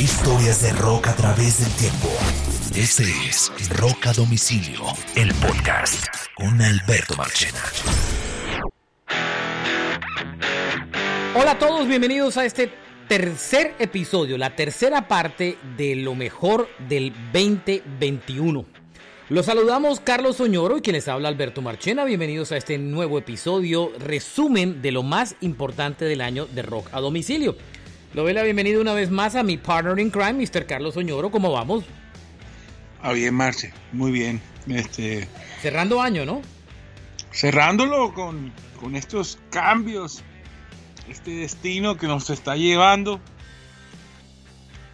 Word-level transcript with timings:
Historias 0.00 0.62
de 0.62 0.72
rock 0.72 1.08
a 1.08 1.14
través 1.14 1.60
del 1.60 1.70
tiempo. 1.74 2.08
Este 2.74 3.02
es 3.28 3.52
Rock 3.76 4.06
a 4.06 4.12
Domicilio, 4.14 4.80
el 5.14 5.30
podcast 5.34 6.06
con 6.34 6.62
Alberto 6.62 7.16
Marchena. 7.16 7.60
Hola 11.34 11.50
a 11.50 11.58
todos, 11.58 11.86
bienvenidos 11.86 12.38
a 12.38 12.46
este 12.46 12.72
tercer 13.08 13.74
episodio, 13.78 14.38
la 14.38 14.56
tercera 14.56 15.06
parte 15.06 15.58
de 15.76 15.96
lo 15.96 16.14
mejor 16.14 16.68
del 16.88 17.12
2021. 17.34 18.64
Los 19.28 19.46
saludamos 19.46 20.00
Carlos 20.00 20.40
Oñoro 20.40 20.78
y 20.78 20.80
quien 20.80 20.94
les 20.94 21.08
habla 21.08 21.28
Alberto 21.28 21.60
Marchena. 21.60 22.04
Bienvenidos 22.04 22.52
a 22.52 22.56
este 22.56 22.78
nuevo 22.78 23.18
episodio, 23.18 23.92
resumen 23.98 24.80
de 24.80 24.92
lo 24.92 25.02
más 25.02 25.36
importante 25.42 26.06
del 26.06 26.22
año 26.22 26.46
de 26.46 26.62
rock 26.62 26.88
a 26.92 27.00
domicilio. 27.00 27.54
Lo 28.12 28.22
doy 28.24 28.32
la 28.32 28.42
bienvenida 28.42 28.80
una 28.80 28.94
vez 28.94 29.10
más 29.10 29.36
a 29.36 29.42
mi 29.42 29.56
partner 29.56 29.98
in 29.98 30.10
crime, 30.10 30.32
Mr. 30.34 30.66
Carlos 30.66 30.96
Oñoro. 30.96 31.30
¿Cómo 31.30 31.52
vamos? 31.52 31.84
Ah, 33.02 33.12
bien, 33.12 33.34
Marce, 33.34 33.72
muy 33.92 34.10
bien. 34.10 34.40
Este, 34.68 35.26
Cerrando 35.62 36.00
año, 36.02 36.24
¿no? 36.24 36.42
cerrándolo 37.32 38.12
con, 38.12 38.52
con 38.80 38.96
estos 38.96 39.38
cambios, 39.50 40.22
este 41.08 41.30
destino 41.30 41.96
que 41.96 42.08
nos 42.08 42.28
está 42.28 42.56
llevando 42.56 43.20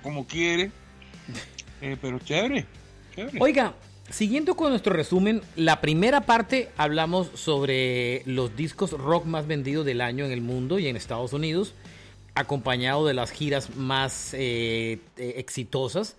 como 0.03 0.27
quiere, 0.27 0.71
Eh, 1.81 1.97
pero 2.01 2.19
chévere, 2.19 2.67
chévere. 3.15 3.39
Oiga, 3.41 3.75
siguiendo 4.11 4.55
con 4.55 4.69
nuestro 4.71 4.93
resumen, 4.93 5.41
la 5.57 5.81
primera 5.81 6.21
parte 6.23 6.69
hablamos 6.77 7.31
sobre 7.35 8.23
los 8.27 8.55
discos 8.55 8.93
rock 8.93 9.25
más 9.25 9.47
vendidos 9.47 9.85
del 9.87 10.01
año 10.03 10.27
en 10.27 10.33
el 10.33 10.43
mundo 10.43 10.79
y 10.79 10.87
en 10.89 10.97
Estados 10.97 11.33
Unidos, 11.33 11.75
acompañado 12.37 13.07
de 13.07 13.15
las 13.15 13.31
giras 13.33 13.75
más 13.77 14.33
eh, 14.35 14.99
eh, 15.17 15.35
exitosas. 15.39 16.17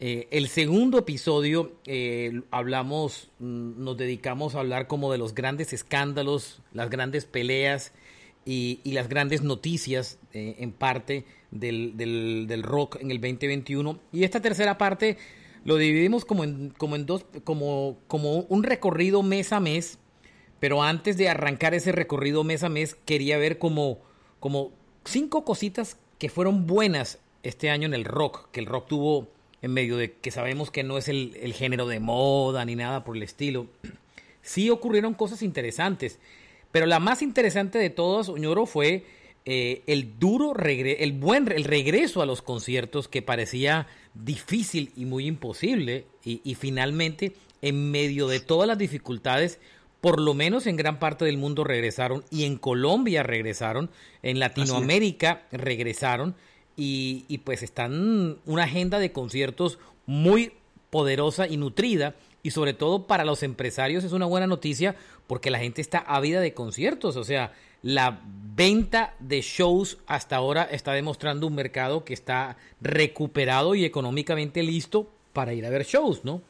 Eh, 0.00 0.28
el 0.30 0.48
segundo 0.48 0.98
episodio 0.98 1.72
hablamos, 2.52 3.28
mm, 3.40 3.82
nos 3.84 3.96
dedicamos 3.96 4.54
a 4.54 4.60
hablar 4.60 4.86
como 4.86 5.10
de 5.10 5.18
los 5.18 5.34
grandes 5.34 5.72
escándalos, 5.72 6.60
las 6.72 6.88
grandes 6.88 7.24
peleas 7.26 7.92
y, 8.46 8.80
las 8.84 9.08
grandes 9.08 9.42
noticias 9.42 10.18
en 10.32 10.72
parte 10.72 11.24
del, 11.50 11.96
del- 11.96 12.46
del 12.46 12.62
rock 12.62 12.96
en 13.00 13.10
el 13.10 13.20
2021. 13.20 13.98
Y 14.12 14.22
esta 14.22 14.40
tercera 14.40 14.78
parte 14.78 15.18
lo 15.64 15.76
dividimos 15.76 16.24
como 16.24 16.44
en, 16.44 16.70
como 16.70 16.94
en 16.94 17.04
dos, 17.04 17.26
como, 17.42 17.98
como 18.06 18.40
un 18.48 18.62
recorrido 18.62 19.22
mes 19.24 19.52
a 19.52 19.58
mes. 19.60 19.98
Pero 20.60 20.82
antes 20.82 21.16
de 21.16 21.28
arrancar 21.28 21.74
ese 21.74 21.90
recorrido 21.92 22.42
mes 22.44 22.62
a 22.62 22.68
mes, 22.68 22.96
quería 23.04 23.36
ver 23.38 23.58
como, 23.58 23.98
como 24.40 24.72
cinco 25.08 25.44
cositas 25.44 25.96
que 26.18 26.28
fueron 26.28 26.66
buenas 26.66 27.18
este 27.42 27.70
año 27.70 27.86
en 27.86 27.94
el 27.94 28.04
rock, 28.04 28.50
que 28.50 28.60
el 28.60 28.66
rock 28.66 28.88
tuvo 28.88 29.28
en 29.62 29.72
medio 29.72 29.96
de 29.96 30.12
que 30.12 30.30
sabemos 30.30 30.70
que 30.70 30.84
no 30.84 30.98
es 30.98 31.08
el, 31.08 31.52
género 31.54 31.86
de 31.86 32.00
moda 32.00 32.64
ni 32.64 32.76
nada 32.76 33.04
por 33.04 33.16
el 33.16 33.22
estilo. 33.22 33.66
Sí 34.40 34.70
ocurrieron 34.70 35.12
cosas 35.12 35.42
interesantes, 35.42 36.20
pero 36.70 36.86
la 36.86 37.00
más 37.00 37.20
interesante 37.20 37.76
de 37.76 37.90
todas, 37.90 38.30
Oñoro, 38.30 38.64
fue 38.64 39.04
eh, 39.44 39.82
el 39.86 40.18
duro, 40.18 40.54
el 40.56 41.12
buen, 41.12 41.52
el 41.52 41.64
regreso 41.64 42.22
a 42.22 42.26
los 42.26 42.40
conciertos 42.40 43.08
que 43.08 43.20
parecía 43.20 43.88
difícil 44.14 44.92
y 44.96 45.04
muy 45.04 45.26
imposible 45.26 46.06
y 46.24 46.54
finalmente 46.54 47.34
en 47.60 47.90
medio 47.90 48.26
de 48.26 48.40
todas 48.40 48.66
las 48.66 48.78
dificultades 48.78 49.58
por 50.00 50.20
lo 50.20 50.34
menos 50.34 50.66
en 50.66 50.76
gran 50.76 50.98
parte 50.98 51.24
del 51.24 51.38
mundo 51.38 51.64
regresaron 51.64 52.24
y 52.30 52.44
en 52.44 52.56
Colombia 52.56 53.22
regresaron, 53.22 53.90
en 54.22 54.38
Latinoamérica 54.38 55.42
regresaron 55.50 56.34
y, 56.76 57.24
y 57.28 57.38
pues 57.38 57.62
están 57.62 58.38
una 58.46 58.64
agenda 58.64 58.98
de 58.98 59.12
conciertos 59.12 59.78
muy 60.06 60.52
poderosa 60.90 61.46
y 61.46 61.56
nutrida 61.56 62.14
y 62.42 62.52
sobre 62.52 62.72
todo 62.72 63.06
para 63.06 63.24
los 63.24 63.42
empresarios 63.42 64.04
es 64.04 64.12
una 64.12 64.26
buena 64.26 64.46
noticia 64.46 64.96
porque 65.26 65.50
la 65.50 65.58
gente 65.58 65.80
está 65.80 65.98
ávida 65.98 66.40
de 66.40 66.54
conciertos, 66.54 67.16
o 67.16 67.24
sea, 67.24 67.52
la 67.82 68.20
venta 68.24 69.14
de 69.20 69.40
shows 69.40 69.98
hasta 70.06 70.36
ahora 70.36 70.64
está 70.64 70.92
demostrando 70.92 71.46
un 71.46 71.54
mercado 71.54 72.04
que 72.04 72.14
está 72.14 72.56
recuperado 72.80 73.74
y 73.74 73.84
económicamente 73.84 74.62
listo 74.62 75.10
para 75.32 75.52
ir 75.52 75.66
a 75.66 75.70
ver 75.70 75.84
shows, 75.84 76.24
¿no? 76.24 76.42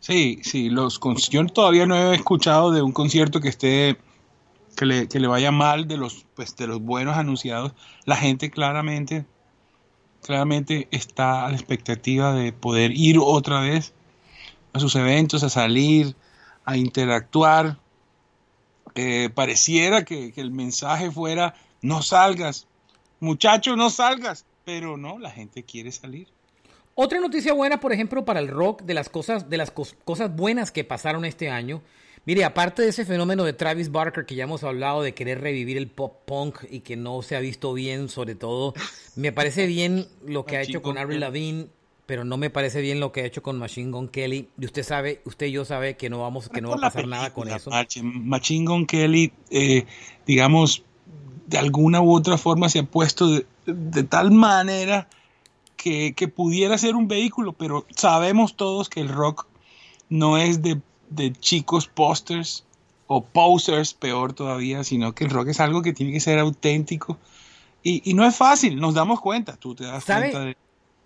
Sí, 0.00 0.40
sí, 0.42 0.70
los 0.70 1.00
yo 1.30 1.46
todavía 1.46 1.86
no 1.86 1.96
he 1.96 2.14
escuchado 2.14 2.70
de 2.70 2.82
un 2.82 2.92
concierto 2.92 3.40
que 3.40 3.48
esté 3.48 3.98
que 4.76 4.86
le, 4.86 5.08
que 5.08 5.18
le 5.18 5.26
vaya 5.26 5.50
mal 5.50 5.88
de 5.88 5.96
los 5.96 6.24
pues 6.34 6.54
de 6.56 6.68
los 6.68 6.80
buenos 6.80 7.16
anunciados. 7.16 7.72
La 8.04 8.16
gente 8.16 8.50
claramente 8.50 9.26
claramente 10.22 10.88
está 10.90 11.46
a 11.46 11.50
la 11.50 11.56
expectativa 11.56 12.32
de 12.32 12.52
poder 12.52 12.92
ir 12.92 13.18
otra 13.20 13.60
vez 13.60 13.92
a 14.72 14.80
sus 14.80 14.94
eventos, 14.94 15.42
a 15.42 15.50
salir, 15.50 16.14
a 16.64 16.76
interactuar. 16.76 17.78
Eh, 18.94 19.30
pareciera 19.34 20.04
que, 20.04 20.32
que 20.32 20.40
el 20.40 20.50
mensaje 20.50 21.10
fuera 21.10 21.54
no 21.82 22.02
salgas, 22.02 22.66
muchacho, 23.20 23.76
no 23.76 23.90
salgas, 23.90 24.44
pero 24.64 24.96
no, 24.96 25.18
la 25.18 25.30
gente 25.30 25.62
quiere 25.64 25.92
salir. 25.92 26.28
Otra 27.00 27.20
noticia 27.20 27.52
buena, 27.52 27.78
por 27.78 27.92
ejemplo, 27.92 28.24
para 28.24 28.40
el 28.40 28.48
rock, 28.48 28.82
de 28.82 28.92
las 28.92 29.08
cosas, 29.08 29.48
de 29.48 29.56
las 29.56 29.72
cos- 29.72 29.94
cosas 30.04 30.34
buenas 30.34 30.72
que 30.72 30.82
pasaron 30.82 31.24
este 31.24 31.48
año. 31.48 31.80
Mire, 32.24 32.42
aparte 32.44 32.82
de 32.82 32.88
ese 32.88 33.04
fenómeno 33.04 33.44
de 33.44 33.52
Travis 33.52 33.92
Barker 33.92 34.26
que 34.26 34.34
ya 34.34 34.42
hemos 34.42 34.64
hablado 34.64 35.02
de 35.02 35.14
querer 35.14 35.40
revivir 35.40 35.76
el 35.76 35.86
pop 35.86 36.16
punk 36.26 36.64
y 36.68 36.80
que 36.80 36.96
no 36.96 37.22
se 37.22 37.36
ha 37.36 37.40
visto 37.40 37.72
bien, 37.72 38.08
sobre 38.08 38.34
todo, 38.34 38.74
me 39.14 39.30
parece 39.30 39.66
bien 39.68 40.06
lo 40.26 40.44
que 40.44 40.56
ha 40.56 40.62
hecho 40.62 40.82
con 40.82 40.98
Avril. 40.98 41.20
Lavigne, 41.20 41.66
pero 42.06 42.24
no 42.24 42.36
me 42.36 42.50
parece 42.50 42.80
bien 42.80 42.98
lo 42.98 43.12
que 43.12 43.20
ha 43.20 43.26
hecho 43.26 43.44
con 43.44 43.60
Machine 43.60 43.92
Gun 43.92 44.08
Kelly. 44.08 44.48
Y 44.60 44.64
usted 44.64 44.82
sabe, 44.82 45.20
usted 45.24 45.46
y 45.46 45.52
yo 45.52 45.64
sabe 45.64 45.96
que 45.96 46.10
no 46.10 46.18
vamos, 46.20 46.48
que 46.48 46.60
no 46.60 46.70
va 46.70 46.74
a 46.74 46.80
pasar 46.80 47.06
nada 47.06 47.32
con 47.32 47.46
eso. 47.58 47.70
Machine 48.02 48.66
Gun 48.66 48.86
Kelly, 48.86 49.32
eh, 49.50 49.86
digamos, 50.26 50.82
de 51.46 51.58
alguna 51.58 52.00
u 52.02 52.12
otra 52.12 52.36
forma 52.38 52.68
se 52.68 52.80
ha 52.80 52.82
puesto 52.82 53.28
de, 53.28 53.46
de 53.66 54.02
tal 54.02 54.32
manera 54.32 55.08
que, 55.78 56.12
que 56.14 56.28
pudiera 56.28 56.76
ser 56.76 56.94
un 56.96 57.08
vehículo, 57.08 57.54
pero 57.54 57.86
sabemos 57.96 58.56
todos 58.56 58.90
que 58.90 59.00
el 59.00 59.08
rock 59.08 59.46
no 60.10 60.36
es 60.36 60.60
de, 60.60 60.80
de 61.08 61.32
chicos 61.32 61.86
posters 61.88 62.64
o 63.06 63.24
posers, 63.24 63.94
peor 63.94 64.34
todavía, 64.34 64.84
sino 64.84 65.14
que 65.14 65.24
el 65.24 65.30
rock 65.30 65.48
es 65.48 65.60
algo 65.60 65.80
que 65.80 65.94
tiene 65.94 66.12
que 66.12 66.20
ser 66.20 66.38
auténtico. 66.38 67.16
Y, 67.82 68.02
y 68.10 68.14
no 68.14 68.26
es 68.26 68.36
fácil, 68.36 68.78
nos 68.80 68.92
damos 68.94 69.20
cuenta, 69.20 69.56
tú 69.56 69.74
te 69.74 69.84
das 69.84 70.04
¿Sabe? 70.04 70.30
cuenta 70.32 70.46
de... 70.48 70.56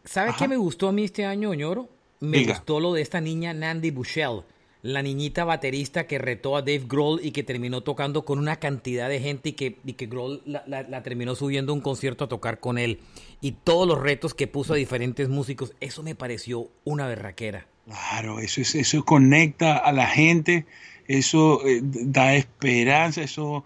¿Sabe 0.05 0.31
Ajá. 0.31 0.39
qué 0.39 0.49
me 0.49 0.57
gustó 0.57 0.89
a 0.89 0.93
mí 0.93 1.05
este 1.05 1.25
año, 1.25 1.51
Oñoro? 1.51 1.89
Me 2.21 2.39
Diga. 2.39 2.55
gustó 2.55 2.81
lo 2.81 2.93
de 2.93 3.03
esta 3.03 3.21
niña 3.21 3.53
Nandy 3.53 3.91
Bushell, 3.93 4.43
la 4.83 5.03
niñita 5.03 5.45
baterista 5.45 6.09
que 6.09 6.19
retó 6.19 6.57
a 6.57 6.63
Dave 6.63 6.85
Grohl 6.89 7.21
y 7.23 7.31
que 7.31 7.45
terminó 7.45 7.83
tocando 7.83 8.25
con 8.25 8.39
una 8.41 8.57
cantidad 8.57 9.09
de 9.09 9.21
gente 9.21 9.51
y 9.51 9.53
que, 9.53 9.79
y 9.85 9.93
que 9.93 10.07
Grohl 10.07 10.43
la, 10.45 10.65
la- 10.67 10.83
la 10.83 11.03
terminó 11.05 11.37
subiendo 11.37 11.73
a 11.73 11.77
un 11.77 11.83
concierto 11.83 12.25
a 12.25 12.29
tocar 12.29 12.59
con 12.59 12.79
él. 12.79 12.99
Y 13.43 13.53
todos 13.53 13.87
los 13.87 14.01
retos 14.01 14.33
que 14.33 14.47
puso 14.47 14.73
a 14.73 14.77
diferentes 14.77 15.29
músicos, 15.29 15.75
eso 15.81 16.03
me 16.03 16.15
pareció 16.15 16.71
una 16.85 17.07
berraquera. 17.07 17.67
Claro, 17.87 18.39
eso, 18.39 18.61
es, 18.61 18.75
eso 18.75 19.05
conecta 19.05 19.77
a 19.77 19.93
la 19.93 20.07
gente, 20.07 20.65
eso 21.09 21.67
eh, 21.67 21.81
da 21.83 22.35
esperanza, 22.35 23.21
eso 23.23 23.65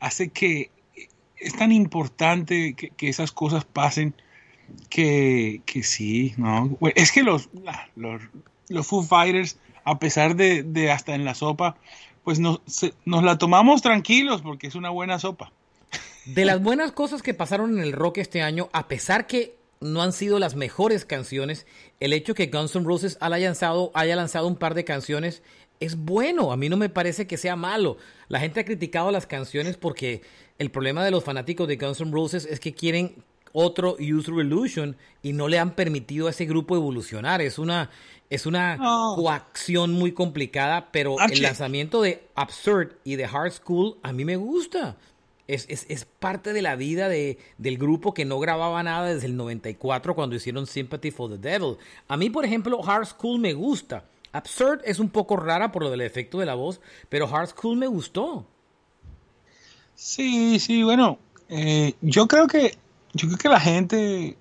hace 0.00 0.30
que 0.30 0.70
es 1.36 1.54
tan 1.54 1.70
importante 1.70 2.74
que, 2.74 2.88
que 2.90 3.08
esas 3.08 3.30
cosas 3.30 3.64
pasen 3.64 4.14
que, 4.88 5.60
que 5.66 5.82
sí, 5.82 6.34
¿no? 6.36 6.76
Es 6.94 7.12
que 7.12 7.22
los, 7.22 7.48
los, 7.96 8.22
los 8.68 8.86
Foo 8.86 9.02
Fighters, 9.02 9.58
a 9.84 9.98
pesar 9.98 10.36
de, 10.36 10.62
de 10.62 10.90
hasta 10.90 11.14
en 11.14 11.24
la 11.24 11.34
sopa, 11.34 11.76
pues 12.24 12.38
nos, 12.38 12.60
nos 13.04 13.22
la 13.22 13.38
tomamos 13.38 13.82
tranquilos 13.82 14.42
porque 14.42 14.66
es 14.66 14.74
una 14.74 14.90
buena 14.90 15.18
sopa. 15.18 15.52
De 16.34 16.44
las 16.44 16.62
buenas 16.62 16.92
cosas 16.92 17.22
que 17.22 17.32
pasaron 17.32 17.78
en 17.78 17.82
el 17.82 17.92
rock 17.92 18.18
este 18.18 18.42
año, 18.42 18.68
a 18.72 18.86
pesar 18.86 19.26
que 19.26 19.56
no 19.80 20.02
han 20.02 20.12
sido 20.12 20.38
las 20.38 20.56
mejores 20.56 21.06
canciones, 21.06 21.66
el 22.00 22.12
hecho 22.12 22.34
que 22.34 22.48
Guns 22.48 22.76
N' 22.76 22.84
Roses 22.84 23.16
haya 23.20 23.38
lanzado, 23.38 23.90
haya 23.94 24.14
lanzado 24.14 24.46
un 24.46 24.56
par 24.56 24.74
de 24.74 24.84
canciones 24.84 25.42
es 25.80 25.96
bueno. 25.96 26.52
A 26.52 26.58
mí 26.58 26.68
no 26.68 26.76
me 26.76 26.90
parece 26.90 27.26
que 27.26 27.38
sea 27.38 27.56
malo. 27.56 27.96
La 28.28 28.40
gente 28.40 28.60
ha 28.60 28.66
criticado 28.66 29.10
las 29.10 29.26
canciones 29.26 29.78
porque 29.78 30.20
el 30.58 30.70
problema 30.70 31.02
de 31.02 31.12
los 31.12 31.24
fanáticos 31.24 31.66
de 31.66 31.76
Guns 31.76 32.02
N' 32.02 32.12
Roses 32.12 32.44
es 32.44 32.60
que 32.60 32.74
quieren 32.74 33.24
otro 33.52 33.96
Use 33.98 34.30
Revolution 34.30 34.98
y 35.22 35.32
no 35.32 35.48
le 35.48 35.58
han 35.58 35.74
permitido 35.74 36.26
a 36.26 36.30
ese 36.30 36.44
grupo 36.44 36.76
evolucionar. 36.76 37.40
Es 37.40 37.58
una, 37.58 37.88
es 38.28 38.44
una 38.44 38.76
coacción 38.76 39.92
muy 39.92 40.12
complicada, 40.12 40.90
pero 40.92 41.16
el 41.20 41.40
lanzamiento 41.40 42.02
de 42.02 42.22
Absurd 42.34 42.96
y 43.02 43.16
de 43.16 43.24
Hard 43.24 43.52
School 43.52 43.96
a 44.02 44.12
mí 44.12 44.26
me 44.26 44.36
gusta. 44.36 44.98
Es, 45.48 45.66
es, 45.68 45.86
es 45.88 46.04
parte 46.04 46.52
de 46.52 46.62
la 46.62 46.76
vida 46.76 47.08
de, 47.08 47.38
del 47.56 47.78
grupo 47.78 48.14
que 48.14 48.24
no 48.24 48.38
grababa 48.38 48.82
nada 48.82 49.12
desde 49.12 49.26
el 49.26 49.36
94 49.36 50.14
cuando 50.14 50.36
hicieron 50.36 50.66
Sympathy 50.66 51.10
for 51.10 51.30
the 51.30 51.38
Devil. 51.38 51.76
A 52.06 52.16
mí, 52.16 52.30
por 52.30 52.44
ejemplo, 52.44 52.80
Hard 52.86 53.06
School 53.06 53.40
me 53.40 53.54
gusta. 53.54 54.04
Absurd 54.32 54.82
es 54.84 54.98
un 54.98 55.08
poco 55.08 55.36
rara 55.36 55.72
por 55.72 55.82
lo 55.82 55.90
del 55.90 56.02
efecto 56.02 56.38
de 56.38 56.46
la 56.46 56.54
voz, 56.54 56.80
pero 57.08 57.26
Hard 57.34 57.48
School 57.48 57.76
me 57.76 57.86
gustó. 57.86 58.46
Sí, 59.94 60.60
sí, 60.60 60.82
bueno, 60.82 61.18
eh, 61.48 61.94
yo 62.02 62.28
creo 62.28 62.46
que 62.46 62.76
yo 63.14 63.26
creo 63.26 63.38
que 63.38 63.48
la 63.48 63.60
gente 63.60 64.36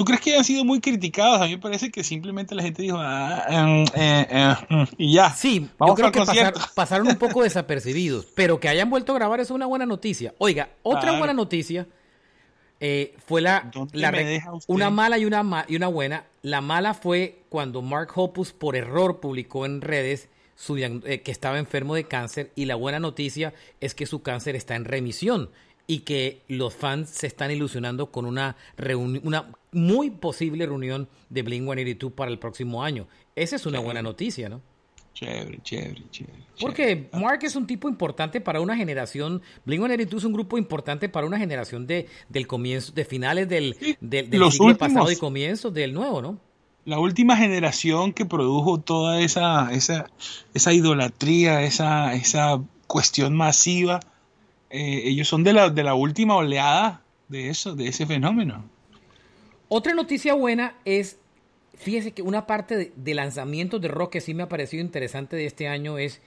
¿Tú 0.00 0.06
crees 0.06 0.22
que 0.22 0.30
hayan 0.30 0.44
sido 0.44 0.64
muy 0.64 0.80
criticados? 0.80 1.42
A 1.42 1.44
mí 1.44 1.50
me 1.50 1.58
parece 1.58 1.90
que 1.90 2.02
simplemente 2.02 2.54
la 2.54 2.62
gente 2.62 2.80
dijo, 2.80 2.96
ah, 2.98 3.44
em, 3.50 3.84
eh, 3.94 4.26
eh, 4.30 4.54
mm", 4.70 4.84
y 4.96 5.12
ya. 5.12 5.30
Sí, 5.34 5.68
yo 5.78 5.94
creo 5.94 6.10
que 6.10 6.22
pasaron 6.74 7.06
un 7.06 7.16
poco 7.16 7.42
desapercibidos, 7.42 8.24
pero 8.34 8.58
que 8.58 8.70
hayan 8.70 8.88
vuelto 8.88 9.12
a 9.12 9.16
grabar 9.16 9.40
es 9.40 9.50
una 9.50 9.66
buena 9.66 9.84
noticia. 9.84 10.32
Oiga, 10.38 10.70
otra 10.82 11.18
buena 11.18 11.34
noticia 11.34 11.86
eh, 12.80 13.14
fue 13.26 13.42
la, 13.42 13.70
una 14.68 14.88
mala 14.88 15.18
y 15.18 15.26
una, 15.26 15.66
y 15.68 15.76
una 15.76 15.88
buena. 15.88 16.24
La 16.40 16.62
mala 16.62 16.94
fue 16.94 17.42
cuando 17.50 17.82
Mark 17.82 18.08
Hoppus 18.14 18.54
por 18.54 18.76
error 18.76 19.20
publicó 19.20 19.66
en 19.66 19.82
redes 19.82 20.30
su, 20.54 20.76
que 20.76 21.22
estaba 21.26 21.58
enfermo 21.58 21.94
de 21.94 22.04
cáncer 22.04 22.52
y 22.54 22.64
la 22.64 22.76
buena 22.76 23.00
noticia 23.00 23.52
es 23.80 23.94
que 23.94 24.06
su 24.06 24.22
cáncer 24.22 24.56
está 24.56 24.76
en 24.76 24.86
remisión 24.86 25.50
y 25.86 26.00
que 26.00 26.40
los 26.46 26.72
fans 26.72 27.10
se 27.10 27.26
están 27.26 27.50
ilusionando 27.50 28.12
con 28.12 28.24
una, 28.24 28.56
una 29.24 29.44
muy 29.72 30.10
posible 30.10 30.66
reunión 30.66 31.08
de 31.28 31.42
Blink 31.42 31.62
182 31.62 32.12
para 32.12 32.30
el 32.30 32.38
próximo 32.38 32.82
año. 32.82 33.06
Esa 33.36 33.56
es 33.56 33.66
una 33.66 33.80
buena 33.80 34.02
noticia, 34.02 34.48
¿no? 34.48 34.60
Chévere, 35.14 35.58
chévere, 35.62 36.02
chévere. 36.10 36.38
Porque 36.60 37.08
Mark 37.12 37.40
es 37.42 37.56
un 37.56 37.66
tipo 37.66 37.88
importante 37.88 38.40
para 38.40 38.60
una 38.60 38.76
generación. 38.76 39.42
Blink 39.64 39.80
182 39.80 40.22
es 40.22 40.26
un 40.26 40.32
grupo 40.32 40.56
importante 40.58 41.08
para 41.08 41.26
una 41.26 41.38
generación 41.38 41.86
de, 41.86 42.06
del 42.28 42.46
comienzo, 42.46 42.92
de 42.92 43.04
finales 43.04 43.48
del, 43.48 43.76
del, 44.00 44.50
siglo 44.50 44.76
pasado 44.76 45.10
y 45.10 45.16
comienzos 45.16 45.74
del 45.74 45.92
nuevo, 45.92 46.22
¿no? 46.22 46.38
La 46.84 46.98
última 46.98 47.36
generación 47.36 48.12
que 48.12 48.24
produjo 48.24 48.80
toda 48.80 49.20
esa, 49.20 49.72
esa, 49.72 50.06
esa 50.54 50.72
idolatría, 50.72 51.62
esa, 51.62 52.14
esa 52.14 52.62
cuestión 52.86 53.36
masiva 53.36 54.00
eh, 54.70 55.02
ellos 55.04 55.26
son 55.26 55.42
de 55.42 55.52
la, 55.52 55.68
de 55.68 55.82
la 55.82 55.94
última 55.94 56.36
oleada 56.36 57.02
de 57.28 57.50
eso, 57.50 57.74
de 57.74 57.88
ese 57.88 58.06
fenómeno. 58.06 58.64
Otra 59.72 59.94
noticia 59.94 60.34
buena 60.34 60.74
es, 60.84 61.16
fíjese 61.74 62.10
que 62.10 62.22
una 62.22 62.44
parte 62.44 62.76
de, 62.76 62.92
de 62.96 63.14
lanzamientos 63.14 63.80
de 63.80 63.86
rock 63.86 64.14
que 64.14 64.20
sí 64.20 64.34
me 64.34 64.42
ha 64.42 64.48
parecido 64.48 64.82
interesante 64.82 65.36
de 65.36 65.46
este 65.46 65.68
año 65.68 65.96
es, 65.96 66.20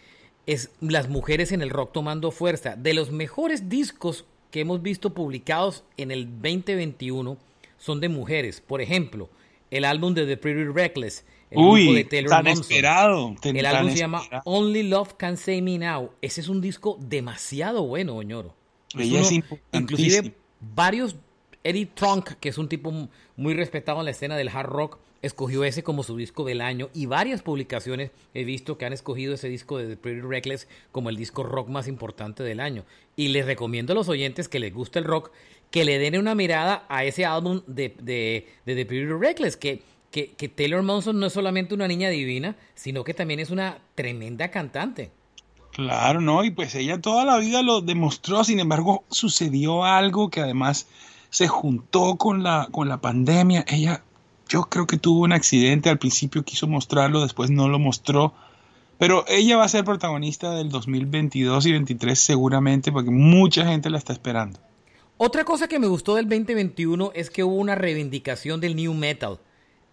es 0.45 0.71
las 0.79 1.09
mujeres 1.09 1.51
en 1.51 1.61
el 1.61 1.69
rock 1.69 1.91
tomando 1.91 2.31
fuerza. 2.31 2.77
De 2.77 2.93
los 2.93 3.11
mejores 3.11 3.67
discos 3.67 4.25
que 4.49 4.61
hemos 4.61 4.81
visto 4.81 5.13
publicados 5.13 5.83
en 5.97 6.11
el 6.11 6.25
2021 6.41 7.37
son 7.77 7.99
de 7.99 8.07
mujeres. 8.07 8.61
Por 8.61 8.81
ejemplo, 8.81 9.29
el 9.71 9.83
álbum 9.83 10.13
de 10.13 10.25
The 10.25 10.37
Pretty 10.37 10.63
Reckless, 10.65 11.25
el 11.51 11.57
Uy, 11.59 11.93
de 11.93 12.05
Taylor 12.05 12.29
tan 12.29 12.47
esperado. 12.47 13.35
el 13.43 13.65
álbum 13.65 13.91
se 13.91 13.97
llama 13.97 14.21
Only 14.45 14.83
Love 14.83 15.15
Can 15.17 15.35
Save 15.35 15.61
Me 15.61 15.77
Now. 15.79 16.11
Ese 16.21 16.39
es 16.39 16.47
un 16.47 16.61
disco 16.61 16.97
demasiado 17.01 17.85
bueno, 17.85 18.15
Oñoro. 18.15 18.55
inclusive 19.73 20.33
varios 20.61 21.17
Eddie 21.63 21.85
Trunk, 21.85 22.31
que 22.39 22.49
es 22.49 22.57
un 22.57 22.69
tipo 22.69 22.91
muy 23.35 23.53
respetado 23.53 23.99
en 23.99 24.05
la 24.05 24.11
escena 24.11 24.35
del 24.35 24.49
hard 24.49 24.69
rock, 24.69 24.97
escogió 25.21 25.63
ese 25.63 25.83
como 25.83 26.03
su 26.03 26.17
disco 26.17 26.43
del 26.43 26.59
año 26.59 26.89
y 26.93 27.05
varias 27.05 27.41
publicaciones 27.41 28.11
he 28.33 28.43
visto 28.43 28.77
que 28.77 28.85
han 28.85 28.91
escogido 28.91 29.33
ese 29.33 29.47
disco 29.47 29.77
de 29.77 29.87
The 29.87 29.97
Pretty 29.97 30.21
Reckless 30.21 30.67
como 30.91 31.09
el 31.09 31.15
disco 31.15 31.43
rock 31.43 31.69
más 31.69 31.87
importante 31.87 32.43
del 32.43 32.59
año. 32.59 32.83
Y 33.15 33.29
les 33.29 33.45
recomiendo 33.45 33.93
a 33.93 33.95
los 33.95 34.09
oyentes 34.09 34.49
que 34.49 34.59
les 34.59 34.73
guste 34.73 34.99
el 34.99 35.05
rock 35.05 35.31
que 35.71 35.85
le 35.85 35.97
den 35.97 36.19
una 36.19 36.35
mirada 36.35 36.85
a 36.89 37.05
ese 37.05 37.25
álbum 37.25 37.61
de, 37.67 37.89
The 38.65 38.85
Pretty 38.85 39.05
Reckless, 39.05 39.57
que 39.57 39.81
que, 40.13 40.47
Taylor 40.47 40.83
Monson 40.83 41.19
no 41.19 41.25
es 41.25 41.33
solamente 41.33 41.73
una 41.73 41.87
niña 41.87 42.09
divina, 42.09 42.55
sino 42.75 43.03
que 43.03 43.15
también 43.15 43.39
es 43.39 43.49
una 43.49 43.79
tremenda 43.95 44.51
cantante. 44.51 45.11
Claro, 45.71 46.21
no, 46.21 46.43
y 46.43 46.51
pues 46.51 46.75
ella 46.75 47.01
toda 47.01 47.25
la 47.25 47.39
vida 47.39 47.63
lo 47.63 47.81
demostró, 47.81 48.43
sin 48.43 48.59
embargo, 48.59 49.03
sucedió 49.09 49.83
algo 49.83 50.29
que 50.29 50.41
además 50.41 50.87
se 51.33 51.47
juntó 51.47 52.15
con 52.17 52.43
la, 52.43 52.67
con 52.71 52.87
la 52.87 53.01
pandemia. 53.01 53.65
Ella, 53.67 54.03
yo 54.47 54.65
creo 54.69 54.85
que 54.85 54.97
tuvo 54.97 55.21
un 55.21 55.33
accidente, 55.33 55.89
al 55.89 55.97
principio 55.97 56.43
quiso 56.43 56.67
mostrarlo, 56.67 57.23
después 57.23 57.49
no 57.49 57.67
lo 57.69 57.79
mostró, 57.79 58.35
pero 58.99 59.25
ella 59.27 59.57
va 59.57 59.63
a 59.63 59.67
ser 59.67 59.83
protagonista 59.83 60.51
del 60.51 60.69
2022 60.69 61.65
y 61.65 61.71
2023 61.71 62.19
seguramente, 62.19 62.91
porque 62.91 63.09
mucha 63.09 63.65
gente 63.65 63.89
la 63.89 63.97
está 63.97 64.13
esperando. 64.13 64.59
Otra 65.17 65.43
cosa 65.43 65.67
que 65.67 65.79
me 65.79 65.87
gustó 65.87 66.13
del 66.13 66.29
2021 66.29 67.13
es 67.15 67.31
que 67.31 67.43
hubo 67.43 67.55
una 67.55 67.73
reivindicación 67.73 68.61
del 68.61 68.75
new 68.75 68.93
metal. 68.93 69.39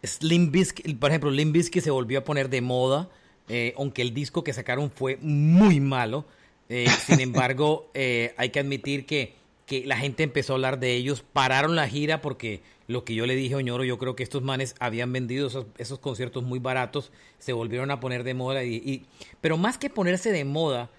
Slim 0.04 0.52
Bizkit, 0.52 0.98
por 0.98 1.08
ejemplo, 1.08 1.30
Slim 1.30 1.52
Bizkit 1.52 1.82
se 1.82 1.90
volvió 1.90 2.18
a 2.18 2.24
poner 2.24 2.50
de 2.50 2.60
moda, 2.60 3.08
eh, 3.48 3.72
aunque 3.78 4.02
el 4.02 4.12
disco 4.12 4.44
que 4.44 4.52
sacaron 4.52 4.90
fue 4.90 5.16
muy 5.22 5.80
malo. 5.80 6.26
Eh, 6.68 6.86
sin 7.06 7.20
embargo, 7.20 7.90
eh, 7.94 8.34
hay 8.36 8.50
que 8.50 8.60
admitir 8.60 9.06
que, 9.06 9.39
que, 9.70 9.86
la 9.86 9.96
gente 9.96 10.24
empezó 10.24 10.52
a 10.52 10.56
hablar 10.56 10.80
de 10.80 10.96
ellos, 10.96 11.22
pararon 11.22 11.76
la 11.76 11.86
gira 11.86 12.20
porque 12.20 12.60
lo 12.88 13.04
que 13.04 13.14
yo 13.14 13.24
le 13.24 13.36
dije 13.36 13.54
a 13.54 13.58
Oñoro, 13.58 13.84
yo 13.84 13.98
creo 13.98 14.16
que 14.16 14.24
estos 14.24 14.42
manes 14.42 14.74
habían 14.80 15.12
vendido 15.12 15.46
esos, 15.46 15.66
esos 15.78 16.00
conciertos 16.00 16.42
muy 16.42 16.58
baratos, 16.58 17.12
se 17.38 17.52
volvieron 17.52 17.92
a 17.92 18.00
poner 18.00 18.24
de 18.24 18.34
moda. 18.34 18.64
Y, 18.64 19.06
pero 19.40 19.56
más 19.58 19.78
que 19.78 19.88
ponerse 19.88 20.32
de 20.32 20.44
moda, 20.44 20.90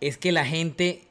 es 0.00 0.16
que 0.16 0.30
la 0.30 0.46
gente 0.46 1.02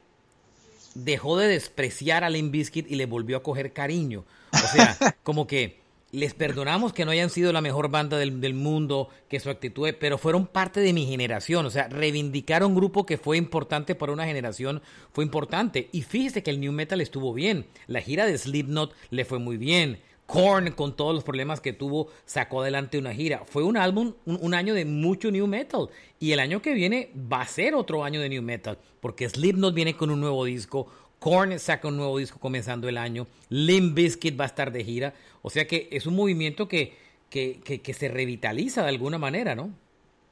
dejó 0.95 1.37
de 1.37 1.49
despreciar 1.49 2.23
a 2.23 2.29
Limp 2.29 2.53
Bizkit 2.53 2.89
y 2.89 2.95
le 2.95 3.05
volvió 3.05 3.35
a 3.35 3.43
coger 3.43 3.73
cariño. 3.73 4.23
O 4.53 4.67
sea, 4.73 5.17
como 5.23 5.45
que 5.45 5.82
les 6.13 6.35
perdonamos 6.35 6.93
que 6.93 7.05
no 7.05 7.11
hayan 7.11 7.31
sido 7.31 7.51
la 7.51 7.59
mejor 7.59 7.89
banda 7.89 8.17
del, 8.17 8.53
mundo, 8.53 9.09
que 9.27 9.39
su 9.39 9.49
actitud, 9.49 9.89
pero 9.99 10.19
fueron 10.19 10.45
parte 10.45 10.79
de 10.79 10.93
mi 10.93 11.07
generación. 11.07 11.65
O 11.65 11.71
sea, 11.71 11.87
reivindicar 11.87 12.63
un 12.63 12.75
grupo 12.75 13.03
que 13.03 13.17
fue 13.17 13.35
importante 13.35 13.95
para 13.95 14.13
una 14.13 14.25
generación 14.25 14.83
fue 15.11 15.23
importante. 15.23 15.89
Y 15.91 16.03
fíjese 16.03 16.43
que 16.43 16.51
el 16.51 16.61
New 16.61 16.71
Metal 16.71 17.01
estuvo 17.01 17.33
bien. 17.33 17.65
La 17.87 17.99
gira 17.99 18.27
de 18.27 18.37
Slipknot 18.37 18.93
le 19.09 19.25
fue 19.25 19.39
muy 19.39 19.57
bien. 19.57 20.01
Korn, 20.27 20.71
con 20.73 20.95
todos 20.95 21.15
los 21.15 21.23
problemas 21.23 21.61
que 21.61 21.73
tuvo, 21.73 22.09
sacó 22.25 22.61
adelante 22.61 22.99
una 22.99 23.13
gira. 23.13 23.43
Fue 23.47 23.63
un 23.63 23.75
álbum, 23.75 24.13
un, 24.25 24.53
año 24.53 24.75
de 24.75 24.85
mucho 24.85 25.31
New 25.31 25.47
Metal. 25.47 25.89
Y 26.19 26.31
el 26.31 26.39
año 26.39 26.61
que 26.61 26.75
viene 26.75 27.09
va 27.15 27.41
a 27.41 27.47
ser 27.47 27.73
otro 27.73 28.03
año 28.03 28.21
de 28.21 28.29
New 28.29 28.43
Metal, 28.43 28.77
porque 29.01 29.27
Slipknot 29.27 29.73
viene 29.73 29.97
con 29.97 30.11
un 30.11 30.21
nuevo 30.21 30.45
disco. 30.45 30.87
Korn 31.23 31.57
saca 31.57 31.87
un 31.87 31.95
nuevo 31.95 32.17
disco 32.17 32.37
comenzando 32.37 32.89
el 32.89 32.97
año. 32.97 33.27
Limp 33.49 33.95
Bizkit 33.95 34.37
va 34.37 34.43
a 34.43 34.47
estar 34.47 34.71
de 34.71 34.83
gira. 34.83 35.13
O 35.43 35.49
sea 35.49 35.67
que 35.67 35.89
es 35.91 36.07
un 36.07 36.15
movimiento 36.15 36.67
que, 36.67 36.97
que, 37.29 37.95
se 37.97 38.07
revitaliza 38.07 38.81
de 38.81 38.89
alguna 38.89 39.19
manera, 39.19 39.55
¿no? 39.55 39.69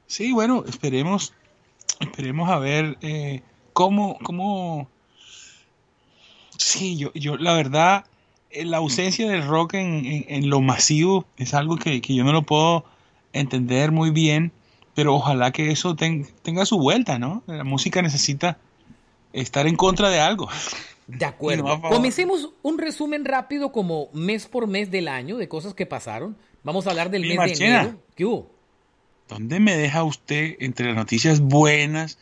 Sí, 0.06 0.32
bueno, 0.32 0.64
esperemos, 0.66 1.34
esperemos 2.00 2.48
a 2.50 2.58
ver 2.58 2.98
eh, 3.02 3.42
cómo, 3.72 4.18
cómo... 4.22 4.88
Sí, 6.56 6.96
yo, 6.96 7.12
yo 7.12 7.36
la 7.36 7.52
verdad, 7.52 8.06
eh, 8.50 8.64
la 8.64 8.78
ausencia 8.78 9.28
del 9.30 9.46
rock 9.46 9.74
en, 9.74 10.24
en, 10.28 10.48
lo 10.48 10.62
masivo 10.62 11.26
es 11.36 11.52
algo 11.52 11.76
que, 11.76 12.00
yo 12.00 12.24
no 12.24 12.32
lo 12.32 12.42
puedo 12.42 12.84
entender 13.34 13.92
muy 13.92 14.10
bien, 14.10 14.50
pero 14.94 15.14
ojalá 15.14 15.52
que 15.52 15.70
eso 15.70 15.94
tenga 15.94 16.64
su 16.64 16.78
vuelta, 16.78 17.18
¿no? 17.18 17.42
La 17.46 17.64
música 17.64 18.00
necesita 18.00 18.58
estar 19.34 19.66
en 19.66 19.76
contra 19.76 20.08
de 20.08 20.20
algo. 20.20 20.48
De 21.06 21.24
acuerdo. 21.24 21.80
Comencemos 21.82 22.50
un 22.62 22.78
resumen 22.78 23.24
rápido 23.24 23.72
como 23.72 24.08
mes 24.12 24.46
por 24.46 24.66
mes 24.66 24.90
del 24.90 25.08
año 25.08 25.36
de 25.36 25.48
cosas 25.48 25.74
que 25.74 25.86
pasaron. 25.86 26.36
Vamos 26.62 26.86
a 26.86 26.90
hablar 26.90 27.10
del 27.10 27.26
mes 27.26 27.58
de 27.58 27.66
enero. 27.66 28.00
¿Qué 28.14 28.24
hubo? 28.24 28.50
¿Dónde 29.28 29.60
me 29.60 29.76
deja 29.76 30.04
usted 30.04 30.56
entre 30.60 30.86
las 30.86 30.96
noticias 30.96 31.40
buenas 31.40 32.18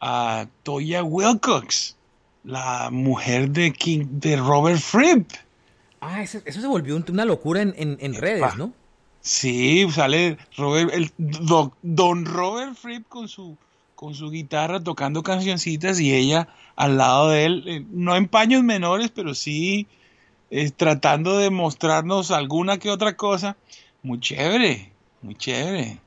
a 0.00 0.46
Toya 0.62 1.02
Wilcox, 1.02 1.96
la 2.44 2.90
mujer 2.90 3.50
de 3.50 3.72
King, 3.72 4.06
de 4.10 4.36
Robert 4.36 4.80
Fripp? 4.80 5.30
Ah, 6.00 6.22
eso, 6.22 6.40
se 6.44 6.66
volvió 6.66 7.00
una 7.08 7.24
locura 7.24 7.62
en, 7.62 8.14
redes, 8.14 8.56
¿no? 8.56 8.72
Sí, 9.20 9.86
sale 9.90 10.38
Robert, 10.56 10.92
el, 10.92 11.12
don 11.16 12.24
Robert 12.24 12.74
Fripp 12.76 13.08
con 13.08 13.28
su 13.28 13.56
con 13.98 14.14
su 14.14 14.30
guitarra 14.30 14.78
tocando 14.78 15.24
cancioncitas 15.24 15.98
y 15.98 16.14
ella 16.14 16.46
al 16.76 16.98
lado 16.98 17.30
de 17.30 17.44
él, 17.44 17.64
eh, 17.66 17.84
no 17.90 18.14
en 18.14 18.28
paños 18.28 18.62
menores, 18.62 19.10
pero 19.12 19.34
sí 19.34 19.88
eh, 20.52 20.70
tratando 20.70 21.36
de 21.36 21.50
mostrarnos 21.50 22.30
alguna 22.30 22.78
que 22.78 22.90
otra 22.90 23.16
cosa. 23.16 23.56
Muy 24.04 24.20
chévere, 24.20 24.92
muy 25.20 25.34
chévere. 25.34 25.98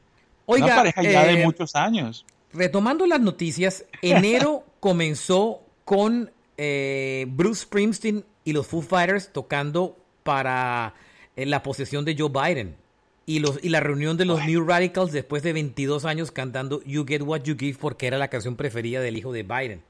Oiga, 0.46 0.68
Una 0.68 0.76
pareja 0.78 1.04
ya 1.04 1.26
de 1.26 1.42
eh, 1.42 1.46
muchos 1.46 1.76
años. 1.76 2.26
Retomando 2.54 3.06
las 3.06 3.20
noticias, 3.20 3.84
enero 4.02 4.64
comenzó 4.80 5.60
con 5.84 6.32
Bruce 6.56 7.64
Springsteen 7.64 8.24
y 8.46 8.54
los 8.54 8.68
Foo 8.68 8.82
Fighters 8.82 9.34
tocando 9.34 9.98
para 10.24 10.94
la 11.36 11.62
posesión 11.62 12.06
de 12.06 12.16
Joe 12.18 12.30
Biden 12.30 12.81
y, 13.26 13.40
los, 13.40 13.60
y 13.64 13.70
la 13.70 13.80
reunión 13.80 14.18
de 14.18 14.26
los 14.26 14.46
New 14.46 14.66
Radicals 14.66 15.12
después 15.12 15.44
de 15.44 15.54
22 15.54 16.06
años 16.06 16.32
cantando 16.32 16.82
You 16.84 17.06
Get 17.08 17.22
What 17.22 17.44
You 17.44 17.56
Give 17.58 17.78
porque 17.80 18.08
era 18.08 18.18
la 18.18 18.30
canción 18.30 18.56
preferida 18.56 19.02
del 19.02 19.18
hijo 19.18 19.32
de 19.32 19.44
Biden. 19.44 19.82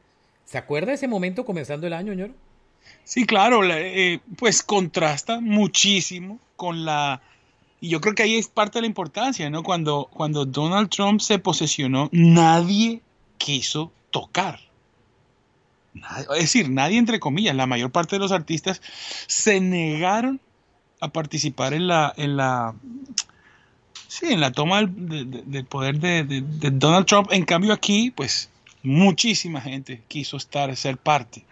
¿Se 0.46 0.58
acuerda 0.58 0.94
ese 0.94 1.08
momento 1.08 1.46
comenzando 1.46 1.88
el 1.88 1.94
año, 1.94 2.12
señor? 2.12 2.32
Sí, 3.04 3.26
claro, 3.26 3.62
eh, 3.64 4.20
pues 4.38 4.64
contrasta 4.64 5.40
muchísimo 5.40 6.40
con 6.56 6.86
la... 6.86 7.22
Y 7.80 7.90
yo 7.90 8.02
creo 8.02 8.14
que 8.14 8.24
ahí 8.24 8.36
es 8.36 8.48
parte 8.48 8.78
de 8.78 8.82
la 8.82 8.88
importancia, 8.88 9.50
¿no? 9.50 9.64
Cuando, 9.64 10.10
cuando 10.14 10.46
Donald 10.46 10.90
Trump 10.90 11.20
se 11.20 11.40
posesionó, 11.40 12.10
nadie 12.12 13.02
quiso 13.38 13.92
tocar. 14.12 14.60
es 16.36 16.42
decir, 16.42 16.70
nadie 16.70 17.00
entre 17.00 17.20
comillas, 17.20 17.56
la 17.56 17.66
mayor 17.66 17.92
parte 17.92 18.18
de 18.18 18.20
los 18.20 18.32
artistas 18.32 18.82
se 19.26 19.60
negaron 19.62 20.40
a 21.02 21.10
participar 21.10 21.74
en 21.74 21.88
la, 21.88 22.14
en 22.16 22.38
la, 22.38 22.76
sí, 24.08 24.28
en 24.32 24.40
la 24.40 24.52
toma 24.52 24.84
del, 24.86 25.66
poder 25.66 26.00
de, 26.00 26.44
Donald 26.72 27.08
Trump. 27.08 27.30
En 27.32 27.44
cambio 27.44 27.74
aquí, 27.74 28.12
pues, 28.12 28.50
muchísima 28.84 29.60
gente 29.60 30.02
quiso 30.08 30.38
estar, 30.38 30.74
ser 30.78 30.98
parte. 30.98 31.44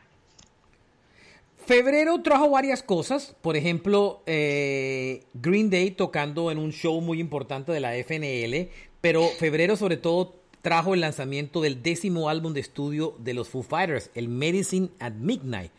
Febrero 1.65 2.21
trajo 2.21 2.49
varias 2.49 2.81
cosas, 2.81 3.35
por 3.41 3.55
ejemplo, 3.55 4.21
eh, 4.25 5.23
Green 5.33 5.69
Day 5.69 5.91
tocando 5.91 6.49
en 6.51 6.57
un 6.57 6.71
show 6.71 6.99
muy 7.01 7.19
importante 7.19 7.71
de 7.71 7.79
la 7.79 7.95
FNL, 7.95 8.69
pero 9.01 9.27
febrero 9.27 9.75
sobre 9.75 9.97
todo 9.97 10.35
trajo 10.61 10.93
el 10.93 11.01
lanzamiento 11.01 11.61
del 11.61 11.83
décimo 11.83 12.29
álbum 12.29 12.53
de 12.53 12.59
estudio 12.59 13.15
de 13.19 13.33
los 13.33 13.49
Foo 13.49 13.63
Fighters, 13.63 14.09
el 14.15 14.29
Medicine 14.29 14.89
at 14.99 15.13
Midnight. 15.13 15.71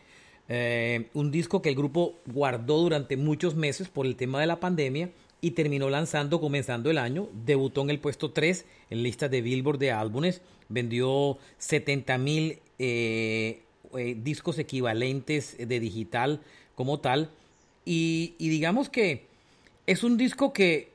Eh, 0.53 1.07
un 1.13 1.31
disco 1.31 1.61
que 1.61 1.69
el 1.69 1.75
grupo 1.75 2.19
guardó 2.25 2.79
durante 2.79 3.15
muchos 3.15 3.55
meses 3.55 3.87
por 3.87 4.05
el 4.05 4.17
tema 4.17 4.41
de 4.41 4.47
la 4.47 4.59
pandemia 4.59 5.09
y 5.39 5.51
terminó 5.51 5.89
lanzando 5.89 6.41
comenzando 6.41 6.91
el 6.91 6.97
año. 6.97 7.29
Debutó 7.45 7.83
en 7.83 7.89
el 7.89 8.01
puesto 8.01 8.31
3 8.31 8.65
en 8.89 9.01
lista 9.01 9.29
de 9.29 9.41
Billboard 9.41 9.79
de 9.79 9.93
álbumes. 9.93 10.41
Vendió 10.67 11.37
70 11.57 12.17
mil 12.17 12.59
eh, 12.79 13.61
eh, 13.97 14.17
discos 14.21 14.59
equivalentes 14.59 15.55
de 15.57 15.79
digital 15.79 16.41
como 16.75 16.99
tal. 16.99 17.29
Y, 17.85 18.35
digamos 18.37 18.89
que 18.89 19.27
es 19.87 20.03
un 20.03 20.17
disco 20.17 20.51
que 20.51 20.91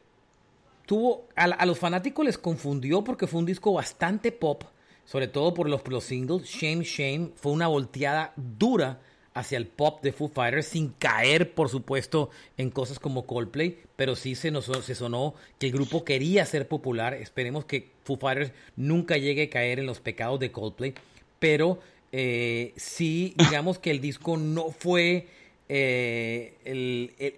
tuvo, 0.84 1.28
a, 1.34 1.64
los 1.64 1.78
fanáticos 1.78 2.26
les 2.26 2.36
confundió 2.36 3.02
porque 3.02 3.26
fue 3.26 3.40
un 3.40 3.46
disco 3.46 3.72
bastante 3.72 4.32
pop, 4.32 4.64
sobre 5.06 5.28
todo 5.28 5.54
por 5.54 5.66
los 5.70 6.04
singles. 6.04 6.44
Shame, 6.44 6.84
Shame 6.84 7.30
fue 7.36 7.52
una 7.52 7.68
volteada 7.68 8.34
dura 8.36 9.00
hacia 9.36 9.58
el 9.58 9.66
pop 9.66 10.02
de 10.02 10.12
Foo 10.12 10.28
Fighters 10.28 10.66
sin 10.66 10.88
caer, 10.88 11.52
por 11.52 11.68
supuesto, 11.68 12.30
en 12.56 12.70
cosas 12.70 12.98
como 12.98 13.26
Coldplay, 13.26 13.78
pero 13.94 14.16
sí 14.16 14.34
se, 14.34 14.50
nos, 14.50 14.64
se 14.64 14.94
sonó 14.94 15.34
que 15.58 15.66
el 15.66 15.72
grupo 15.72 16.04
quería 16.04 16.46
ser 16.46 16.66
popular. 16.66 17.12
Esperemos 17.14 17.66
que 17.66 17.90
Foo 18.02 18.16
Fighters 18.16 18.52
nunca 18.76 19.18
llegue 19.18 19.44
a 19.44 19.50
caer 19.50 19.78
en 19.78 19.86
los 19.86 20.00
pecados 20.00 20.40
de 20.40 20.50
Coldplay, 20.50 20.94
pero 21.38 21.78
eh, 22.12 22.72
sí, 22.76 23.34
digamos 23.38 23.78
que 23.78 23.90
el 23.90 24.00
disco 24.00 24.38
no 24.38 24.70
fue 24.70 25.28
eh, 25.68 26.54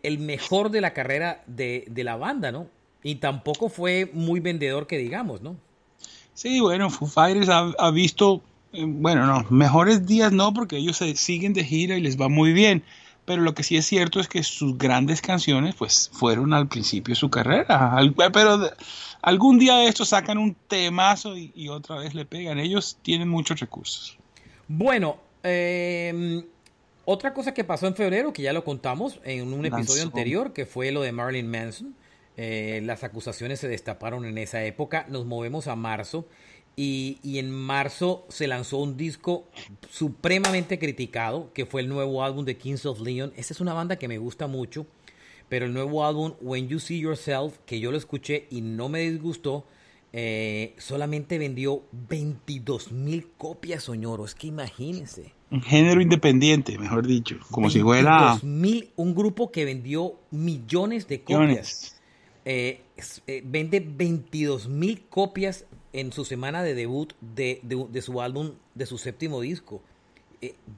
el, 0.03 0.19
mejor 0.21 0.71
de 0.71 0.81
la 0.81 0.93
carrera 0.93 1.43
de, 1.47 1.91
la 1.97 2.17
banda, 2.17 2.53
¿no? 2.53 2.69
Y 3.03 3.17
tampoco 3.17 3.69
fue 3.69 4.09
muy 4.13 4.39
vendedor 4.39 4.87
que 4.87 4.99
digamos, 4.99 5.43
¿no? 5.43 5.57
Sí, 6.35 6.61
bueno, 6.61 6.91
Foo 6.91 7.09
Fighters 7.09 7.49
ha, 7.49 7.91
visto, 7.91 8.41
bueno, 8.73 9.27
no, 9.27 9.47
mejores 9.51 10.07
días 10.07 10.33
no, 10.33 10.53
porque 10.53 10.77
ellos 10.77 10.99
se 10.99 11.15
siguen 11.17 11.53
de 11.53 11.65
gira 11.65 11.97
y 11.97 12.01
les 12.01 12.21
va 12.21 12.29
muy 12.29 12.53
bien. 12.53 12.83
Pero 13.25 13.43
lo 13.43 13.55
que 13.55 13.63
sí 13.63 13.77
es 13.77 13.85
cierto 13.85 14.21
es 14.21 14.29
que 14.29 14.43
sus 14.43 14.79
grandes 14.79 15.21
canciones, 15.21 15.75
pues, 15.75 16.11
fueron 16.15 16.55
al 16.55 16.67
principio 16.67 17.13
de 17.13 17.17
su 17.21 17.29
carrera. 17.29 17.99
pero 18.33 18.71
algún 19.21 19.59
día 19.59 19.77
de 19.77 19.87
estos 19.89 20.09
sacan 20.09 20.39
un 20.39 20.57
temazo 20.67 21.37
y 21.37 21.69
otra 21.69 21.97
vez 21.97 22.15
le 22.15 22.25
pegan. 22.25 22.59
Ellos 22.59 22.99
tienen 23.03 23.29
muchos 23.29 23.61
recursos. 23.61 24.19
Bueno, 24.69 25.17
em, 25.43 26.45
otra 27.07 27.33
cosa 27.33 27.55
que 27.55 27.65
pasó 27.65 27.87
en 27.87 27.95
febrero, 27.95 28.33
que 28.35 28.43
ya 28.43 28.53
lo 28.53 28.65
contamos 28.65 29.19
en 29.25 29.53
un 29.53 29.65
episodio 29.65 30.03
anterior, 30.03 30.53
que 30.53 30.67
fue 30.67 30.93
lo 30.93 31.01
de 31.01 31.13
Marilyn 31.13 31.51
Manson. 31.51 31.95
Eh, 32.37 32.81
las 32.85 33.03
acusaciones 33.03 33.59
se 33.59 33.67
destaparon 33.67 34.27
en 34.27 34.39
esa 34.39 34.63
época. 34.63 35.07
Nos 35.09 35.25
movemos 35.25 35.67
a 35.67 35.75
marzo. 35.75 36.29
Y, 36.81 37.19
y, 37.25 37.39
en 37.41 37.51
marzo 37.51 38.25
se 38.29 38.47
lanzó 38.47 38.79
un 38.79 38.97
disco 38.97 39.49
supremamente 39.91 40.79
criticado, 40.79 41.53
que 41.53 41.67
fue 41.67 41.81
el 41.81 41.89
nuevo 41.89 42.23
álbum 42.23 42.45
de 42.45 42.57
Kings 42.57 42.87
of 42.87 43.01
Leon. 43.01 43.33
Esa 43.37 43.53
es 43.53 43.61
una 43.61 43.75
banda 43.75 43.97
que 43.97 44.07
me 44.07 44.19
gusta 44.19 44.47
mucho, 44.47 44.87
pero 45.49 45.67
el 45.67 45.73
nuevo 45.73 46.07
álbum 46.07 46.35
When 46.41 46.69
You 46.69 46.79
See 46.79 47.01
Yourself, 47.01 47.59
que 47.67 47.81
yo 47.81 47.91
lo 47.91 47.99
escuché 47.99 48.47
y 48.51 48.61
no 48.61 48.89
me 48.89 49.01
disgustó, 49.01 49.65
eh, 50.13 50.75
solamente 50.79 51.37
vendió 51.39 51.83
22 52.09 52.93
mil 52.93 53.29
copias, 53.37 53.85
Soñoro. 53.85 54.25
Es 54.25 54.35
que 54.35 54.47
imagínense. 54.47 55.33
Un 55.51 55.63
género 55.63 56.01
independiente, 56.01 56.79
mejor 56.79 57.07
dicho. 57.07 57.39
Como 57.51 57.71
si 57.71 57.81
fuera. 57.81 58.39
Mil, 58.43 58.91
un 58.97 59.15
grupo 59.15 59.51
que 59.51 59.65
vendió 59.65 60.15
millones 60.31 61.09
de 61.09 61.23
copias. 61.23 61.97
Eh, 62.45 62.81
eh, 63.27 63.43
vende 63.45 63.81
22 63.81 64.69
mil 64.69 65.07
copias 65.09 65.67
en 65.93 66.13
su 66.13 66.25
semana 66.25 66.63
de 66.63 66.75
debut 66.75 67.13
de, 67.21 68.03
su 68.03 68.21
álbum, 68.21 68.53
de 68.75 68.87
su 68.87 68.99
séptimo 68.99 69.41
disco. 69.41 69.83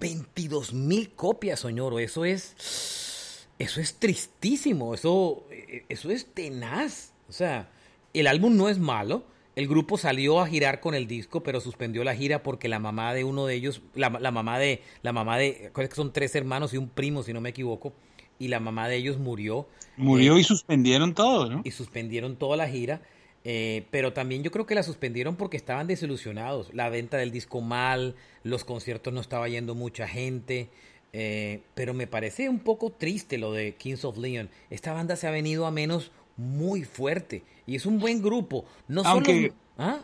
22 0.00 0.72
mil 0.72 1.10
copias, 1.10 1.60
Soñoro. 1.60 1.98
Eso 1.98 2.24
es. 2.24 3.46
Eso 3.58 3.80
es 3.80 3.94
tristísimo. 3.94 4.94
Eso, 4.94 5.44
eso 5.88 6.10
es 6.10 6.26
tenaz. 6.26 7.12
O 7.28 7.32
sea 7.32 7.68
el 8.14 8.26
álbum 8.26 8.56
no 8.56 8.68
es 8.68 8.78
malo. 8.78 9.24
El 9.56 9.68
grupo 9.68 9.98
salió 9.98 10.40
a 10.40 10.46
girar 10.46 10.80
con 10.80 10.94
el 10.94 11.06
disco, 11.06 11.42
pero 11.42 11.60
suspendió 11.60 12.04
la 12.04 12.14
gira 12.14 12.42
porque 12.42 12.68
la 12.68 12.78
mamá 12.78 13.12
de 13.12 13.24
uno 13.24 13.46
de 13.46 13.54
ellos, 13.54 13.82
la, 13.94 14.08
mamá 14.08 14.58
de, 14.58 14.82
la 15.02 15.12
mamá 15.12 15.38
de, 15.38 15.70
que 15.74 15.88
son 15.94 16.12
tres 16.12 16.34
hermanos 16.34 16.72
y 16.72 16.76
un 16.76 16.88
primo, 16.88 17.22
si 17.22 17.32
no 17.32 17.40
me 17.40 17.50
equivoco, 17.50 17.92
y 18.38 18.48
la 18.48 18.60
mamá 18.60 18.88
de 18.88 18.96
ellos 18.96 19.18
murió. 19.18 19.66
Murió 19.96 20.38
y 20.38 20.44
suspendieron 20.44 21.14
todo, 21.14 21.50
¿no? 21.50 21.62
Y 21.64 21.72
suspendieron 21.72 22.36
toda 22.36 22.56
la 22.56 22.68
gira. 22.68 23.02
Eh, 23.44 23.86
pero 23.90 24.12
también 24.12 24.42
yo 24.42 24.50
creo 24.50 24.66
que 24.66 24.74
la 24.74 24.82
suspendieron 24.82 25.36
porque 25.36 25.56
estaban 25.56 25.86
desilusionados. 25.86 26.72
La 26.74 26.88
venta 26.88 27.16
del 27.16 27.30
disco 27.30 27.60
mal, 27.60 28.14
los 28.42 28.64
conciertos 28.64 29.12
no 29.12 29.20
estaba 29.20 29.48
yendo 29.48 29.74
mucha 29.74 30.06
gente. 30.06 30.68
Eh, 31.12 31.62
pero 31.74 31.92
me 31.92 32.06
parece 32.06 32.48
un 32.48 32.60
poco 32.60 32.90
triste 32.90 33.38
lo 33.38 33.52
de 33.52 33.74
Kings 33.74 34.04
of 34.04 34.18
Leon. 34.18 34.48
Esta 34.68 34.92
banda 34.92 35.16
se 35.16 35.26
ha 35.26 35.30
venido 35.30 35.66
a 35.66 35.70
menos 35.70 36.12
muy 36.36 36.84
fuerte 36.84 37.42
y 37.66 37.76
es 37.76 37.86
un 37.86 37.98
buen 37.98 38.22
grupo. 38.22 38.64
No 38.88 39.02
Aunque, 39.04 39.52
¿ah? 39.78 40.00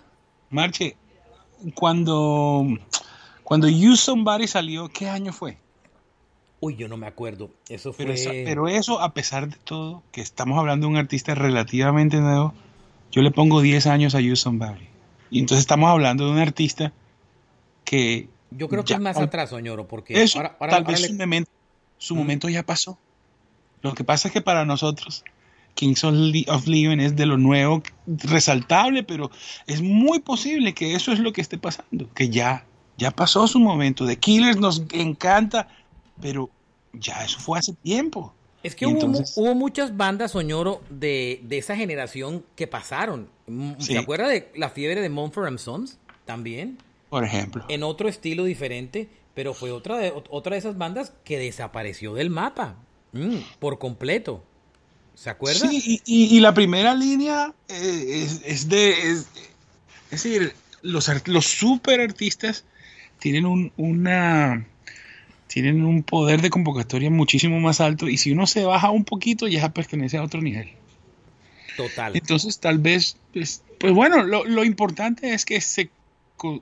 Marche, 0.50 0.96
cuando, 1.74 2.66
cuando 3.42 3.68
You 3.68 3.96
Somebody 3.96 4.46
salió, 4.46 4.88
¿qué 4.88 5.08
año 5.08 5.32
fue? 5.32 5.58
Uy, 6.60 6.76
yo 6.76 6.88
no 6.88 6.96
me 6.96 7.06
acuerdo. 7.06 7.50
Eso 7.68 7.92
fue. 7.92 8.06
Pero, 8.44 8.68
eso, 8.68 9.00
a 9.00 9.12
pesar 9.12 9.48
de 9.48 9.56
todo, 9.56 10.02
que 10.10 10.20
estamos 10.20 10.58
hablando 10.58 10.86
de 10.86 10.92
un 10.92 10.96
artista 10.96 11.34
relativamente 11.34 12.18
nuevo, 12.18 12.54
yo 13.16 13.22
le 13.22 13.30
pongo 13.30 13.62
10 13.62 13.86
años 13.86 14.14
a 14.14 14.20
You 14.20 14.36
Somebody. 14.36 14.88
Y 15.30 15.38
entonces 15.38 15.60
estamos 15.60 15.88
hablando 15.88 16.26
de 16.26 16.32
un 16.32 16.38
artista 16.38 16.92
que. 17.82 18.28
Yo 18.50 18.68
creo 18.68 18.84
que 18.84 18.92
es 18.92 19.00
más 19.00 19.16
atrás, 19.16 19.54
Oñoro, 19.54 19.88
porque 19.88 20.22
eso, 20.22 20.42
tal 20.60 20.84
vez 20.84 21.06
su, 21.06 21.14
momento, 21.14 21.50
su 21.96 22.14
momento 22.14 22.48
ya 22.50 22.62
pasó. 22.62 22.98
Lo 23.80 23.94
que 23.94 24.04
pasa 24.04 24.28
es 24.28 24.34
que 24.34 24.42
para 24.42 24.66
nosotros 24.66 25.24
Kings 25.74 26.04
of 26.04 26.66
Leon 26.66 27.00
es 27.00 27.16
de 27.16 27.24
lo 27.24 27.38
nuevo, 27.38 27.82
resaltable, 28.06 29.02
pero 29.02 29.30
es 29.66 29.80
muy 29.80 30.20
posible 30.20 30.74
que 30.74 30.94
eso 30.94 31.10
es 31.10 31.18
lo 31.18 31.32
que 31.32 31.40
esté 31.40 31.56
pasando, 31.56 32.12
que 32.12 32.28
ya, 32.28 32.66
ya 32.98 33.10
pasó 33.10 33.48
su 33.48 33.58
momento. 33.60 34.06
The 34.06 34.18
Killers 34.18 34.58
nos 34.58 34.84
encanta, 34.92 35.68
pero 36.20 36.50
ya 36.92 37.24
eso 37.24 37.40
fue 37.40 37.58
hace 37.58 37.72
tiempo. 37.72 38.34
Es 38.66 38.74
que 38.74 38.86
hubo, 38.86 39.54
muchas 39.54 39.96
bandas 39.96 40.32
soñoro 40.32 40.82
de, 40.90 41.40
de, 41.44 41.58
esa 41.58 41.76
generación 41.76 42.44
que 42.56 42.66
pasaron. 42.66 43.28
¿Se 43.78 43.96
acuerda 43.96 44.26
de 44.26 44.50
la 44.56 44.70
fiebre 44.70 45.00
de 45.00 45.08
Mumford 45.08 45.58
Sons? 45.58 45.98
También. 46.24 46.78
Por 47.08 47.22
ejemplo. 47.22 47.64
En 47.68 47.84
otro 47.84 48.08
estilo 48.08 48.42
diferente, 48.42 49.08
pero 49.34 49.54
fue 49.54 49.70
otra 49.70 49.98
de, 49.98 50.12
otra 50.30 50.54
de 50.54 50.58
esas 50.58 50.76
bandas 50.76 51.12
que 51.22 51.38
desapareció 51.38 52.14
del 52.14 52.30
mapa. 52.30 52.76
Mm, 53.12 53.36
por 53.60 53.78
completo. 53.78 54.42
¿Se 55.14 55.30
acuerda? 55.30 55.68
Sí, 55.68 56.02
y, 56.04 56.40
la 56.40 56.52
primera 56.52 56.92
línea 56.94 57.54
eh, 57.68 58.28
es, 58.44 58.68
de. 58.68 58.90
Es, 58.90 59.28
decir, 60.10 60.52
los, 60.82 61.08
los 61.28 61.46
super 61.46 62.00
artistas 62.00 62.64
tienen 63.20 63.46
un, 63.46 63.72
una. 63.76 64.66
Tienen 65.46 65.84
un 65.84 66.02
poder 66.02 66.42
de 66.42 66.50
convocatoria 66.50 67.10
muchísimo 67.10 67.60
más 67.60 67.80
alto 67.80 68.08
y 68.08 68.16
si 68.16 68.32
uno 68.32 68.46
se 68.46 68.64
baja 68.64 68.90
un 68.90 69.04
poquito 69.04 69.46
ya 69.48 69.72
pertenece 69.72 70.16
a 70.16 70.22
otro 70.22 70.42
nivel. 70.42 70.70
Total. 71.76 72.16
Entonces 72.16 72.58
tal 72.58 72.78
vez, 72.78 73.16
pues, 73.32 73.62
pues 73.78 73.92
bueno, 73.92 74.22
lo, 74.22 74.44
lo, 74.44 74.64
importante 74.64 75.34
es 75.34 75.44
que 75.44 75.60
se, 75.60 75.90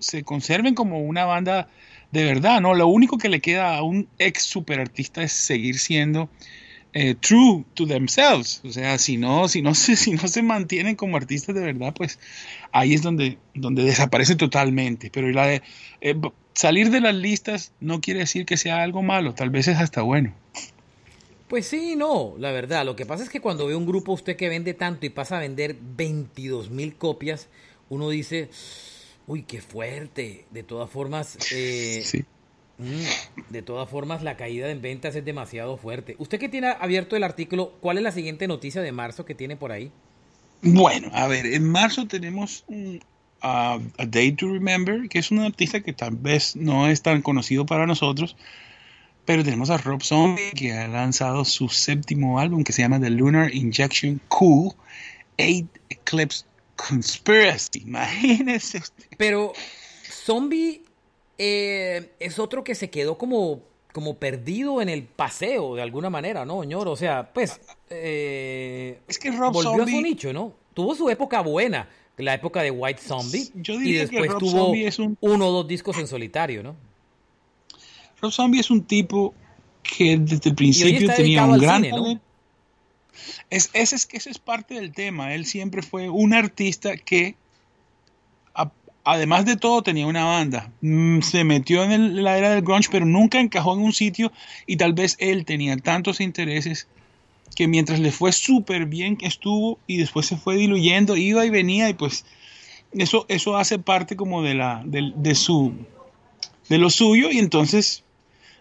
se 0.01 0.25
conserven 0.25 0.75
como 0.75 1.01
una 1.01 1.25
banda 1.25 1.69
de 2.11 2.25
verdad, 2.25 2.61
¿no? 2.61 2.75
Lo 2.75 2.87
único 2.87 3.19
que 3.19 3.29
le 3.29 3.41
queda 3.41 3.77
a 3.77 3.83
un 3.83 4.09
ex 4.19 4.43
super 4.43 4.81
artista 4.81 5.23
es 5.23 5.33
seguir 5.33 5.79
siendo 5.79 6.29
eh, 6.95 7.17
true 7.17 7.65
to 7.75 7.87
themselves. 7.87 8.61
O 8.65 8.71
sea, 8.71 8.99
si 8.99 9.17
no, 9.17 9.49
si 9.49 9.63
no 9.63 9.75
se, 9.75 9.97
si 9.97 10.13
no 10.13 10.29
se 10.29 10.43
mantienen 10.43 10.95
como 10.95 11.17
artistas 11.17 11.55
de 11.55 11.61
verdad, 11.61 11.93
pues 11.95 12.19
ahí 12.73 12.95
es 12.95 13.03
donde, 13.03 13.39
donde 13.55 13.83
desaparecen 13.83 14.37
totalmente. 14.37 15.11
Pero 15.13 15.29
la 15.31 15.47
de, 15.47 15.63
eh, 16.01 16.15
salir 16.55 16.91
de 16.91 17.01
las 17.01 17.15
listas 17.15 17.73
no 17.81 18.01
quiere 18.01 18.21
decir 18.21 18.47
que 18.47 18.57
sea 18.57 18.83
algo 18.83 19.03
malo, 19.03 19.35
tal 19.35 19.51
vez 19.51 19.69
es 19.69 19.79
hasta 19.79 20.03
bueno. 20.03 20.35
Pues 21.49 21.67
sí, 21.67 21.95
no, 21.97 22.35
la 22.39 22.53
verdad. 22.53 22.85
Lo 22.85 22.97
que 22.97 23.07
pasa 23.07 23.23
es 23.23 23.29
que 23.29 23.41
cuando 23.41 23.67
ve 23.67 23.77
un 23.77 23.87
grupo 23.87 24.13
usted 24.13 24.37
que 24.37 24.49
vende 24.49 24.75
tanto 24.75 25.07
y 25.07 25.11
pasa 25.11 25.37
a 25.37 25.41
vender 25.41 25.77
22 25.81 26.71
mil 26.71 26.95
copias, 26.97 27.49
uno 27.91 28.09
dice, 28.09 28.49
uy, 29.27 29.43
qué 29.43 29.61
fuerte. 29.61 30.47
De 30.51 30.63
todas 30.63 30.91
formas, 30.91 31.39
eh, 31.53 32.03
Mm, 32.79 33.51
de 33.51 33.63
todas 33.63 33.89
formas, 33.89 34.23
la 34.23 34.37
caída 34.37 34.71
en 34.71 34.83
ventas 34.83 35.15
es 35.15 35.25
demasiado 35.25 35.77
fuerte. 35.77 36.17
Usted 36.19 36.39
que 36.39 36.49
tiene 36.49 36.69
abierto 36.69 37.17
el 37.17 37.23
artículo, 37.23 37.73
¿cuál 37.81 37.99
es 37.99 38.03
la 38.03 38.11
siguiente 38.11 38.49
noticia 38.49 38.83
de 38.83 38.93
marzo 38.93 39.25
que 39.25 39.35
tiene 39.35 39.57
por 39.57 39.71
ahí? 39.71 39.93
Bueno, 40.63 41.11
a 41.13 41.29
ver, 41.29 41.47
en 41.47 41.69
marzo 41.69 42.09
tenemos 42.09 42.65
un, 43.45 43.79
a 43.99 44.07
Day 44.07 44.33
to 44.33 44.49
Remember, 44.49 45.07
que 45.09 45.19
es 45.19 45.31
un 45.31 45.41
artista 45.41 45.81
que 45.81 45.93
tal 45.93 46.17
vez 46.17 46.57
no 46.57 46.89
es 46.89 47.03
tan 47.03 47.21
conocido 47.21 47.67
para 47.67 47.87
nosotros, 47.87 48.37
pero 49.27 49.45
tenemos 49.45 49.69
a 49.69 49.77
Rob 49.77 50.03
Zombie, 50.03 50.53
que 50.55 50.73
ha 50.73 50.89
lanzado 50.89 51.45
su 51.45 51.69
séptimo 51.69 52.39
álbum 52.39 52.65
que 52.65 52.73
se 52.73 52.83
llama 52.83 52.99
The 53.01 53.11
Lunar 53.11 53.55
Injection 53.55 54.21
Cool, 54.29 54.73
Eight 55.37 55.67
Eclipse 55.91 56.45
Conspiracy. 56.77 57.83
Imagínese 57.87 58.83
Pero 59.19 59.53
Zombie 60.11 60.83
eh, 61.37 62.13
es 62.19 62.39
otro 62.39 62.65
que 62.65 62.75
se 62.75 62.89
quedó 62.89 63.19
como, 63.19 63.61
como 63.93 64.17
perdido 64.19 64.81
en 64.81 64.89
el 64.89 65.05
paseo 65.05 65.75
de 65.75 65.83
alguna 65.83 66.09
manera, 66.09 66.47
¿no, 66.47 66.63
señor? 66.63 66.89
O 66.89 66.97
sea, 66.97 67.31
pues. 67.33 67.61
Eh, 67.91 69.01
es 69.07 69.19
que 69.19 69.31
Rob 69.31 69.53
volvió 69.53 69.71
Zombie... 69.71 69.95
a 69.95 69.97
su 69.97 70.03
nicho, 70.03 70.33
¿no? 70.33 70.53
Tuvo 70.73 70.95
su 70.95 71.09
época 71.09 71.41
buena 71.41 71.89
la 72.17 72.35
época 72.35 72.63
de 72.63 72.71
White 72.71 73.01
Zombie. 73.03 73.51
Yo 73.55 73.75
y 73.81 73.93
después 73.93 74.23
que 74.23 74.29
Rob 74.29 74.39
tuvo 74.39 74.51
Zombie 74.51 74.87
es 74.87 74.99
un... 74.99 75.19
uno 75.21 75.49
o 75.49 75.53
dos 75.53 75.69
discos 75.69 75.99
en 75.99 76.07
solitario, 76.07 76.63
¿no? 76.63 76.77
Rob 78.21 78.33
Zombie 78.33 78.61
es 78.61 78.71
un 78.71 78.85
tipo 78.85 79.35
que 79.83 80.17
desde 80.19 80.51
el 80.51 80.57
principio 80.57 81.13
tenía 81.15 81.45
un 81.45 81.59
gran 81.59 81.83
cine, 81.83 81.97
¿no? 81.97 82.21
es, 83.51 83.71
ese, 83.73 83.97
es, 83.97 84.09
ese 84.13 84.31
es 84.31 84.39
parte 84.39 84.75
del 84.75 84.93
tema. 84.93 85.35
Él 85.35 85.47
siempre 85.47 85.83
fue 85.83 86.09
un 86.09 86.35
artista 86.35 86.97
que, 86.97 87.37
a, 88.55 88.71
además 89.05 89.45
de 89.45 89.57
todo, 89.57 89.83
tenía 89.83 90.07
una 90.07 90.25
banda. 90.25 90.73
Mm, 90.81 91.21
se 91.21 91.45
metió 91.45 91.85
en 91.85 91.93
el, 91.93 92.23
la 92.23 92.39
era 92.39 92.51
del 92.51 92.63
grunge, 92.63 92.89
pero 92.91 93.07
nunca 93.07 93.41
encajó 93.41 93.75
en 93.75 93.81
un 93.81 93.93
sitio 93.93 94.33
y 94.67 94.77
tal 94.77 94.93
vez 94.93 95.17
él 95.19 95.45
tenía 95.45 95.77
tantos 95.77 96.21
intereses 96.21 96.89
que 97.55 97.69
mientras 97.69 98.01
le 98.01 98.11
fue 98.11 98.33
súper 98.33 98.87
bien 98.87 99.17
que 99.17 99.27
estuvo 99.27 99.79
y 99.87 99.99
después 99.99 100.27
se 100.27 100.37
fue 100.37 100.57
diluyendo, 100.57 101.17
iba 101.17 101.45
y 101.47 101.51
venía 101.51 101.89
y 101.89 101.95
pues 101.95 102.25
eso, 102.93 103.27
eso 103.29 103.57
hace 103.57 103.79
parte 103.79 104.17
como 104.17 104.43
de, 104.43 104.55
la, 104.55 104.83
de, 104.85 105.13
de 105.17 105.35
su 105.35 105.73
de 106.69 106.79
lo 106.79 106.91
suyo 106.91 107.31
y 107.31 107.39
entonces 107.39 108.05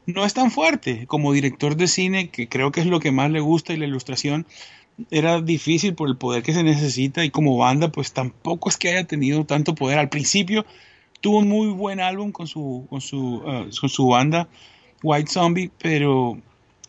no 0.05 0.25
es 0.25 0.33
tan 0.33 0.51
fuerte 0.51 1.07
como 1.07 1.31
director 1.31 1.75
de 1.77 1.87
cine, 1.87 2.29
que 2.29 2.49
creo 2.49 2.71
que 2.71 2.81
es 2.81 2.87
lo 2.87 2.99
que 2.99 3.11
más 3.11 3.31
le 3.31 3.39
gusta 3.39 3.73
y 3.73 3.77
la 3.77 3.85
ilustración 3.85 4.45
era 5.09 5.41
difícil 5.41 5.95
por 5.95 6.09
el 6.09 6.17
poder 6.17 6.43
que 6.43 6.53
se 6.53 6.63
necesita 6.63 7.23
y 7.23 7.31
como 7.31 7.57
banda 7.57 7.91
pues 7.91 8.13
tampoco 8.13 8.69
es 8.69 8.77
que 8.77 8.89
haya 8.89 9.05
tenido 9.05 9.45
tanto 9.45 9.75
poder. 9.75 9.97
Al 9.97 10.09
principio 10.09 10.65
tuvo 11.21 11.39
un 11.39 11.47
muy 11.47 11.67
buen 11.67 11.99
álbum 11.99 12.31
con 12.31 12.47
su, 12.47 12.85
con 12.89 13.01
su, 13.01 13.35
uh, 13.37 13.69
con 13.79 13.89
su 13.89 14.07
banda 14.07 14.47
White 15.01 15.31
Zombie, 15.31 15.71
pero 15.81 16.37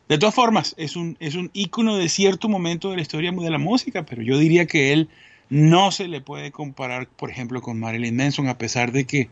de 0.08 0.18
todas 0.18 0.34
formas 0.34 0.74
es 0.76 0.96
un, 0.96 1.16
es 1.20 1.34
un 1.34 1.50
ícono 1.54 1.96
de 1.96 2.08
cierto 2.08 2.48
momento 2.48 2.90
de 2.90 2.96
la 2.96 3.02
historia 3.02 3.32
de 3.32 3.50
la 3.50 3.58
música, 3.58 4.04
pero 4.04 4.22
yo 4.22 4.38
diría 4.38 4.66
que 4.66 4.92
él 4.92 5.08
no 5.50 5.90
se 5.92 6.08
le 6.08 6.20
puede 6.20 6.50
comparar, 6.50 7.08
por 7.08 7.30
ejemplo, 7.30 7.60
con 7.62 7.78
Marilyn 7.78 8.16
Manson, 8.16 8.48
a 8.48 8.58
pesar 8.58 8.92
de 8.92 9.06
que 9.06 9.28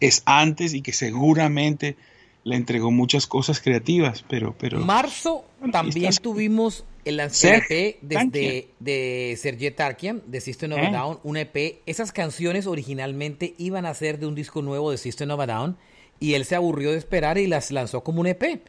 es 0.00 0.22
antes 0.26 0.74
y 0.74 0.82
que 0.82 0.92
seguramente 0.92 1.96
le 2.44 2.56
entregó 2.56 2.90
muchas 2.90 3.26
cosas 3.26 3.60
creativas, 3.60 4.24
pero... 4.28 4.54
pero 4.58 4.80
Marzo 4.80 5.46
también 5.72 6.06
Estás- 6.06 6.20
tuvimos 6.20 6.84
el 7.04 7.20
EP 7.20 7.98
desde 8.02 8.68
de 8.80 9.38
Serge 9.40 9.70
Tarkian, 9.70 10.22
de 10.26 10.40
System 10.40 10.72
of 10.72 10.78
a 10.78 10.82
¿Eh? 10.88 10.92
Down, 10.92 11.18
un 11.22 11.36
EP. 11.36 11.80
Esas 11.86 12.12
canciones 12.12 12.66
originalmente 12.66 13.54
iban 13.58 13.86
a 13.86 13.94
ser 13.94 14.18
de 14.18 14.26
un 14.26 14.34
disco 14.34 14.62
nuevo 14.62 14.90
de 14.90 14.98
System 14.98 15.30
of 15.30 15.40
a 15.40 15.46
Down 15.46 15.76
y 16.20 16.34
él 16.34 16.44
se 16.44 16.54
aburrió 16.54 16.92
de 16.92 16.98
esperar 16.98 17.38
y 17.38 17.46
las 17.46 17.70
lanzó 17.70 18.02
como 18.04 18.20
un 18.20 18.26
EP. 18.26 18.62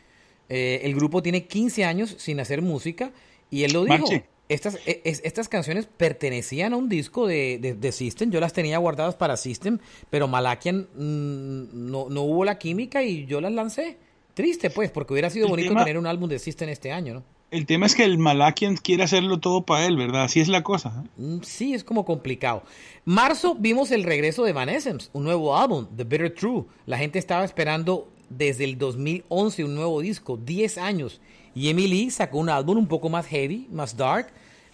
Eh, 0.49 0.81
el 0.83 0.95
grupo 0.95 1.21
tiene 1.23 1.45
15 1.45 1.85
años 1.85 2.15
sin 2.19 2.39
hacer 2.39 2.61
música 2.61 3.11
y 3.49 3.63
él 3.63 3.73
lo 3.73 3.83
dijo. 3.83 3.97
Marche. 3.97 4.25
Estas, 4.47 4.75
e- 4.85 5.01
es- 5.05 5.21
estas 5.25 5.49
canciones 5.49 5.87
pertenecían 5.87 6.73
a 6.73 6.77
un 6.77 6.87
disco 6.87 7.25
de, 7.25 7.57
de- 7.59 7.73
de 7.73 7.91
System, 7.91 8.29
yo 8.29 8.39
las 8.39 8.53
tenía 8.53 8.77
guardadas 8.77 9.15
para 9.15 9.37
System, 9.37 9.79
pero 10.11 10.27
Malakian 10.27 10.87
mm, 10.95 11.89
no, 11.91 12.09
no 12.09 12.21
hubo 12.21 12.45
la 12.45 12.59
química 12.59 13.01
y 13.03 13.25
yo 13.25 13.41
las 13.41 13.51
lancé. 13.51 13.97
Triste, 14.35 14.69
pues, 14.69 14.91
porque 14.91 15.13
hubiera 15.13 15.29
sido 15.31 15.45
El 15.45 15.49
bonito 15.51 15.69
tema- 15.69 15.83
tener 15.83 15.97
un 15.97 16.05
álbum 16.05 16.29
de 16.29 16.37
System 16.39 16.69
este 16.69 16.91
año, 16.91 17.13
¿no? 17.15 17.23
El 17.51 17.65
tema 17.65 17.85
es 17.85 17.95
que 17.95 18.03
el 18.03 18.17
Malakian 18.17 18.75
quiere 18.75 19.03
hacerlo 19.03 19.39
todo 19.39 19.65
para 19.65 19.85
él, 19.85 19.95
¿verdad? 19.97 20.23
Así 20.25 20.41
es 20.41 20.47
la 20.47 20.61
cosa. 20.61 21.03
¿eh? 21.05 21.09
Mm, 21.21 21.41
Sí, 21.41 21.73
es 21.73 21.83
como 21.83 22.03
complicado. 22.05 22.63
Marzo 23.05 23.55
vimos 23.55 23.91
el 23.91 24.03
regreso 24.03 24.43
de 24.43 24.51
Van 24.53 24.67
Essence, 24.69 25.09
un 25.13 25.23
nuevo 25.23 25.55
álbum, 25.57 25.87
The 25.95 26.03
Bitter 26.03 26.33
True. 26.33 26.65
La 26.85 26.97
gente 26.97 27.17
estaba 27.17 27.45
esperando 27.45 28.11
desde 28.29 28.63
el 28.63 28.77
2011 28.77 29.63
un 29.63 29.75
nuevo 29.75 30.01
disco, 30.01 30.37
10 30.37 30.77
años. 30.77 31.21
Y 31.53 31.69
Emily 31.69 32.11
sacó 32.11 32.37
un 32.39 32.49
álbum 32.49 32.77
un 32.77 32.87
poco 32.87 33.09
más 33.09 33.25
heavy, 33.27 33.67
más 33.71 33.95
dark. 33.95 34.27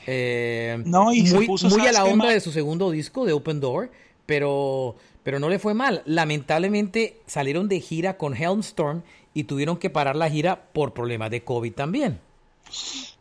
eh, 0.07 0.81
No, 0.85 1.13
y 1.13 1.27
se 1.27 1.35
muy, 1.35 1.45
puso, 1.47 1.67
muy 1.69 1.79
a 1.81 1.83
¿sabes 1.83 1.93
la 1.93 2.05
onda 2.05 2.29
de 2.29 2.39
su 2.39 2.51
segundo 2.51 2.89
disco, 2.91 3.25
de 3.25 3.33
Open 3.33 3.59
Door, 3.59 3.91
pero, 4.25 4.95
pero 5.23 5.39
no 5.39 5.47
le 5.49 5.59
fue 5.59 5.73
mal. 5.73 6.01
Lamentablemente 6.05 7.17
salieron 7.27 7.67
de 7.67 7.79
gira 7.81 8.17
con 8.17 8.35
Helmstorm 8.35 9.03
y 9.33 9.43
tuvieron 9.43 9.77
que 9.77 9.89
parar 9.89 10.15
la 10.15 10.29
gira 10.29 10.63
por 10.73 10.93
problemas 10.93 11.29
de 11.31 11.43
COVID 11.43 11.73
también. 11.73 12.19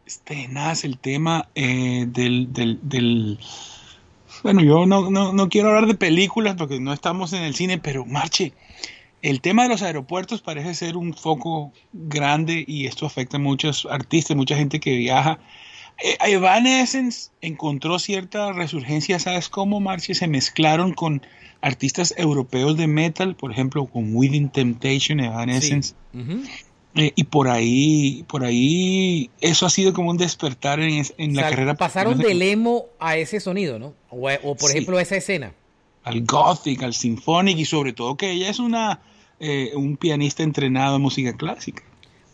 Es 0.07 0.21
tenaz 0.25 0.85
el 0.85 0.99
tema 0.99 1.49
eh, 1.55 2.07
del, 2.09 2.53
del, 2.53 2.79
del- 2.83 3.39
Bueno, 4.43 4.63
yo 4.63 4.87
no, 4.87 5.11
no, 5.11 5.33
no 5.33 5.49
quiero 5.49 5.69
hablar 5.69 5.87
de 5.87 5.95
películas 5.95 6.57
porque 6.57 6.81
no 6.81 6.93
estamos 6.93 7.33
en 7.35 7.43
el 7.43 7.55
cine, 7.55 7.79
pero 7.79 8.07
Marche, 8.07 8.53
el 9.23 9.41
tema 9.41 9.65
de 9.65 9.69
los 9.71 9.83
aeropuertos 9.83 10.41
parece 10.43 10.75
ser 10.75 10.97
un 10.97 11.15
foco 11.15 11.73
grande 11.93 12.65
y 12.67 12.87
esto 12.87 13.07
afecta 13.07 13.37
a 13.37 13.41
muchos 13.41 13.87
artistas, 13.91 14.37
mucha 14.37 14.57
gente 14.57 14.81
que 14.81 14.97
viaja. 14.97 15.39
Eh, 16.03 16.17
Evanescence 16.33 17.31
encontró 17.41 17.99
cierta 17.99 18.53
resurgencia, 18.53 19.19
¿sabes 19.19 19.49
cómo, 19.49 19.81
Marche? 19.81 20.15
Se 20.15 20.27
mezclaron 20.29 20.95
con 20.95 21.23
artistas 21.61 22.15
europeos 22.17 22.77
de 22.77 22.87
metal, 22.87 23.37
por 23.37 23.53
ejemplo, 23.53 23.85
con 23.87 24.15
Within 24.15 24.49
Temptation, 24.49 25.21
Evanescence. 25.21 25.95
Ujú. 26.15 26.43
Eh, 26.97 27.13
y 27.15 27.25
por 27.25 27.49
ahí, 27.49 28.25
por 28.29 28.43
ahí, 28.45 29.31
eso 29.41 29.65
ha 29.67 29.71
sido 29.71 29.93
como 29.93 30.11
un 30.11 30.17
despertar 30.17 30.81
en, 30.81 30.95
es- 30.99 31.15
en 31.19 31.33
O 31.33 31.35
la 31.41 31.51
carrera. 31.51 31.75
pasaron 31.75 32.17
no 32.17 32.23
sé, 32.23 32.29
del 32.31 32.43
emo 32.43 32.87
a 32.99 33.17
ese 33.17 33.39
sonido, 33.39 33.79
¿no? 33.79 33.95
O, 34.09 34.23
por 34.57 34.71
Sí. 34.71 34.79
ejemplo, 34.79 34.99
a 34.99 35.03
esa 35.03 35.17
escena. 35.17 35.53
al 36.03 36.23
gothic, 36.23 36.83
al 36.83 36.95
symphonic 36.95 37.59
y 37.59 37.67
sobre 37.67 37.93
todo 37.93 38.17
que 38.17 38.31
ella 38.31 38.49
es 38.49 38.59
una 38.59 39.01
eh, 39.41 39.73
un 39.75 39.97
pianista 39.97 40.43
entrenado 40.43 40.97
en 40.97 41.03
música 41.03 41.37
clásica. 41.37 41.83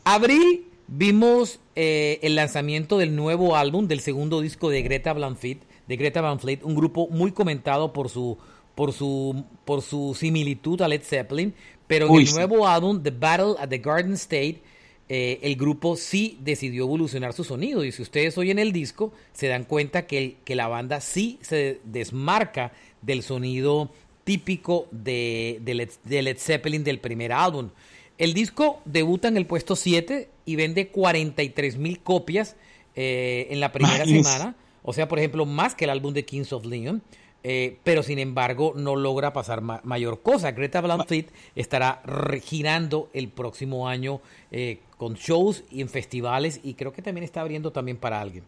Abril 0.04 0.66
vimos 0.88 1.58
eh, 1.74 2.18
el 2.22 2.34
lanzamiento 2.36 2.98
del 2.98 3.16
nuevo 3.16 3.56
álbum, 3.56 3.88
del 3.88 4.00
segundo 4.00 4.40
disco 4.40 4.70
de 4.70 4.82
Greta 4.82 5.12
Van 5.12 5.36
Fleet, 5.36 5.58
de 5.88 5.96
Greta 5.96 6.20
Van 6.20 6.38
Fleet, 6.40 6.60
un 6.64 6.74
grupo 6.74 7.08
muy 7.08 7.32
comentado 7.32 7.92
por 7.92 8.08
su 8.08 8.36
por 8.74 8.92
su 8.92 9.44
por 9.64 9.80
su 9.82 10.14
similitud 10.14 10.80
a 10.82 10.88
Led 10.88 11.02
Zeppelin, 11.02 11.54
pero 11.86 12.06
en 12.06 12.12
Uy, 12.12 12.22
el 12.22 12.28
sí. 12.28 12.34
nuevo 12.34 12.66
álbum 12.68 13.02
The 13.02 13.10
Battle 13.10 13.54
at 13.58 13.68
the 13.68 13.78
Garden 13.78 14.12
State 14.14 14.60
eh, 15.08 15.38
el 15.42 15.54
grupo 15.56 15.96
sí 15.96 16.36
decidió 16.42 16.82
evolucionar 16.84 17.32
su 17.32 17.44
sonido 17.44 17.84
y 17.84 17.92
si 17.92 18.02
ustedes 18.02 18.36
oyen 18.38 18.58
el 18.58 18.72
disco 18.72 19.12
se 19.32 19.46
dan 19.46 19.64
cuenta 19.64 20.06
que, 20.06 20.18
el- 20.18 20.36
que 20.44 20.56
la 20.56 20.66
banda 20.68 21.00
sí 21.00 21.38
se 21.42 21.80
desmarca 21.84 22.72
del 23.02 23.22
sonido 23.22 23.90
típico 24.26 24.88
de, 24.90 25.60
de 25.62 25.74
Led, 25.74 25.90
de 26.02 26.20
Led 26.22 26.36
Zeppelin 26.36 26.82
del 26.82 26.98
primer 26.98 27.32
álbum. 27.32 27.70
El 28.18 28.34
disco 28.34 28.80
debuta 28.84 29.28
en 29.28 29.36
el 29.36 29.46
puesto 29.46 29.76
7 29.76 30.28
y 30.44 30.56
vende 30.56 30.88
43 30.88 31.76
mil 31.78 32.00
copias 32.00 32.56
eh, 32.96 33.46
en 33.50 33.60
la 33.60 33.70
primera 33.70 34.04
semana. 34.24 34.56
O 34.82 34.92
sea, 34.92 35.06
por 35.06 35.18
ejemplo, 35.20 35.46
más 35.46 35.76
que 35.76 35.84
el 35.84 35.90
álbum 35.90 36.12
de 36.12 36.24
Kings 36.24 36.52
of 36.52 36.64
Leon. 36.66 37.02
eh, 37.44 37.76
pero 37.84 38.02
sin 38.02 38.18
embargo, 38.18 38.72
no 38.74 38.96
logra 38.96 39.32
pasar 39.32 39.60
ma- 39.60 39.80
mayor 39.84 40.22
cosa. 40.22 40.50
Greta 40.50 40.80
Van 40.80 41.06
Fleet 41.06 41.26
estará 41.54 42.02
girando 42.42 43.08
el 43.12 43.28
próximo 43.28 43.86
año 43.86 44.20
eh, 44.50 44.80
con 44.96 45.14
shows 45.14 45.62
y 45.70 45.80
en 45.82 45.88
festivales. 45.88 46.58
Y 46.64 46.74
creo 46.74 46.92
que 46.92 47.02
también 47.02 47.22
está 47.24 47.42
abriendo 47.42 47.70
también 47.70 47.96
para 47.98 48.20
alguien. 48.20 48.42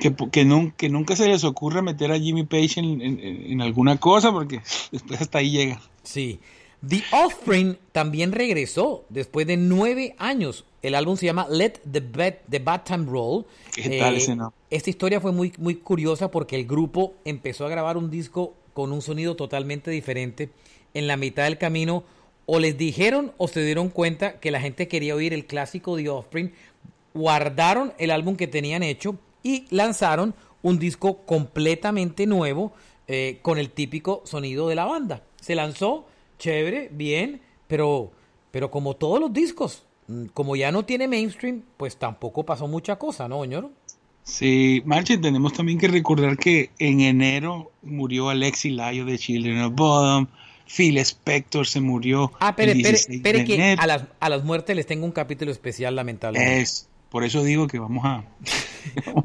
Que, 0.00 0.14
que, 0.30 0.44
nun- 0.44 0.72
que 0.76 0.88
nunca 0.88 1.16
se 1.16 1.26
les 1.28 1.44
ocurra 1.44 1.82
meter 1.82 2.12
a 2.12 2.18
Jimmy 2.18 2.44
Page 2.44 2.80
en, 2.80 3.00
en- 3.02 3.20
en 3.20 3.60
alguna 3.62 3.98
cosa 3.98 4.30
porque 4.32 4.60
después 4.92 5.20
hasta 5.20 5.38
ahí 5.38 5.50
llega. 5.50 5.80
Sí. 6.02 6.38
The 6.86 7.02
Offspring 7.10 7.78
también 7.92 8.32
regresó 8.32 9.04
después 9.08 9.46
de 9.46 9.56
nueve 9.56 10.14
años. 10.18 10.64
El 10.82 10.94
álbum 10.94 11.16
se 11.16 11.26
llama 11.26 11.46
Let 11.50 11.80
the 11.90 12.00
Bad, 12.00 12.34
the 12.50 12.58
Bad 12.58 12.82
Time 12.84 13.06
Roll. 13.06 13.44
¿Qué 13.74 13.98
tal 13.98 14.14
ese 14.16 14.36
nombre? 14.36 14.54
Esta 14.70 14.90
historia 14.90 15.20
fue 15.20 15.32
muy, 15.32 15.52
muy 15.58 15.76
curiosa 15.76 16.30
porque 16.30 16.54
el 16.54 16.66
grupo 16.66 17.14
empezó 17.24 17.64
a 17.66 17.70
grabar 17.70 17.96
un 17.96 18.10
disco 18.10 18.54
con 18.74 18.92
un 18.92 19.00
sonido 19.02 19.34
totalmente 19.34 19.90
diferente. 19.90 20.50
En 20.94 21.06
la 21.06 21.16
mitad 21.16 21.44
del 21.44 21.56
camino, 21.58 22.04
o 22.44 22.60
les 22.60 22.76
dijeron 22.76 23.32
o 23.38 23.48
se 23.48 23.64
dieron 23.64 23.88
cuenta 23.88 24.38
que 24.38 24.50
la 24.50 24.60
gente 24.60 24.86
quería 24.86 25.14
oír 25.16 25.32
el 25.32 25.46
clásico 25.46 25.96
The 25.96 26.08
Offspring, 26.10 26.52
guardaron 27.14 27.94
el 27.98 28.10
álbum 28.10 28.36
que 28.36 28.46
tenían 28.46 28.82
hecho 28.82 29.16
y 29.46 29.64
lanzaron 29.70 30.34
un 30.62 30.80
disco 30.80 31.18
completamente 31.18 32.26
nuevo 32.26 32.72
eh, 33.06 33.38
con 33.42 33.58
el 33.58 33.70
típico 33.70 34.22
sonido 34.24 34.68
de 34.68 34.74
la 34.74 34.84
banda. 34.84 35.22
Se 35.40 35.54
lanzó, 35.54 36.08
chévere, 36.40 36.90
bien, 36.92 37.40
pero, 37.68 38.10
Pero 38.50 38.70
como 38.70 38.94
todos 38.94 39.20
los 39.20 39.32
discos, 39.32 39.84
mm, 40.08 40.26
como 40.34 40.56
ya 40.56 40.72
no 40.72 40.84
tiene 40.84 41.06
mainstream, 41.06 41.62
pues 41.76 41.96
tampoco 41.96 42.44
pasó 42.44 42.66
mucha 42.66 42.96
cosa, 42.96 43.28
¿no, 43.28 43.44
Ñoro? 43.44 43.70
Sí, 44.24 44.82
Marche, 44.84 45.18
tenemos 45.18 45.52
también 45.52 45.78
que 45.78 45.86
recordar 45.86 46.36
que 46.36 46.70
en 46.80 47.00
enero 47.00 47.70
murió 47.82 48.28
Alexi 48.28 48.70
Layo 48.70 49.04
de 49.04 49.18
Children 49.18 49.60
of 49.60 49.74
Bodom, 49.74 50.26
Phil 50.66 50.98
Spector 50.98 51.68
se 51.68 51.80
murió. 51.80 52.32
Ah, 52.40 52.56
que 52.56 53.76
a 53.78 53.86
las, 53.86 54.04
a 54.18 54.28
las 54.28 54.42
muertes 54.42 54.74
les 54.74 54.86
tengo 54.86 55.04
un 55.04 55.12
capítulo 55.12 55.52
especial, 55.52 55.94
lamentablemente. 55.94 56.60
Es, 56.60 56.88
por 57.10 57.24
eso 57.24 57.42
digo 57.42 57.66
que 57.66 57.78
vamos 57.78 58.04
a... 58.04 58.24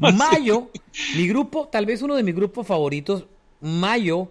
Mayo, 0.00 0.70
mi 1.16 1.28
grupo, 1.28 1.68
tal 1.68 1.86
vez 1.86 2.02
uno 2.02 2.16
de 2.16 2.22
mis 2.22 2.34
grupos 2.34 2.66
favoritos, 2.66 3.26
Mayo, 3.60 4.28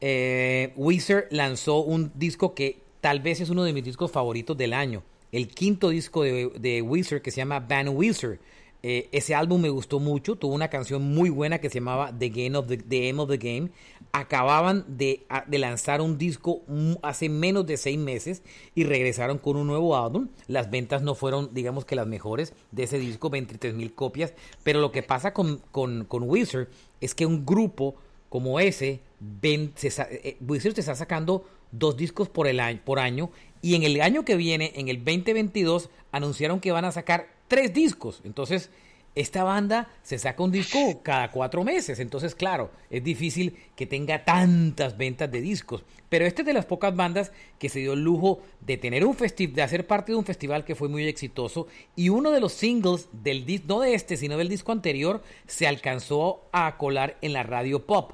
eh, 0.00 0.72
Weezer 0.76 1.28
lanzó 1.30 1.78
un 1.78 2.10
disco 2.14 2.54
que 2.54 2.82
tal 3.00 3.20
vez 3.20 3.40
es 3.40 3.50
uno 3.50 3.64
de 3.64 3.72
mis 3.72 3.84
discos 3.84 4.10
favoritos 4.10 4.56
del 4.56 4.72
año. 4.72 5.02
El 5.30 5.48
quinto 5.48 5.90
disco 5.90 6.24
de, 6.24 6.50
de 6.58 6.82
Weezer 6.82 7.22
que 7.22 7.30
se 7.30 7.38
llama 7.38 7.60
Van 7.60 7.88
Weezer. 7.88 8.40
Eh, 8.84 9.08
ese 9.12 9.34
álbum 9.36 9.60
me 9.60 9.68
gustó 9.68 10.00
mucho, 10.00 10.34
tuvo 10.34 10.54
una 10.54 10.68
canción 10.68 11.02
muy 11.14 11.30
buena 11.30 11.58
que 11.58 11.70
se 11.70 11.76
llamaba 11.76 12.12
The 12.16 12.30
Game 12.30 12.56
of 12.56 12.66
the, 12.66 12.78
the 12.78 13.14
of 13.14 13.28
the 13.28 13.36
Game. 13.38 13.70
Acababan 14.10 14.84
de, 14.88 15.24
lanzar 15.48 16.00
un 16.00 16.18
disco 16.18 16.62
hace 17.02 17.28
menos 17.28 17.64
de 17.66 17.76
seis 17.76 17.98
meses 17.98 18.42
y 18.74 18.84
regresaron 18.84 19.38
con 19.38 19.56
un 19.56 19.68
nuevo 19.68 19.96
álbum. 19.96 20.28
Las 20.48 20.70
ventas 20.70 21.02
no 21.02 21.14
fueron, 21.14 21.54
digamos 21.54 21.84
que 21.84 21.96
las 21.96 22.06
mejores 22.06 22.54
de 22.72 22.82
ese 22.82 22.98
disco, 22.98 23.30
23 23.30 23.72
mil 23.74 23.94
copias. 23.94 24.34
Pero 24.64 24.80
lo 24.80 24.90
que 24.90 25.02
pasa 25.02 25.32
con, 25.32 25.62
con, 25.70 26.04
con 26.04 26.24
Wizard 26.24 26.68
es 27.00 27.14
que 27.14 27.24
un 27.24 27.46
grupo 27.46 27.94
como 28.28 28.58
ese, 28.58 29.00
ven, 29.20 29.72
se, 29.76 29.88
eh, 30.10 30.36
Wizard 30.40 30.74
te 30.74 30.80
está 30.80 30.94
sacando 30.94 31.44
dos 31.70 31.96
discos 31.96 32.28
por, 32.28 32.46
el 32.46 32.60
año, 32.60 32.80
por 32.84 32.98
año 32.98 33.30
y 33.62 33.76
en 33.76 33.84
el 33.84 34.00
año 34.00 34.24
que 34.24 34.36
viene, 34.36 34.72
en 34.74 34.88
el 34.88 34.98
2022, 34.98 35.88
anunciaron 36.10 36.58
que 36.58 36.72
van 36.72 36.84
a 36.84 36.92
sacar 36.92 37.28
tres 37.52 37.74
discos. 37.74 38.22
Entonces, 38.24 38.70
esta 39.14 39.44
banda 39.44 39.90
se 40.02 40.18
saca 40.18 40.42
un 40.42 40.50
disco 40.50 41.02
cada 41.02 41.30
cuatro 41.30 41.64
meses. 41.64 42.00
Entonces, 42.00 42.34
claro, 42.34 42.70
es 42.88 43.04
difícil 43.04 43.58
que 43.76 43.86
tenga 43.86 44.24
tantas 44.24 44.96
ventas 44.96 45.30
de 45.30 45.42
discos. 45.42 45.84
Pero 46.08 46.24
esta 46.24 46.40
es 46.40 46.46
de 46.46 46.54
las 46.54 46.64
pocas 46.64 46.96
bandas 46.96 47.30
que 47.58 47.68
se 47.68 47.80
dio 47.80 47.92
el 47.92 48.02
lujo 48.02 48.40
de 48.62 48.78
tener 48.78 49.04
un 49.04 49.14
festival, 49.14 49.54
de 49.54 49.60
hacer 49.60 49.86
parte 49.86 50.12
de 50.12 50.16
un 50.16 50.24
festival 50.24 50.64
que 50.64 50.74
fue 50.74 50.88
muy 50.88 51.06
exitoso. 51.06 51.66
Y 51.94 52.08
uno 52.08 52.30
de 52.30 52.40
los 52.40 52.54
singles 52.54 53.10
del 53.12 53.44
disco, 53.44 53.66
no 53.68 53.80
de 53.80 53.92
este, 53.92 54.16
sino 54.16 54.38
del 54.38 54.48
disco 54.48 54.72
anterior, 54.72 55.22
se 55.46 55.66
alcanzó 55.66 56.46
a 56.52 56.78
colar 56.78 57.18
en 57.20 57.34
la 57.34 57.42
radio 57.42 57.84
pop. 57.84 58.12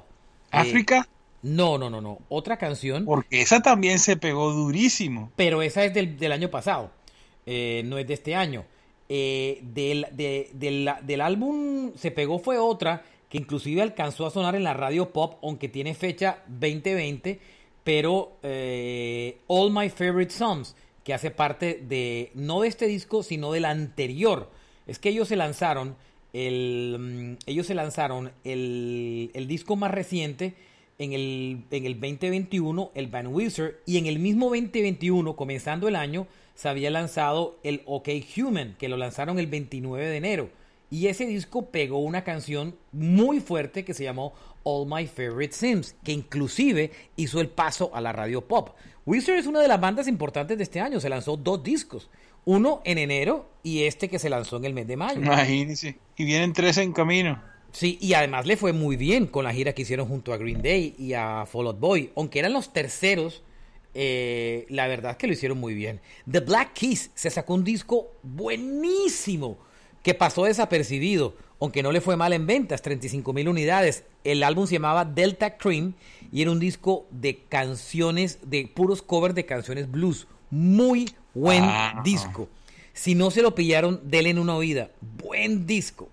¿África? 0.51 1.07
Eh, 1.07 1.15
no, 1.43 1.77
no, 1.77 1.89
no, 1.89 2.01
no. 2.01 2.19
Otra 2.27 2.57
canción. 2.57 3.05
Porque 3.05 3.39
esa 3.39 3.61
también 3.61 3.99
se 3.99 4.17
pegó 4.17 4.51
durísimo. 4.51 5.31
Pero 5.37 5.61
esa 5.61 5.85
es 5.85 5.93
del, 5.93 6.17
del 6.17 6.33
año 6.33 6.49
pasado. 6.49 6.91
Eh, 7.45 7.83
no 7.85 7.97
es 7.97 8.05
de 8.05 8.15
este 8.15 8.35
año. 8.35 8.65
Eh, 9.11 9.59
del, 9.63 10.05
de, 10.11 10.51
del, 10.53 10.87
del, 11.01 11.21
álbum 11.21 11.93
se 11.95 12.11
pegó 12.11 12.37
fue 12.37 12.59
otra 12.59 13.03
que 13.27 13.39
inclusive 13.39 13.81
alcanzó 13.81 14.27
a 14.27 14.29
sonar 14.29 14.53
en 14.55 14.63
la 14.63 14.75
radio 14.75 15.11
pop, 15.11 15.39
aunque 15.41 15.67
tiene 15.67 15.95
fecha 15.95 16.43
2020, 16.47 17.39
pero 17.83 18.33
eh, 18.43 19.39
All 19.47 19.71
My 19.71 19.89
Favorite 19.89 20.31
Songs, 20.31 20.75
que 21.03 21.13
hace 21.13 21.31
parte 21.31 21.83
de, 21.87 22.31
no 22.35 22.61
de 22.61 22.67
este 22.67 22.85
disco, 22.85 23.23
sino 23.23 23.51
del 23.51 23.65
anterior. 23.65 24.51
Es 24.85 24.99
que 24.99 25.09
ellos 25.09 25.27
se 25.27 25.35
lanzaron, 25.35 25.95
el, 26.33 26.97
mm, 26.99 27.49
ellos 27.49 27.65
se 27.65 27.73
lanzaron 27.75 28.31
el, 28.43 29.31
el 29.33 29.47
disco 29.47 29.75
más 29.75 29.91
reciente 29.91 30.53
en 30.99 31.13
el, 31.13 31.63
en 31.71 31.85
el 31.85 31.99
2021, 31.99 32.91
el 32.93 33.07
Van 33.07 33.27
Wizard, 33.27 33.75
y 33.85 33.97
en 33.97 34.05
el 34.05 34.19
mismo 34.19 34.49
2021, 34.49 35.35
comenzando 35.35 35.87
el 35.87 35.95
año, 35.95 36.27
se 36.59 36.67
había 36.67 36.91
lanzado 36.91 37.57
el 37.63 37.83
OK 37.85 38.09
Human, 38.35 38.75
que 38.77 38.89
lo 38.89 38.97
lanzaron 38.97 39.39
el 39.39 39.47
29 39.47 40.05
de 40.05 40.17
enero. 40.17 40.49
Y 40.91 41.07
ese 41.07 41.25
disco 41.25 41.67
pegó 41.67 41.99
una 41.99 42.25
canción 42.25 42.75
muy 42.91 43.39
fuerte 43.39 43.85
que 43.85 43.93
se 43.93 44.03
llamó 44.03 44.33
All 44.63 44.85
My 44.85 45.07
Favorite 45.07 45.55
Sims, 45.55 45.95
que 46.03 46.11
inclusive 46.11 46.91
hizo 47.15 47.39
el 47.39 47.47
paso 47.47 47.91
a 47.93 48.01
la 48.01 48.11
radio 48.11 48.45
pop. 48.45 48.71
Wizard 49.05 49.37
es 49.37 49.47
una 49.47 49.61
de 49.61 49.69
las 49.69 49.79
bandas 49.79 50.09
importantes 50.09 50.57
de 50.57 50.65
este 50.65 50.81
año, 50.81 50.99
se 50.99 51.07
lanzó 51.07 51.37
dos 51.37 51.63
discos, 51.63 52.09
uno 52.43 52.81
en 52.83 52.97
enero 52.97 53.49
y 53.63 53.83
este 53.83 54.09
que 54.09 54.19
se 54.19 54.29
lanzó 54.29 54.57
en 54.57 54.65
el 54.65 54.73
mes 54.73 54.85
de 54.85 54.97
mayo. 54.97 55.21
Imagínense, 55.21 55.97
y 56.17 56.25
vienen 56.25 56.51
tres 56.51 56.77
en 56.77 56.91
camino. 56.91 57.41
Sí, 57.71 57.97
y 58.01 58.15
además 58.15 58.45
le 58.45 58.57
fue 58.57 58.73
muy 58.73 58.97
bien 58.97 59.27
con 59.27 59.45
la 59.45 59.53
gira 59.53 59.71
que 59.71 59.83
hicieron 59.83 60.09
junto 60.09 60.33
a 60.33 60.37
Green 60.37 60.61
Day 60.61 60.93
y 60.99 61.13
a 61.13 61.45
Fall 61.45 61.67
Out 61.67 61.79
Boy, 61.79 62.11
aunque 62.17 62.39
eran 62.39 62.51
los 62.51 62.73
terceros 62.73 63.43
eh, 63.93 64.65
la 64.69 64.87
verdad 64.87 65.11
es 65.11 65.17
que 65.17 65.27
lo 65.27 65.33
hicieron 65.33 65.59
muy 65.59 65.73
bien. 65.73 65.99
The 66.29 66.41
Black 66.41 66.73
Keys 66.73 67.11
se 67.15 67.29
sacó 67.29 67.53
un 67.55 67.63
disco 67.63 68.11
buenísimo 68.23 69.57
que 70.03 70.13
pasó 70.13 70.45
desapercibido, 70.45 71.35
aunque 71.59 71.83
no 71.83 71.91
le 71.91 72.01
fue 72.01 72.15
mal 72.15 72.33
en 72.33 72.47
ventas, 72.47 72.81
35 72.81 73.33
mil 73.33 73.49
unidades. 73.49 74.03
El 74.23 74.43
álbum 74.43 74.67
se 74.67 74.73
llamaba 74.73 75.05
Delta 75.05 75.57
Cream 75.57 75.93
y 76.31 76.41
era 76.41 76.51
un 76.51 76.59
disco 76.59 77.07
de 77.11 77.43
canciones, 77.49 78.39
de 78.43 78.67
puros 78.73 79.01
covers 79.01 79.35
de 79.35 79.45
canciones 79.45 79.89
blues. 79.89 80.27
Muy 80.49 81.09
buen 81.33 81.63
ah. 81.63 82.01
disco. 82.03 82.47
Si 82.93 83.15
no 83.15 83.31
se 83.31 83.41
lo 83.41 83.55
pillaron, 83.55 84.01
denle 84.03 84.31
en 84.31 84.39
una 84.39 84.55
oída. 84.55 84.91
Buen 85.01 85.65
disco. 85.65 86.09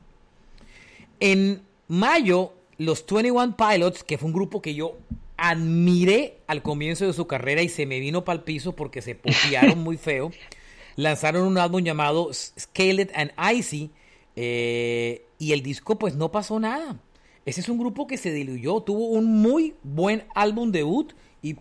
En 1.21 1.62
mayo, 1.89 2.53
los 2.79 3.05
21 3.07 3.57
Pilots, 3.57 4.05
que 4.05 4.19
fue 4.19 4.29
un 4.29 4.35
grupo 4.35 4.61
que 4.61 4.75
yo 4.75 4.97
admiré 5.37 6.38
al 6.46 6.62
comienzo 6.62 7.07
de 7.07 7.12
su 7.12 7.27
carrera 7.27 7.62
y 7.62 7.68
se 7.68 7.87
me 7.87 8.01
vino 8.01 8.25
para 8.25 8.38
el 8.38 8.44
piso 8.44 8.75
porque 8.75 9.03
se 9.03 9.14
popearon 9.14 9.83
muy 9.83 9.96
feo. 9.96 10.31
Lanzaron 10.96 11.46
un 11.46 11.59
álbum 11.59 11.83
llamado 11.83 12.31
Scaled 12.33 13.11
and 13.14 13.33
Icy 13.55 13.90
eh, 14.35 15.27
y 15.38 15.53
el 15.53 15.62
disco 15.62 15.99
pues 15.99 16.14
no 16.14 16.31
pasó 16.33 16.59
nada. 16.59 16.99
Ese 17.44 17.61
es 17.61 17.68
un 17.68 17.79
grupo 17.79 18.07
que 18.07 18.16
se 18.16 18.33
diluyó, 18.33 18.81
tuvo 18.81 19.09
un 19.09 19.40
muy 19.40 19.75
buen 19.83 20.25
álbum 20.35 20.72
debut 20.72 21.12
y 21.42 21.57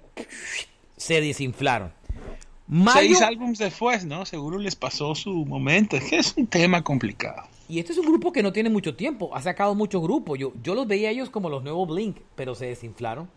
se 0.98 1.22
desinflaron. 1.22 1.92
Seis 2.94 3.22
álbumes 3.22 3.60
después, 3.60 4.06
¿no? 4.06 4.26
Seguro 4.26 4.58
les 4.58 4.76
pasó 4.76 5.14
su 5.14 5.46
momento. 5.46 5.98
Es 5.98 6.06
que 6.06 6.18
es 6.18 6.34
un 6.36 6.48
tema 6.48 6.84
complicado. 6.84 7.44
Y 7.70 7.78
este 7.78 7.92
es 7.92 8.00
un 8.00 8.08
grupo 8.08 8.32
que 8.32 8.42
no 8.42 8.52
tiene 8.52 8.72
mucho 8.72 8.96
tiempo. 8.96 9.36
Ha 9.36 9.42
sacado 9.44 9.76
muchos 9.76 10.02
grupos. 10.02 10.40
Yo, 10.40 10.54
yo 10.64 10.74
los 10.74 10.88
veía 10.88 11.12
ellos 11.12 11.30
como 11.30 11.50
los 11.50 11.64
nuevos 11.64 11.88
Blink, 11.88 12.18
pero 12.36 12.56
se 12.56 12.66
desinflaron 12.66 13.30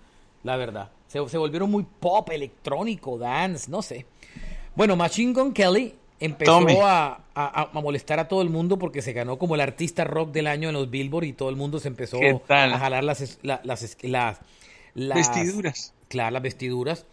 la 0.42 0.56
verdad. 0.56 0.90
Se, 1.08 1.18
volvieron 1.20 1.70
muy 1.70 1.84
pop, 1.84 2.28
electrónico, 2.30 3.18
dance, 3.18 3.70
no 3.70 3.80
sé. 3.82 4.06
Bueno, 4.74 4.94
Machine 4.94 5.32
Gun 5.32 5.52
Kelly 5.52 5.94
empezó 6.20 6.86
a, 6.86 7.70
molestar 7.72 8.18
a 8.18 8.28
todo 8.28 8.42
el 8.42 8.50
mundo 8.50 8.78
porque 8.78 9.00
se 9.00 9.12
ganó 9.12 9.38
como 9.38 9.54
el 9.54 9.60
artista 9.60 10.04
rock 10.04 10.32
del 10.32 10.46
año 10.46 10.68
en 10.68 10.74
los 10.74 10.90
Billboard 10.90 11.24
y 11.24 11.32
todo 11.32 11.48
el 11.48 11.56
mundo 11.56 11.80
se 11.80 11.88
empezó 11.88 12.18
a 12.48 12.78
jalar 12.78 13.04
las, 13.04 13.38
las, 13.42 13.64
las, 13.64 14.40
vestiduras. 14.94 15.94
Claro, 16.08 16.32
las 16.32 16.42
vestiduras. 16.42 17.06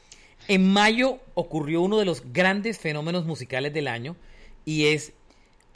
En 0.47 0.71
mayo 0.71 1.19
ocurrió 1.33 1.81
uno 1.81 1.97
de 1.97 2.05
los 2.05 2.33
grandes 2.33 2.77
fenómenos 2.77 3.25
musicales 3.25 3.73
del 3.73 3.87
año 3.87 4.15
y 4.65 4.87
es 4.87 5.13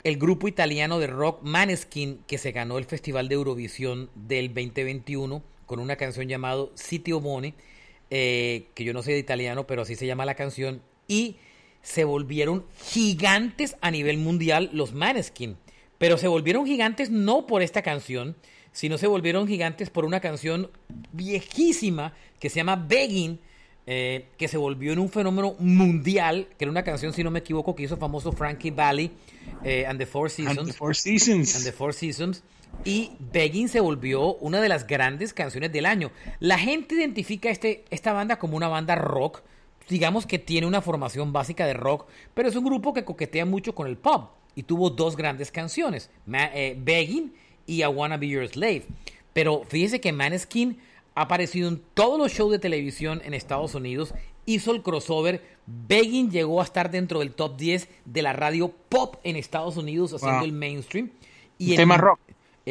el 0.04 0.16
grupo 0.16 0.48
italiano 0.48 0.98
de 0.98 1.06
rock 1.06 1.42
Maneskin 1.42 2.20
que 2.26 2.38
se 2.38 2.52
ganó 2.52 2.78
el 2.78 2.84
Festival 2.84 3.28
de 3.28 3.34
Eurovisión 3.34 4.10
del 4.14 4.48
2021 4.48 5.42
con 5.70 5.78
una 5.78 5.94
canción 5.94 6.26
llamado 6.26 6.72
City 6.74 7.12
Omone, 7.12 7.54
eh, 8.10 8.70
que 8.74 8.82
yo 8.82 8.92
no 8.92 9.04
sé 9.04 9.12
de 9.12 9.18
italiano, 9.20 9.68
pero 9.68 9.82
así 9.82 9.94
se 9.94 10.04
llama 10.04 10.24
la 10.24 10.34
canción, 10.34 10.82
y 11.06 11.36
se 11.80 12.02
volvieron 12.02 12.64
gigantes 12.82 13.76
a 13.80 13.92
nivel 13.92 14.18
mundial 14.18 14.70
los 14.72 14.94
Maneskin. 14.94 15.56
Pero 15.96 16.18
se 16.18 16.26
volvieron 16.26 16.66
gigantes 16.66 17.10
no 17.10 17.46
por 17.46 17.62
esta 17.62 17.82
canción, 17.82 18.34
sino 18.72 18.98
se 18.98 19.06
volvieron 19.06 19.46
gigantes 19.46 19.90
por 19.90 20.04
una 20.04 20.18
canción 20.18 20.72
viejísima 21.12 22.14
que 22.40 22.50
se 22.50 22.56
llama 22.56 22.74
Begging, 22.74 23.38
eh, 23.86 24.26
que 24.38 24.48
se 24.48 24.56
volvió 24.56 24.92
en 24.92 24.98
un 24.98 25.08
fenómeno 25.08 25.54
mundial, 25.60 26.48
que 26.58 26.64
era 26.64 26.72
una 26.72 26.82
canción, 26.82 27.12
si 27.12 27.22
no 27.22 27.30
me 27.30 27.38
equivoco, 27.38 27.76
que 27.76 27.84
hizo 27.84 27.96
famoso 27.96 28.32
Frankie 28.32 28.72
Valli 28.72 29.12
eh, 29.62 29.86
and 29.86 30.00
the 30.00 30.06
Four 30.06 30.30
Seasons. 30.30 30.58
And 30.58 30.66
the 30.66 30.72
Four 30.72 30.96
Seasons. 30.96 31.54
And 31.54 31.64
the 31.64 31.70
Four 31.70 31.94
Seasons 31.94 32.42
y 32.84 33.12
Begging 33.18 33.68
se 33.68 33.80
volvió 33.80 34.34
una 34.36 34.60
de 34.60 34.68
las 34.68 34.86
grandes 34.86 35.34
canciones 35.34 35.72
del 35.72 35.86
año. 35.86 36.10
La 36.38 36.58
gente 36.58 36.94
identifica 36.94 37.50
este, 37.50 37.84
esta 37.90 38.12
banda 38.12 38.38
como 38.38 38.56
una 38.56 38.68
banda 38.68 38.94
rock, 38.94 39.42
digamos 39.88 40.26
que 40.26 40.38
tiene 40.38 40.66
una 40.66 40.80
formación 40.80 41.32
básica 41.32 41.66
de 41.66 41.74
rock, 41.74 42.06
pero 42.34 42.48
es 42.48 42.56
un 42.56 42.64
grupo 42.64 42.94
que 42.94 43.04
coquetea 43.04 43.44
mucho 43.44 43.74
con 43.74 43.86
el 43.86 43.96
pop 43.96 44.30
y 44.54 44.62
tuvo 44.62 44.90
dos 44.90 45.16
grandes 45.16 45.50
canciones, 45.50 46.10
eh, 46.32 46.76
Begging 46.78 47.32
y 47.66 47.82
I 47.82 47.86
Wanna 47.86 48.16
Be 48.16 48.28
Your 48.28 48.48
Slave. 48.48 48.84
Pero 49.32 49.62
fíjese 49.68 50.00
que 50.00 50.12
Maneskin 50.12 50.78
ha 51.14 51.22
aparecido 51.22 51.68
en 51.68 51.82
todos 51.94 52.18
los 52.18 52.32
shows 52.32 52.50
de 52.50 52.58
televisión 52.58 53.20
en 53.24 53.34
Estados 53.34 53.74
Unidos, 53.74 54.14
hizo 54.46 54.72
el 54.72 54.82
crossover, 54.82 55.42
Begging 55.66 56.30
llegó 56.30 56.60
a 56.60 56.64
estar 56.64 56.90
dentro 56.90 57.20
del 57.20 57.32
top 57.32 57.56
10 57.56 57.88
de 58.04 58.22
la 58.22 58.32
radio 58.32 58.72
pop 58.88 59.16
en 59.22 59.36
Estados 59.36 59.76
Unidos 59.76 60.14
haciendo 60.14 60.44
el 60.44 60.52
mainstream. 60.52 61.10
Y 61.58 61.76
tema 61.76 61.98
rock. 61.98 62.18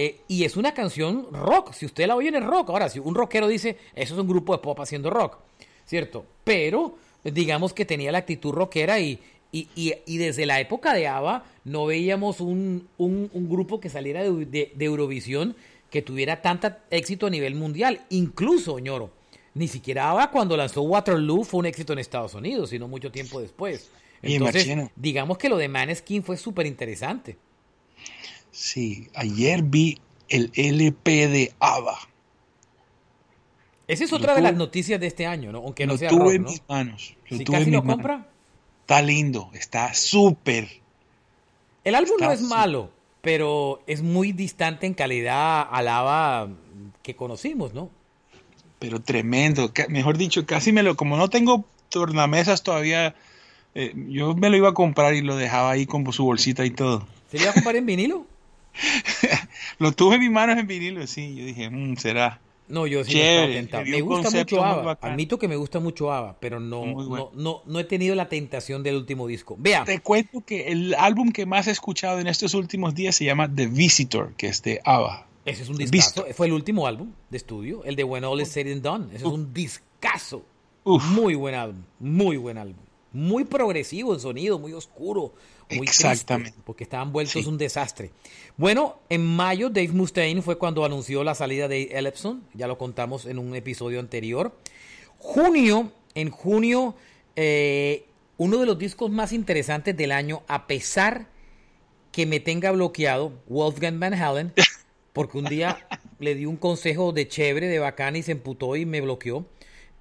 Eh, 0.01 0.21
y 0.29 0.45
es 0.45 0.55
una 0.55 0.73
canción 0.73 1.27
rock. 1.29 1.73
Si 1.73 1.85
usted 1.85 2.07
la 2.07 2.15
oye 2.15 2.29
en 2.29 2.35
el 2.35 2.45
rock. 2.45 2.69
Ahora, 2.69 2.87
si 2.87 2.99
un 2.99 3.13
rockero 3.13 3.49
dice, 3.49 3.75
eso 3.93 4.13
es 4.13 4.19
un 4.21 4.29
grupo 4.29 4.53
de 4.53 4.59
pop 4.59 4.79
haciendo 4.79 5.09
rock, 5.09 5.39
¿cierto? 5.85 6.25
Pero 6.45 6.95
digamos 7.21 7.73
que 7.73 7.83
tenía 7.83 8.09
la 8.13 8.19
actitud 8.19 8.53
rockera 8.53 9.01
y, 9.01 9.19
Y, 9.51 10.17
desde 10.17 10.45
la 10.45 10.61
época 10.61 10.93
de 10.93 11.07
ABBA 11.07 11.43
no 11.65 11.85
veíamos 11.85 12.39
un, 12.39 12.87
grupo 13.33 13.81
que 13.81 13.89
saliera 13.89 14.23
de, 14.23 14.71
Eurovisión 14.79 15.57
que 15.89 16.01
tuviera 16.01 16.41
tanto 16.41 16.71
éxito 16.91 17.27
a 17.27 17.29
nivel 17.29 17.55
mundial. 17.55 17.99
Incluso, 18.09 18.79
ñoro, 18.79 19.11
ni 19.53 19.67
siquiera 19.67 20.11
ABBA 20.11 20.31
cuando 20.31 20.55
lanzó 20.55 20.81
Waterloo 20.83 21.43
fue 21.43 21.59
un 21.59 21.65
éxito 21.65 21.91
en 21.91 21.99
Estados 21.99 22.35
Unidos, 22.35 22.69
sino 22.69 22.87
mucho 22.87 23.11
tiempo 23.11 23.41
después. 23.41 23.91
Entonces, 24.21 24.65
digamos 24.95 25.37
que 25.37 25.49
lo 25.49 25.57
de 25.57 25.67
Maneskin 25.67 26.23
fue 26.23 26.37
súper 26.37 26.67
interesante. 26.67 27.35
Sí, 28.59 29.07
ayer 29.15 29.61
vi 29.63 30.01
el 30.27 30.51
LP 30.53 31.29
de 31.29 31.53
ABBA. 31.61 31.97
Esa 33.87 34.03
es 34.03 34.11
otra 34.11 34.35
de 34.35 34.41
las 34.41 34.53
noticias 34.53 34.99
de 34.99 35.07
este 35.07 35.25
año, 35.25 35.53
¿no? 35.53 35.59
Aunque 35.59 35.87
no 35.87 35.93
lo 35.93 35.97
sea 35.97 36.09
tuve 36.09 36.35
en 36.35 36.43
mis 36.43 36.61
manos. 36.67 37.15
si 37.29 37.45
casi 37.45 37.71
lo 37.71 37.85
compra. 37.85 38.27
Está 38.81 39.01
lindo, 39.01 39.49
está 39.53 39.93
súper. 39.93 40.67
El 41.85 41.95
álbum 41.95 42.17
no 42.19 42.33
es 42.33 42.41
malo, 42.41 42.91
pero 43.21 43.81
es 43.87 44.01
muy 44.01 44.33
distante 44.33 44.85
en 44.85 44.93
calidad 44.93 45.65
al 45.71 45.87
ABBA 45.87 46.49
que 47.01 47.15
conocimos, 47.15 47.73
¿no? 47.73 47.89
Pero 48.77 49.01
tremendo, 49.01 49.71
mejor 49.87 50.17
dicho, 50.17 50.45
casi 50.45 50.73
me 50.73 50.83
lo, 50.83 50.97
como 50.97 51.15
no 51.15 51.29
tengo 51.29 51.63
tornamesas 51.87 52.61
todavía, 52.61 53.15
eh, 53.73 53.93
yo 54.09 54.35
me 54.35 54.49
lo 54.49 54.57
iba 54.57 54.69
a 54.69 54.73
comprar 54.73 55.13
y 55.13 55.21
lo 55.21 55.37
dejaba 55.37 55.71
ahí 55.71 55.85
con 55.85 56.11
su 56.11 56.25
bolsita 56.25 56.65
y 56.65 56.71
todo. 56.71 57.07
¿Se 57.31 57.37
lo 57.37 57.43
iba 57.43 57.51
a 57.51 57.53
comprar 57.53 57.77
en 57.77 57.85
vinilo? 57.85 58.25
lo 59.79 59.91
tuve 59.91 60.15
en 60.15 60.21
mis 60.21 60.31
manos 60.31 60.57
en 60.57 60.67
vinilo, 60.67 61.05
sí. 61.07 61.35
Yo 61.35 61.45
dije, 61.45 61.69
mmm, 61.69 61.95
será. 61.95 62.39
No, 62.69 62.85
yo 62.85 63.03
sí 63.03 63.13
tentado. 63.13 63.83
Me 63.85 64.01
gusta 64.01 64.29
mucho 64.29 64.63
ABBA. 64.63 64.99
Admito 65.01 65.39
que 65.39 65.47
me 65.47 65.55
gusta 65.55 65.79
mucho 65.79 66.11
ABBA, 66.13 66.37
pero 66.39 66.59
no, 66.59 67.31
no, 67.33 67.63
no, 67.65 67.79
he 67.79 67.83
tenido 67.83 68.13
la 68.13 68.29
tentación 68.29 68.83
del 68.83 68.95
último 68.95 69.25
disco. 69.25 69.55
Vea. 69.57 69.83
Te 69.85 69.99
cuento 69.99 70.41
que 70.45 70.67
el 70.67 70.93
álbum 70.93 71.31
que 71.31 71.47
más 71.47 71.67
he 71.67 71.71
escuchado 71.71 72.19
en 72.19 72.27
estos 72.27 72.53
últimos 72.53 72.93
días 72.93 73.15
se 73.15 73.25
llama 73.25 73.53
The 73.53 73.65
Visitor, 73.65 74.33
que 74.35 74.47
es 74.47 74.61
de 74.61 74.81
ABBA. 74.85 75.25
Ese 75.45 75.63
es 75.63 75.69
un 75.69 75.77
discazo. 75.77 76.25
Fue 76.35 76.45
el 76.45 76.53
último 76.53 76.85
álbum 76.85 77.11
de 77.31 77.37
estudio, 77.37 77.83
el 77.85 77.95
de 77.95 78.03
When 78.03 78.23
All 78.23 78.39
Is 78.39 78.49
Said 78.49 78.71
and 78.71 78.83
Done. 78.83 79.07
Ese 79.07 79.25
es 79.25 79.31
un 79.31 79.51
discazo. 79.51 80.43
Muy 80.85 81.33
buen 81.33 81.55
álbum, 81.55 81.83
muy 81.99 82.37
buen 82.37 82.59
álbum. 82.59 82.83
Muy 83.11 83.45
progresivo 83.45 84.13
en 84.13 84.19
sonido, 84.19 84.59
muy 84.59 84.73
oscuro, 84.73 85.33
Exactamente. 85.69 86.57
porque 86.65 86.83
estaban 86.83 87.11
vueltos 87.11 87.45
un 87.45 87.57
desastre. 87.57 88.11
Bueno, 88.57 88.99
en 89.09 89.25
mayo 89.25 89.69
Dave 89.69 89.89
Mustaine 89.89 90.41
fue 90.41 90.57
cuando 90.57 90.83
anunció 90.83 91.23
la 91.23 91.35
salida 91.35 91.67
de 91.67 91.83
Ellefson, 91.93 92.43
ya 92.53 92.67
lo 92.67 92.77
contamos 92.77 93.25
en 93.25 93.39
un 93.39 93.55
episodio 93.55 93.99
anterior. 93.99 94.55
Junio, 95.17 95.91
en 96.15 96.29
junio, 96.29 96.95
eh, 97.35 98.05
uno 98.37 98.57
de 98.57 98.65
los 98.65 98.77
discos 98.77 99.11
más 99.11 99.31
interesantes 99.31 99.95
del 99.95 100.11
año, 100.11 100.43
a 100.47 100.65
pesar 100.65 101.27
que 102.11 102.25
me 102.25 102.39
tenga 102.39 102.71
bloqueado, 102.71 103.33
Wolfgang 103.47 103.99
Van 103.99 104.13
Halen, 104.13 104.53
porque 105.13 105.37
un 105.37 105.45
día 105.45 105.87
le 106.19 106.35
di 106.35 106.45
un 106.45 106.57
consejo 106.57 107.11
de 107.11 107.27
chévere, 107.27 107.67
de 107.67 107.79
bacán 107.79 108.15
y 108.15 108.23
se 108.23 108.31
emputó 108.31 108.75
y 108.75 108.85
me 108.85 109.01
bloqueó. 109.01 109.45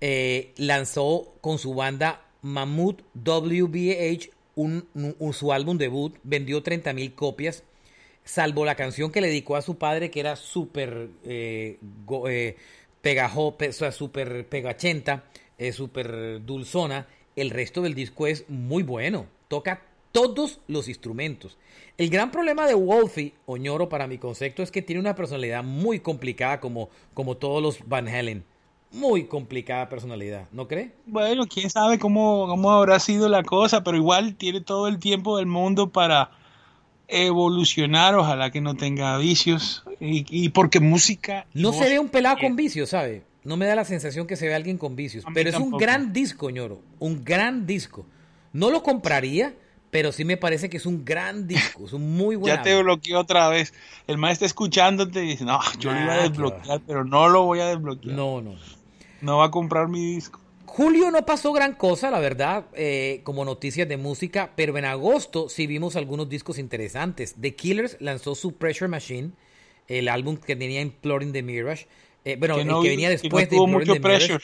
Eh, 0.00 0.52
lanzó 0.56 1.34
con 1.40 1.58
su 1.58 1.74
banda 1.74 2.22
Mammoth 2.42 3.02
WBH 3.14 4.30
un, 4.58 5.32
su 5.32 5.52
álbum 5.52 5.78
debut, 5.78 6.16
vendió 6.24 6.62
30 6.62 6.92
mil 6.92 7.14
copias, 7.14 7.62
salvo 8.24 8.64
la 8.64 8.74
canción 8.74 9.12
que 9.12 9.20
le 9.20 9.28
dedicó 9.28 9.56
a 9.56 9.62
su 9.62 9.78
padre, 9.78 10.10
que 10.10 10.20
era 10.20 10.36
súper 10.36 11.10
eh, 11.24 11.78
eh 12.28 12.56
súper 13.92 14.48
pegachenta, 14.48 15.24
eh, 15.56 15.72
súper 15.72 16.44
dulzona. 16.44 17.06
El 17.36 17.50
resto 17.50 17.82
del 17.82 17.94
disco 17.94 18.26
es 18.26 18.44
muy 18.48 18.82
bueno, 18.82 19.26
toca 19.46 19.82
todos 20.10 20.60
los 20.66 20.88
instrumentos. 20.88 21.56
El 21.96 22.10
gran 22.10 22.32
problema 22.32 22.66
de 22.66 22.74
Wolfie, 22.74 23.34
Oñoro, 23.46 23.88
para 23.88 24.08
mi 24.08 24.18
concepto, 24.18 24.64
es 24.64 24.72
que 24.72 24.82
tiene 24.82 25.00
una 25.00 25.14
personalidad 25.14 25.62
muy 25.62 26.00
complicada 26.00 26.58
como, 26.58 26.90
como 27.14 27.36
todos 27.36 27.62
los 27.62 27.88
Van 27.88 28.08
Halen 28.08 28.44
muy 28.92 29.26
complicada 29.26 29.88
personalidad, 29.88 30.48
¿no 30.52 30.66
cree? 30.66 30.92
Bueno, 31.06 31.46
quién 31.46 31.70
sabe 31.70 31.98
cómo, 31.98 32.46
cómo 32.46 32.70
habrá 32.70 32.98
sido 33.00 33.28
la 33.28 33.42
cosa, 33.42 33.84
pero 33.84 33.96
igual 33.96 34.34
tiene 34.34 34.60
todo 34.60 34.88
el 34.88 34.98
tiempo 34.98 35.36
del 35.36 35.46
mundo 35.46 35.90
para 35.90 36.30
evolucionar, 37.08 38.14
ojalá 38.14 38.50
que 38.50 38.60
no 38.60 38.76
tenga 38.76 39.16
vicios, 39.18 39.84
y, 40.00 40.48
porque 40.50 40.80
música... 40.80 41.46
No 41.54 41.72
se 41.72 41.84
ve 41.84 41.98
un 41.98 42.08
pelado 42.08 42.36
con 42.40 42.54
vicios, 42.54 42.90
¿sabe? 42.90 43.24
No 43.44 43.56
me 43.56 43.66
da 43.66 43.74
la 43.74 43.84
sensación 43.84 44.26
que 44.26 44.36
se 44.36 44.46
ve 44.46 44.54
alguien 44.54 44.76
con 44.78 44.94
vicios, 44.94 45.24
pero 45.32 45.48
es 45.48 45.56
un 45.56 45.70
gran 45.70 46.12
disco, 46.12 46.50
ñoro, 46.50 46.82
un 46.98 47.24
gran 47.24 47.66
disco. 47.66 48.06
No 48.52 48.70
lo 48.70 48.82
compraría, 48.82 49.54
pero 49.90 50.12
sí 50.12 50.24
me 50.24 50.36
parece 50.36 50.68
que 50.68 50.76
es 50.76 50.86
un 50.86 51.04
gran 51.04 51.46
disco, 51.48 51.86
es 51.86 51.92
un 51.92 52.16
muy 52.16 52.36
buen 52.36 52.54
Ya 52.54 52.62
te 52.62 52.80
bloqueó 52.80 53.20
otra 53.20 53.48
vez. 53.48 53.72
El 54.06 54.18
maestro 54.18 54.46
escuchándote 54.46 55.24
y 55.24 55.28
dice, 55.28 55.44
no, 55.44 55.60
yo 55.78 55.92
lo 55.92 56.00
iba 56.00 56.14
a 56.14 56.28
desbloquear, 56.28 56.80
pero 56.86 57.04
no 57.04 57.28
lo 57.28 57.44
voy 57.44 57.60
a 57.60 57.66
desbloquear. 57.66 58.14
No, 58.14 58.42
no. 58.42 58.54
No 59.20 59.38
va 59.38 59.46
a 59.46 59.50
comprar 59.50 59.88
mi 59.88 60.14
disco. 60.14 60.40
Julio 60.66 61.10
no 61.10 61.24
pasó 61.24 61.52
gran 61.52 61.74
cosa, 61.74 62.10
la 62.10 62.20
verdad, 62.20 62.66
eh, 62.74 63.20
como 63.24 63.44
noticias 63.44 63.88
de 63.88 63.96
música, 63.96 64.52
pero 64.54 64.76
en 64.76 64.84
agosto 64.84 65.48
sí 65.48 65.66
vimos 65.66 65.96
algunos 65.96 66.28
discos 66.28 66.58
interesantes. 66.58 67.34
The 67.40 67.54
Killers 67.54 67.96
lanzó 68.00 68.34
su 68.34 68.52
Pressure 68.52 68.88
Machine, 68.88 69.30
el 69.88 70.08
álbum 70.08 70.36
que 70.36 70.54
tenía 70.54 70.80
Imploring 70.80 71.32
the 71.32 71.42
Mirage. 71.42 71.86
Eh, 72.24 72.36
bueno, 72.38 72.58
el 72.58 72.68
que 72.82 72.88
venía 72.90 73.08
después 73.08 73.48
de 73.48 73.56
Imploring 73.56 73.92
the 73.94 73.98
Mirage. 73.98 74.38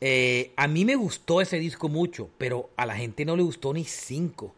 Eh, 0.00 0.52
a 0.56 0.66
mí 0.66 0.84
me 0.86 0.96
gustó 0.96 1.40
ese 1.40 1.58
disco 1.58 1.88
mucho, 1.88 2.30
pero 2.38 2.70
a 2.76 2.86
la 2.86 2.96
gente 2.96 3.24
no 3.24 3.36
le 3.36 3.42
gustó 3.42 3.74
ni 3.74 3.84
cinco. 3.84 4.54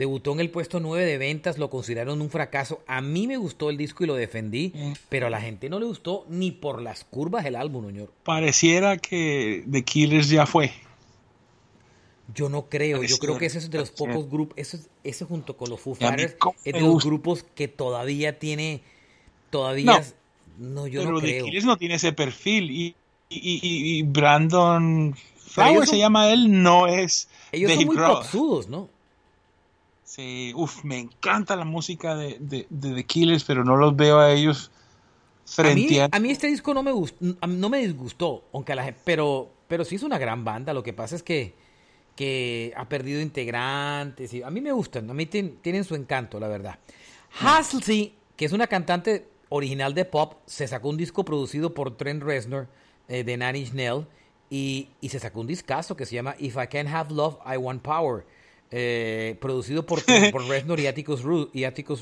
Debutó 0.00 0.32
en 0.32 0.40
el 0.40 0.48
puesto 0.48 0.80
9 0.80 1.04
de 1.04 1.18
ventas, 1.18 1.58
lo 1.58 1.68
consideraron 1.68 2.22
un 2.22 2.30
fracaso. 2.30 2.80
A 2.86 3.02
mí 3.02 3.26
me 3.26 3.36
gustó 3.36 3.68
el 3.68 3.76
disco 3.76 4.02
y 4.02 4.06
lo 4.06 4.14
defendí, 4.14 4.72
mm. 4.74 4.92
pero 5.10 5.26
a 5.26 5.30
la 5.30 5.42
gente 5.42 5.68
no 5.68 5.78
le 5.78 5.84
gustó 5.84 6.24
ni 6.30 6.52
por 6.52 6.80
las 6.80 7.04
curvas 7.04 7.44
el 7.44 7.54
álbum, 7.54 7.86
señor. 7.86 8.10
Pareciera 8.24 8.96
que 8.96 9.62
The 9.70 9.84
Killers 9.84 10.30
ya 10.30 10.46
fue. 10.46 10.72
Yo 12.34 12.48
no 12.48 12.70
creo, 12.70 13.02
yo 13.02 13.18
creo 13.18 13.36
que 13.36 13.44
ese 13.44 13.58
es 13.58 13.70
de 13.70 13.76
los 13.76 13.90
pocos 13.90 14.30
grupos, 14.30 14.56
ese, 14.56 14.80
ese 15.04 15.26
junto 15.26 15.58
con 15.58 15.68
los 15.68 15.78
Foo 15.78 15.94
Fighters 15.94 16.34
es 16.64 16.72
de 16.72 16.80
los 16.80 17.04
grupos 17.04 17.44
que 17.54 17.68
todavía 17.68 18.38
tiene, 18.38 18.80
todavía, 19.50 20.02
no, 20.56 20.86
yo 20.86 21.04
no 21.04 21.20
creo. 21.20 21.40
The 21.40 21.44
Killers 21.44 21.66
no 21.66 21.76
tiene 21.76 21.96
ese 21.96 22.14
perfil 22.14 22.70
y, 22.70 22.96
y, 23.28 24.02
Brandon 24.04 25.14
Flowers 25.36 25.90
se 25.90 25.98
llama 25.98 26.32
él, 26.32 26.62
no 26.62 26.86
es 26.86 27.28
Ellos 27.52 27.70
son 27.70 27.84
muy 27.84 27.96
popsudos, 27.96 28.66
¿no? 28.66 28.88
Sí, 30.10 30.52
uff, 30.56 30.82
me 30.82 30.98
encanta 30.98 31.54
la 31.54 31.64
música 31.64 32.16
de, 32.16 32.36
de, 32.40 32.66
The 32.68 33.04
Killers, 33.04 33.44
pero 33.44 33.62
no 33.62 33.76
los 33.76 33.94
veo 33.94 34.18
a 34.18 34.32
ellos 34.32 34.72
frente 35.44 36.00
a... 36.00 36.08
Mí, 36.08 36.10
a... 36.10 36.18
mí 36.18 36.30
este 36.32 36.48
disco 36.48 36.74
no 36.74 36.82
me, 36.82 36.90
gustó, 36.90 37.24
no 37.46 37.68
me 37.68 37.78
disgustó, 37.78 38.42
aunque 38.52 38.74
la, 38.74 38.92
pero, 39.04 39.52
pero 39.68 39.84
sí 39.84 39.94
es 39.94 40.02
una 40.02 40.18
gran 40.18 40.44
banda. 40.44 40.74
Lo 40.74 40.82
que 40.82 40.92
pasa 40.92 41.14
es 41.14 41.22
que, 41.22 41.54
que 42.16 42.72
ha 42.76 42.88
perdido 42.88 43.20
integrantes. 43.20 44.34
Y 44.34 44.42
a 44.42 44.50
mí 44.50 44.60
me 44.60 44.72
gustan, 44.72 45.08
a 45.08 45.14
mí 45.14 45.26
tienen 45.26 45.84
su 45.84 45.94
encanto, 45.94 46.40
la 46.40 46.48
verdad. 46.48 46.80
Halsey, 47.38 48.16
que 48.34 48.46
es 48.46 48.52
una 48.52 48.66
cantante 48.66 49.28
original 49.48 49.94
de 49.94 50.06
pop, 50.06 50.40
se 50.44 50.66
sacó 50.66 50.88
un 50.88 50.96
disco 50.96 51.24
producido 51.24 51.72
por 51.72 51.96
Trent 51.96 52.24
Reznor 52.24 52.66
eh, 53.06 53.22
de 53.22 53.36
Nanny 53.36 53.64
Schnell 53.64 54.08
y, 54.50 54.88
y 55.00 55.10
se 55.10 55.20
sacó 55.20 55.38
un 55.38 55.46
discazo 55.46 55.94
que 55.94 56.04
se 56.04 56.16
llama 56.16 56.34
If 56.40 56.56
I 56.56 56.66
Can't 56.66 56.92
Have 56.92 57.14
Love, 57.14 57.36
I 57.46 57.56
Want 57.58 57.82
Power 57.82 58.24
eh, 58.70 59.36
producido 59.40 59.84
por, 59.84 60.00
por 60.30 60.46
Reznor 60.46 60.80
y 60.80 60.86
Atticus, 60.86 61.22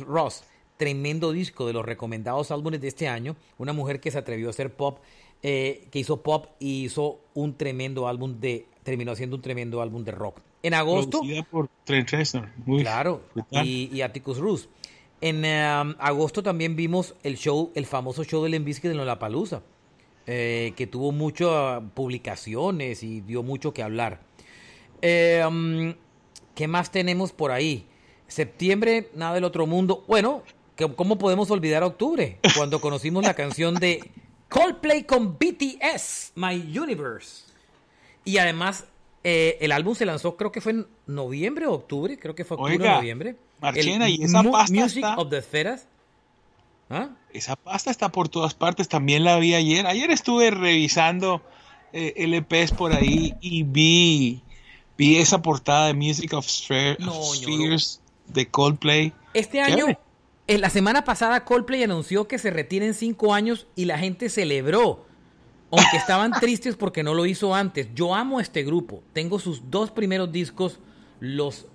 Ross. 0.00 0.44
Tremendo 0.76 1.32
disco 1.32 1.66
de 1.66 1.72
los 1.72 1.84
recomendados 1.84 2.50
álbumes 2.50 2.80
de 2.80 2.88
este 2.88 3.08
año. 3.08 3.36
Una 3.56 3.72
mujer 3.72 4.00
que 4.00 4.10
se 4.10 4.18
atrevió 4.18 4.46
a 4.46 4.50
hacer 4.50 4.74
pop, 4.74 5.00
eh, 5.42 5.88
que 5.90 5.98
hizo 5.98 6.22
pop 6.22 6.46
y 6.60 6.84
hizo 6.84 7.20
un 7.34 7.56
tremendo 7.56 8.06
álbum 8.06 8.38
de. 8.38 8.66
Terminó 8.84 9.12
haciendo 9.12 9.36
un 9.36 9.42
tremendo 9.42 9.82
álbum 9.82 10.04
de 10.04 10.12
rock. 10.12 10.40
En 10.62 10.74
agosto. 10.74 11.20
por 11.50 11.68
Trent 11.84 12.08
Reznor. 12.10 12.48
claro. 12.64 13.22
Y, 13.50 14.00
Atticus 14.02 14.38
Ross. 14.38 14.68
En 15.20 15.38
um, 15.38 15.94
agosto 15.98 16.44
también 16.44 16.76
vimos 16.76 17.16
el 17.24 17.36
show, 17.36 17.72
el 17.74 17.86
famoso 17.86 18.22
show 18.22 18.42
del 18.44 18.54
Envisque 18.54 18.88
de 18.88 18.94
Lollapalooza, 18.94 19.62
eh, 20.28 20.74
que 20.76 20.86
tuvo 20.86 21.10
muchas 21.10 21.82
publicaciones 21.92 23.02
y 23.02 23.20
dio 23.22 23.42
mucho 23.42 23.72
que 23.72 23.82
hablar. 23.82 24.20
Eh, 25.02 25.42
um, 25.46 25.92
¿Qué 26.58 26.66
más 26.66 26.90
tenemos 26.90 27.30
por 27.30 27.52
ahí? 27.52 27.86
Septiembre, 28.26 29.10
nada 29.14 29.34
del 29.34 29.44
otro 29.44 29.64
mundo. 29.68 30.04
Bueno, 30.08 30.42
¿cómo 30.96 31.16
podemos 31.16 31.52
olvidar 31.52 31.84
octubre? 31.84 32.40
Cuando 32.56 32.80
conocimos 32.80 33.22
la 33.22 33.34
canción 33.34 33.76
de 33.76 34.10
Coldplay 34.48 35.04
con 35.04 35.38
BTS, 35.38 36.32
My 36.34 36.56
Universe. 36.76 37.44
Y 38.24 38.38
además, 38.38 38.86
eh, 39.22 39.56
el 39.60 39.70
álbum 39.70 39.94
se 39.94 40.04
lanzó, 40.04 40.36
creo 40.36 40.50
que 40.50 40.60
fue 40.60 40.72
en 40.72 40.88
noviembre 41.06 41.68
o 41.68 41.74
octubre, 41.74 42.18
creo 42.18 42.34
que 42.34 42.44
fue 42.44 42.56
octubre 42.56 42.88
o 42.88 42.94
noviembre. 42.96 43.36
Marchena, 43.60 44.08
y 44.08 44.24
esa 44.24 44.42
pasta 44.42 44.74
Music 44.74 45.04
of 45.16 45.30
the 45.30 45.42
Feras. 45.42 45.86
¿Ah? 46.90 47.10
Esa 47.32 47.54
pasta 47.54 47.92
está 47.92 48.10
por 48.10 48.28
todas 48.28 48.54
partes, 48.54 48.88
también 48.88 49.22
la 49.22 49.38
vi 49.38 49.54
ayer. 49.54 49.86
Ayer 49.86 50.10
estuve 50.10 50.50
revisando 50.50 51.40
eh, 51.92 52.14
LPs 52.16 52.72
por 52.72 52.92
ahí 52.92 53.36
y 53.40 53.62
vi 53.62 54.42
Vi 54.98 55.16
esa 55.18 55.40
portada 55.40 55.86
de 55.86 55.94
Music 55.94 56.32
of, 56.34 56.46
Sphere- 56.46 56.96
No, 56.98 57.12
of 57.12 57.36
ñoro. 57.40 57.54
Spheres 57.54 58.00
de 58.26 58.48
Coldplay. 58.48 59.12
Este 59.32 59.60
año, 59.60 59.86
en 60.48 60.60
la 60.60 60.68
semana 60.70 61.04
pasada, 61.04 61.44
Coldplay 61.44 61.84
anunció 61.84 62.26
que 62.28 62.38
se 62.38 62.50
retira 62.50 62.84
en 62.84 62.94
cinco 62.94 63.32
años 63.32 63.66
y 63.76 63.84
la 63.84 63.98
gente 63.98 64.28
celebró. 64.28 65.06
Aunque 65.70 65.96
estaban 65.98 66.32
tristes 66.40 66.76
porque 66.76 67.02
no 67.02 67.14
lo 67.14 67.26
hizo 67.26 67.54
antes. 67.54 67.88
Yo 67.94 68.14
amo 68.14 68.40
este 68.40 68.64
grupo. 68.64 69.02
Tengo 69.12 69.38
sus 69.38 69.70
dos 69.70 69.90
primeros 69.90 70.32
discos. 70.32 70.80
Los 71.20 71.66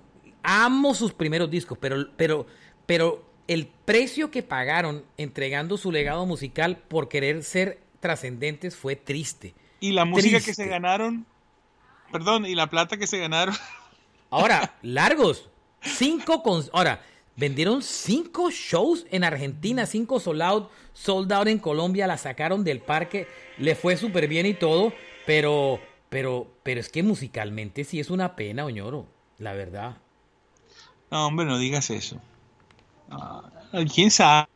amo 0.44 0.94
sus 0.94 1.14
primeros 1.14 1.50
discos. 1.50 1.78
Pero, 1.80 2.08
pero, 2.18 2.46
pero 2.86 3.24
el 3.48 3.68
precio 3.86 4.32
que 4.32 4.44
pagaron 4.44 5.04
entregando 5.18 5.78
su 5.78 5.92
legado 5.92 6.26
musical 6.26 6.78
por 6.78 7.08
querer 7.08 7.44
ser 7.44 7.80
trascendentes 8.00 8.76
fue 8.76 8.96
triste. 8.96 9.54
Y 9.80 9.92
la 9.92 10.06
música 10.06 10.42
que 10.42 10.54
se 10.54 10.66
ganaron, 10.68 11.26
perdón, 12.14 12.46
y 12.46 12.56
la 12.56 12.70
plata 12.70 12.96
que 12.96 13.08
se 13.08 13.18
ganaron. 13.18 13.56
Ahora, 14.30 14.76
largos. 14.82 15.50
Cinco 15.82 16.42
con. 16.44 16.64
Ahora, 16.72 17.02
vendieron 17.36 17.82
cinco 17.84 18.50
shows 18.52 19.06
en 19.12 19.26
Argentina, 19.26 19.86
cinco 19.86 20.22
sold 20.22 20.42
out, 20.42 20.70
sold 20.94 21.34
out 21.34 21.48
en 21.48 21.60
Colombia, 21.60 22.08
la 22.08 22.18
sacaron 22.18 22.64
del 22.64 22.80
parque, 22.80 23.28
le 23.58 23.76
fue 23.76 23.98
súper 23.98 24.30
bien 24.30 24.46
y 24.46 24.54
todo, 24.54 24.94
pero, 25.26 25.82
pero, 26.08 26.48
pero 26.64 26.80
es 26.80 26.88
que 26.88 27.04
musicalmente 27.04 27.84
sí 27.84 28.00
es 28.00 28.10
una 28.10 28.38
pena, 28.38 28.64
Oñoro, 28.64 29.08
la 29.40 29.52
verdad. 29.52 29.98
No, 31.12 31.28
hombre, 31.28 31.46
no 31.46 31.58
digas 31.58 31.90
eso. 31.90 32.22
Ah, 33.12 33.42
¿Quién 33.94 34.10
sabe? 34.10 34.48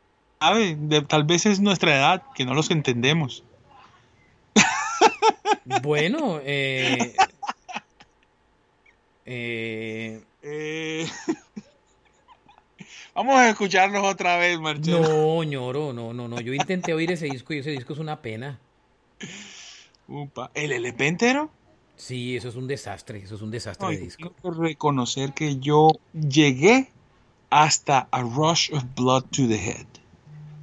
De- 0.78 1.02
tal 1.02 1.26
vez 1.26 1.46
es 1.46 1.60
nuestra 1.60 1.96
edad, 1.96 2.24
que 2.36 2.46
no 2.46 2.54
los 2.54 2.72
entendemos. 2.72 3.44
Bueno, 5.82 6.40
eh. 6.44 7.14
Eh, 9.28 10.24
Eh, 10.42 11.06
Vamos 13.16 13.36
a 13.36 13.50
escucharlos 13.50 14.04
otra 14.06 14.38
vez, 14.38 14.60
Marcelo. 14.60 15.02
no, 15.02 15.44
Ñoro, 15.44 15.92
no, 15.92 16.14
no, 16.14 16.28
no. 16.28 16.40
Yo 16.40 16.54
intenté 16.54 16.94
oír 16.94 17.12
ese 17.12 17.26
disco 17.26 17.54
y 17.54 17.60
ese 17.60 17.72
disco 17.72 17.94
es 17.94 18.00
una 18.00 18.22
pena. 18.22 18.60
Upa. 20.08 20.52
¿El 20.54 20.72
LP 20.72 21.08
entero? 21.08 21.50
Sí, 21.96 22.38
eso 22.38 22.48
es 22.50 22.56
un 22.56 22.68
desastre, 22.68 23.18
eso 23.24 23.36
es 23.36 23.42
un 23.42 23.50
desastre 23.50 23.86
No, 23.88 23.92
de 23.92 23.98
disco. 23.98 24.30
tengo 24.42 24.56
que 24.56 24.62
reconocer 24.70 25.34
que 25.34 25.58
yo 25.58 25.90
llegué 26.14 26.92
hasta 27.50 28.08
A 28.12 28.22
Rush 28.22 28.72
of 28.72 28.84
Blood 28.96 29.24
to 29.32 29.48
the 29.48 29.56
Head. 29.56 29.88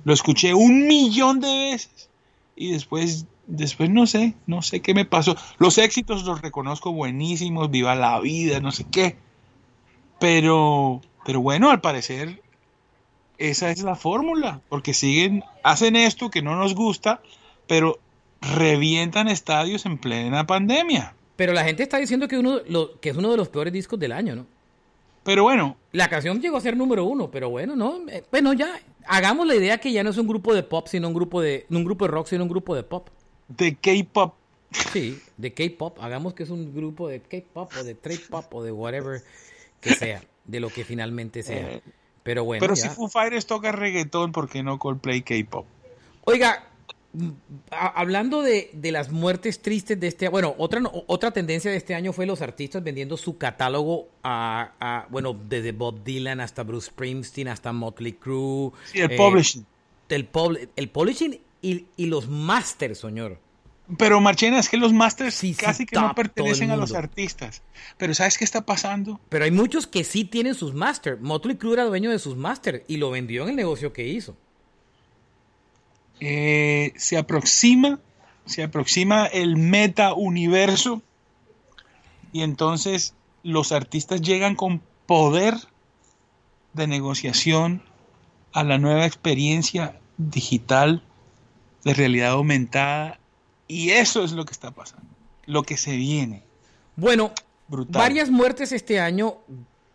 Lo 0.04 0.14
escuché 0.14 0.54
un 0.54 0.86
millón 0.86 1.40
de 1.40 1.48
veces 1.72 2.08
y 2.54 2.70
después, 2.72 3.26
después 3.46 3.90
no 3.90 4.06
sé, 4.06 4.34
no 4.46 4.62
sé 4.62 4.80
qué 4.80 4.94
me 4.94 5.04
pasó. 5.04 5.36
Los 5.58 5.78
éxitos 5.78 6.24
los 6.24 6.40
reconozco 6.42 6.92
buenísimos, 6.92 7.70
viva 7.70 7.94
la 7.94 8.20
vida, 8.20 8.60
no 8.60 8.72
sé 8.72 8.84
qué. 8.90 9.16
Pero, 10.18 11.00
pero 11.26 11.40
bueno, 11.40 11.70
al 11.70 11.80
parecer 11.80 12.42
esa 13.38 13.70
es 13.70 13.82
la 13.82 13.96
fórmula, 13.96 14.60
porque 14.68 14.94
siguen, 14.94 15.44
hacen 15.62 15.96
esto 15.96 16.30
que 16.30 16.42
no 16.42 16.56
nos 16.56 16.74
gusta, 16.74 17.20
pero 17.66 17.98
revientan 18.40 19.28
estadios 19.28 19.86
en 19.86 19.98
plena 19.98 20.46
pandemia. 20.46 21.14
Pero 21.36 21.52
la 21.52 21.64
gente 21.64 21.82
está 21.82 21.98
diciendo 21.98 22.28
que, 22.28 22.38
uno, 22.38 22.60
lo, 22.68 23.00
que 23.00 23.10
es 23.10 23.16
uno 23.16 23.30
de 23.30 23.36
los 23.36 23.48
peores 23.48 23.72
discos 23.72 23.98
del 23.98 24.12
año, 24.12 24.36
¿no? 24.36 24.46
Pero 25.24 25.42
bueno, 25.44 25.76
La 25.92 26.08
canción 26.08 26.40
llegó 26.40 26.58
a 26.58 26.60
ser 26.60 26.76
número 26.76 27.04
uno, 27.04 27.30
pero 27.30 27.48
bueno, 27.48 27.74
no. 27.74 28.06
eh, 28.08 28.22
Bueno, 28.30 28.52
ya 28.52 28.78
hagamos 29.06 29.46
la 29.46 29.54
idea 29.54 29.78
que 29.78 29.90
ya 29.90 30.04
no 30.04 30.10
es 30.10 30.18
un 30.18 30.26
grupo 30.26 30.54
de 30.54 30.62
pop, 30.62 30.86
sino 30.86 31.08
un 31.08 31.14
grupo 31.14 31.40
de, 31.40 31.66
un 31.70 31.82
grupo 31.82 32.04
de 32.04 32.10
rock, 32.10 32.26
sino 32.26 32.44
un 32.44 32.50
grupo 32.50 32.74
de 32.74 32.82
pop. 32.82 33.08
De 33.48 33.76
K-pop 33.76 34.34
Sí, 34.92 35.20
de 35.36 35.52
K-pop. 35.54 35.98
Hagamos 36.00 36.34
que 36.34 36.42
es 36.42 36.50
un 36.50 36.74
grupo 36.74 37.06
de 37.08 37.20
K-pop 37.20 37.70
o 37.78 37.84
de 37.84 37.94
trade 37.94 38.20
pop 38.28 38.52
o 38.52 38.62
de 38.64 38.72
whatever 38.72 39.22
que 39.80 39.94
sea, 39.94 40.22
de 40.44 40.58
lo 40.60 40.68
que 40.68 40.84
finalmente 40.84 41.42
sea. 41.44 41.74
Eh, 41.74 41.82
Pero 42.24 42.44
bueno, 42.44 42.60
Pero 42.60 42.74
ya. 42.74 42.82
si 42.82 42.88
Foo 42.88 43.08
Fighters 43.08 43.46
toca 43.46 43.70
reggaetón, 43.70 44.32
¿por 44.32 44.48
qué 44.48 44.62
no 44.64 44.78
Coldplay 44.80 45.22
K-pop? 45.22 45.64
Oiga, 46.24 46.64
hablando 47.70 48.42
de, 48.42 48.70
de 48.72 48.90
las 48.92 49.12
muertes 49.12 49.60
tristes 49.62 50.00
de 50.00 50.08
este 50.08 50.28
bueno, 50.28 50.54
otra, 50.58 50.82
otra 51.06 51.30
tendencia 51.30 51.70
de 51.70 51.76
este 51.76 51.94
año 51.94 52.12
fue 52.12 52.26
los 52.26 52.42
artistas 52.42 52.82
vendiendo 52.82 53.16
su 53.16 53.38
catálogo 53.38 54.08
a, 54.22 54.72
a- 54.80 55.06
bueno, 55.10 55.38
desde 55.48 55.70
Bob 55.72 56.02
Dylan 56.02 56.40
hasta 56.40 56.62
Bruce 56.64 56.88
Springsteen, 56.90 57.48
hasta 57.48 57.72
Motley 57.72 58.14
Crue. 58.14 58.72
Sí, 58.90 59.00
el 59.00 59.12
eh, 59.12 59.16
publishing. 59.16 59.64
El, 60.08 60.26
pub- 60.28 60.68
el 60.76 60.88
publishing 60.90 61.38
y, 61.64 61.86
y 61.96 62.06
los 62.06 62.28
masters, 62.28 62.98
señor. 62.98 63.40
Pero 63.98 64.20
Marchena, 64.20 64.58
es 64.58 64.68
que 64.68 64.76
los 64.76 64.92
masters 64.92 65.34
Sí, 65.34 65.52
sí, 65.52 65.64
casi 65.64 65.84
que 65.86 65.96
no 65.96 66.14
pertenecen 66.14 66.70
a 66.70 66.76
los 66.76 66.94
artistas. 66.94 67.62
Pero 67.98 68.14
¿sabes 68.14 68.38
qué 68.38 68.44
está 68.44 68.64
pasando? 68.64 69.20
Pero 69.28 69.44
hay 69.44 69.50
muchos 69.50 69.86
que 69.86 70.04
sí 70.04 70.24
tienen 70.24 70.54
sus 70.54 70.74
masters. 70.74 71.20
Motley 71.20 71.56
Crue 71.56 71.74
era 71.74 71.84
dueño 71.84 72.10
de 72.10 72.18
sus 72.18 72.36
masters 72.36 72.82
y 72.88 72.96
lo 72.96 73.10
vendió 73.10 73.42
en 73.42 73.50
el 73.50 73.56
negocio 73.56 73.92
que 73.92 74.06
hizo. 74.06 74.36
Eh, 76.20 76.92
se 76.96 77.18
aproxima, 77.18 78.00
se 78.46 78.62
aproxima 78.62 79.26
el 79.26 79.56
meta 79.56 80.14
universo 80.14 81.02
y 82.32 82.42
entonces 82.42 83.14
los 83.42 83.72
artistas 83.72 84.22
llegan 84.22 84.54
con 84.54 84.80
poder 85.06 85.54
de 86.72 86.86
negociación 86.86 87.82
a 88.52 88.64
la 88.64 88.78
nueva 88.78 89.04
experiencia 89.04 90.00
digital 90.16 91.02
de 91.84 91.94
realidad 91.94 92.30
aumentada 92.32 93.18
y 93.68 93.90
eso 93.90 94.24
es 94.24 94.32
lo 94.32 94.44
que 94.44 94.52
está 94.52 94.70
pasando, 94.70 95.06
lo 95.46 95.62
que 95.62 95.76
se 95.76 95.96
viene. 95.96 96.42
Bueno, 96.96 97.32
Brutal. 97.68 98.00
varias 98.00 98.30
muertes 98.30 98.72
este 98.72 99.00
año 99.00 99.36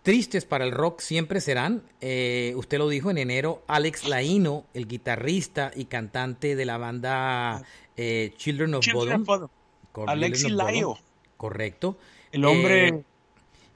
tristes 0.04 0.46
para 0.46 0.66
el 0.66 0.72
rock 0.72 1.02
siempre 1.02 1.42
serán. 1.42 1.84
Eh, 2.02 2.54
usted 2.56 2.78
lo 2.78 2.90
dijo 2.90 3.12
en 3.12 3.18
enero, 3.20 3.64
Alex 3.68 4.08
Laino, 4.08 4.66
el 4.74 4.88
guitarrista 4.88 5.72
y 5.76 5.86
cantante 5.86 6.56
de 6.56 6.66
la 6.66 6.78
banda 6.78 7.64
eh, 7.98 8.34
Children 8.38 8.76
of 8.76 8.82
Children 8.84 9.24
Bodom. 9.26 9.50
Bodom. 9.94 10.10
Alexi. 10.10 10.50
Laio. 10.50 10.98
Correcto. 11.38 11.98
El 12.32 12.46
hombre, 12.46 12.88
Eh, 12.90 13.04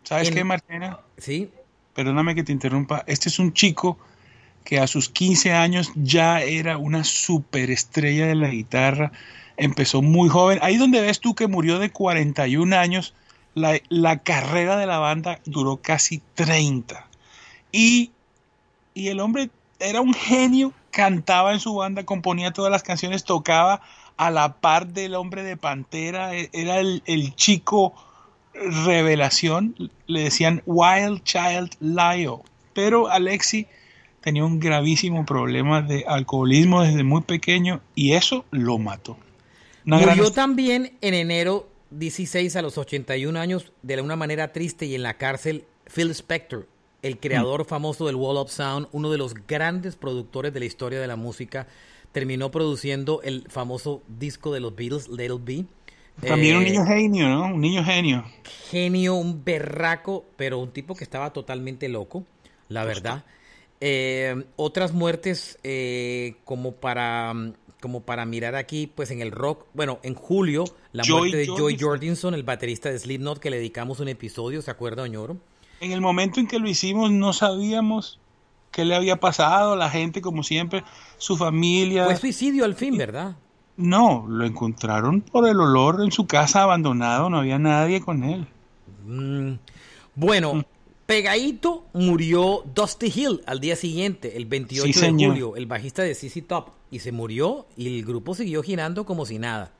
¿sabes 0.04 0.30
en- 0.30 0.34
qué, 0.36 0.44
Martina? 0.44 1.00
Sí, 1.18 1.50
Perdóname 1.94 2.34
que 2.34 2.44
te 2.44 2.52
interrumpa. 2.52 3.04
Este 3.06 3.30
es 3.30 3.38
un 3.38 3.54
chico 3.54 4.00
que 4.64 4.80
a 4.80 4.88
sus 4.88 5.10
15 5.10 5.52
años 5.54 5.92
ya 5.96 6.42
era 6.42 6.78
una 6.78 7.04
superestrella 7.04 8.28
de 8.28 8.36
la 8.36 8.48
guitarra. 8.48 9.12
Empezó 9.58 10.02
muy 10.02 10.30
joven. 10.30 10.60
Ahí 10.62 10.78
donde 10.78 11.02
ves 11.02 11.20
tú 11.20 11.36
que 11.36 11.48
murió 11.48 11.80
de 11.80 11.92
41 11.92 12.76
años, 12.76 13.14
la, 13.56 13.80
la 13.90 14.20
carrera 14.20 14.78
de 14.78 14.88
la 14.88 15.00
banda 15.00 15.40
duró 15.46 15.78
casi 15.78 16.22
30. 16.36 17.08
Y, 17.72 18.12
y 18.94 19.10
el 19.10 19.20
hombre 19.20 19.50
era 19.80 20.02
un 20.02 20.14
genio, 20.14 20.74
cantaba 20.92 21.54
en 21.54 21.60
su 21.60 21.76
banda, 21.76 22.06
componía 22.06 22.52
todas 22.52 22.72
las 22.72 22.84
canciones, 22.84 23.24
tocaba 23.24 23.82
a 24.18 24.32
la 24.32 24.54
par 24.54 24.88
del 24.88 25.16
hombre 25.16 25.44
de 25.44 25.58
Pantera, 25.58 26.36
e- 26.36 26.50
era 26.54 26.80
el, 26.80 27.04
el 27.06 27.36
chico 27.36 27.94
revelación, 28.54 29.76
le 30.06 30.22
decían 30.22 30.62
Wild 30.66 31.24
Child 31.24 31.76
Lio, 31.80 32.44
pero 32.74 33.10
Alexi 33.10 33.68
tenía 34.24 34.46
un 34.46 34.60
gravísimo 34.60 35.26
problema 35.26 35.82
de 35.82 36.06
alcoholismo 36.08 36.82
desde 36.82 37.04
muy 37.04 37.22
pequeño 37.22 37.82
y 37.94 38.14
eso 38.14 38.46
lo 38.52 38.78
mató. 38.78 39.18
Una 39.86 39.98
Murió 40.00 40.32
también 40.32 40.94
en 41.02 41.14
enero 41.14 41.68
16 41.92 42.56
a 42.56 42.62
los 42.62 42.78
81 42.78 43.38
años 43.38 43.72
de 43.82 44.02
una 44.02 44.16
manera 44.16 44.54
triste 44.54 44.86
y 44.86 44.96
en 44.96 45.04
la 45.04 45.16
cárcel 45.18 45.66
Phil 45.94 46.10
Spector, 46.12 46.68
el 47.02 47.20
creador 47.20 47.66
famoso 47.66 48.08
del 48.08 48.16
Wall 48.16 48.38
of 48.38 48.50
Sound, 48.50 48.88
uno 48.94 49.12
de 49.12 49.18
los 49.18 49.34
grandes 49.46 49.98
productores 49.98 50.54
de 50.54 50.60
la 50.62 50.66
historia 50.66 51.02
de 51.02 51.08
la 51.08 51.18
música, 51.18 51.68
terminó 52.14 52.50
produciendo 52.50 53.22
el 53.24 53.46
famoso 53.50 54.02
disco 54.08 54.54
de 54.54 54.62
los 54.62 54.74
Beatles, 54.74 55.10
Little 55.10 55.40
B. 55.44 55.66
También 56.26 56.58
un 56.58 56.64
Eh, 56.64 56.70
niño 56.70 56.86
genio, 56.86 57.28
¿no? 57.28 57.46
Un 57.48 57.60
niño 57.60 57.84
genio. 57.84 58.24
genio, 58.70 59.16
un 59.16 59.44
berraco, 59.44 60.24
pero 60.38 60.60
un 60.60 60.72
tipo 60.72 60.96
que 60.96 61.04
estaba 61.04 61.34
totalmente 61.34 61.90
loco, 61.90 62.24
la 62.70 62.86
verdad. 62.86 63.26
Eh, 63.86 64.46
otras 64.56 64.94
muertes 64.94 65.60
eh, 65.62 66.36
como 66.46 66.72
para 66.72 67.34
como 67.82 68.04
para 68.04 68.26
mirar 68.26 68.56
aquí, 68.56 68.88
pues 68.88 69.12
en 69.12 69.20
el 69.22 69.32
rock, 69.32 69.66
bueno, 69.74 70.00
en 70.04 70.16
julio, 70.16 70.64
la 70.94 71.04
Joy 71.04 71.20
muerte 71.20 71.38
de 71.40 71.48
Joy. 71.48 71.78
Jordison, 71.78 72.34
el 72.34 72.44
baterista 72.44 72.90
de 72.90 72.98
Slipknot, 72.98 73.40
que 73.40 73.50
le 73.50 73.58
dedicamos 73.58 74.00
un 74.00 74.08
episodio, 74.08 74.62
¿se 74.62 74.72
acuerda, 74.72 75.04
Oñoro? 75.04 75.36
En 75.82 75.92
el 75.92 76.00
momento 76.00 76.40
en 76.40 76.48
que 76.48 76.60
lo 76.60 76.70
hicimos 76.70 77.12
no 77.12 77.34
sabíamos 77.34 78.22
qué 78.72 78.86
le 78.86 78.96
había 78.96 79.18
pasado, 79.18 79.76
la 79.76 79.90
gente 79.90 80.22
como 80.22 80.44
siempre, 80.44 80.86
su 81.18 81.36
familia. 81.36 82.06
Fue 82.06 82.16
suicidio 82.16 82.64
al 82.64 82.76
fin, 82.76 82.98
¿verdad? 82.98 83.36
No, 83.76 84.26
lo 84.30 84.46
encontraron 84.46 85.20
por 85.20 85.46
el 85.46 85.60
olor 85.60 86.02
en 86.02 86.14
su 86.14 86.26
casa 86.26 86.62
abandonado, 86.64 87.30
no 87.30 87.40
había 87.40 87.60
nadie 87.60 88.00
con 88.00 88.24
él. 88.24 88.48
Mm, 89.06 89.56
Bueno, 90.16 90.64
pegadito 91.06 91.86
murió 91.94 92.64
Dusty 92.74 93.12
Hill 93.14 93.42
al 93.46 93.60
día 93.60 93.76
siguiente, 93.76 94.38
el 94.38 94.46
28 94.46 94.84
Sí, 94.86 94.94
de 94.94 95.00
señor. 95.08 95.32
julio, 95.32 95.56
el 95.56 95.66
bajista 95.66 96.02
de 96.04 96.16
CC 96.16 96.42
Top, 96.42 96.70
y 96.92 97.00
se 97.00 97.12
murió 97.12 97.66
y 97.76 98.00
el 98.00 98.06
grupo 98.06 98.36
siguió 98.36 98.64
girando 98.64 99.06
como 99.06 99.26
si 99.26 99.40
nada. 99.40 99.72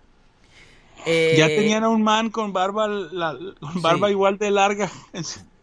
Eh, 1.06 1.36
ya 1.38 1.48
tenían 1.48 1.84
a 1.84 1.90
un 1.90 2.02
man 2.04 2.30
con 2.30 2.54
barba, 2.54 2.88
la- 2.88 3.38
con 3.60 3.82
barba 3.82 4.08
Sí. 4.08 4.12
igual 4.14 4.38
de 4.38 4.52
larga. 4.52 4.92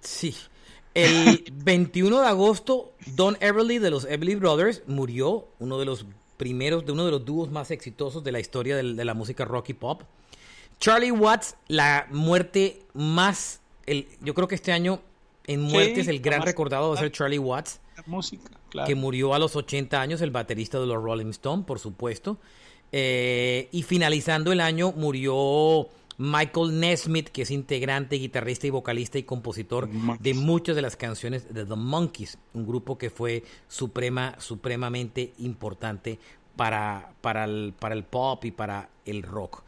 Sí. 0.01 0.35
El 0.95 1.45
21 1.53 2.21
de 2.21 2.27
agosto, 2.27 2.93
Don 3.15 3.37
Everly 3.41 3.79
de 3.79 3.91
los 3.91 4.05
Everly 4.05 4.35
Brothers 4.35 4.83
murió, 4.87 5.47
uno 5.59 5.79
de 5.79 5.85
los 5.87 6.05
primeros, 6.37 6.85
de 6.85 6.93
uno 6.93 7.05
de 7.05 7.11
los 7.13 7.25
dúos 7.25 7.51
más 7.51 7.71
exitosos 7.71 8.25
de 8.25 8.33
la 8.33 8.41
historia 8.41 8.77
del- 8.77 8.97
de, 8.97 9.05
la 9.05 9.15
música 9.15 9.45
rock 9.45 9.71
y 9.71 9.75
pop. 9.75 10.03
Charlie 10.79 11.11
Watts, 11.13 11.57
la 11.69 12.07
muerte 12.11 12.83
más, 12.95 13.61
el, 13.87 14.09
yo 14.23 14.35
creo 14.35 14.49
que 14.49 14.55
este 14.55 14.73
año 14.73 15.01
en 15.51 15.67
Sí, 15.67 15.73
muertes 15.73 16.09
el 16.09 16.21
gran 16.21 16.43
recordado 16.43 16.91
va 16.91 16.95
a 16.95 16.99
ser 16.99 17.11
Charlie 17.11 17.39
Watts, 17.39 17.81
música, 18.07 18.51
claro. 18.69 18.87
que 18.87 18.95
murió 18.95 19.35
a 19.35 19.39
los 19.39 19.57
80 19.57 20.01
años, 20.01 20.21
el 20.21 20.31
baterista 20.31 20.79
de 20.79 20.87
los 20.87 21.03
Rolling 21.03 21.31
Stones, 21.31 21.67
por 21.67 21.79
supuesto. 21.79 22.39
Eh, 22.93 23.69
y 23.73 23.83
finalizando 23.83 24.53
el 24.53 24.61
año 24.61 24.93
murió 24.93 25.89
Michael 26.19 26.79
Nesmith, 26.79 27.29
que 27.29 27.43
es 27.43 27.51
integrante, 27.51 28.17
guitarrista 28.17 28.67
y 28.67 28.71
vocalista 28.71 29.19
y 29.19 29.25
compositor 29.25 29.89
de 29.89 30.35
muchas 30.35 30.77
de 30.77 30.83
las 30.83 30.97
canciones 30.97 31.53
de 31.53 31.65
The 31.65 31.77
Monkeys, 31.77 32.39
un 32.53 32.67
grupo 32.67 32.99
que 32.99 33.11
fue 33.11 33.43
suprema, 33.69 34.37
supremamente 34.39 35.33
importante 35.39 36.19
para, 36.57 37.13
para, 37.21 37.45
el, 37.45 37.75
para 37.79 37.95
el 37.95 38.05
pop 38.05 38.45
y 38.45 38.51
para 38.51 38.89
el 39.05 39.23
rock. 39.23 39.63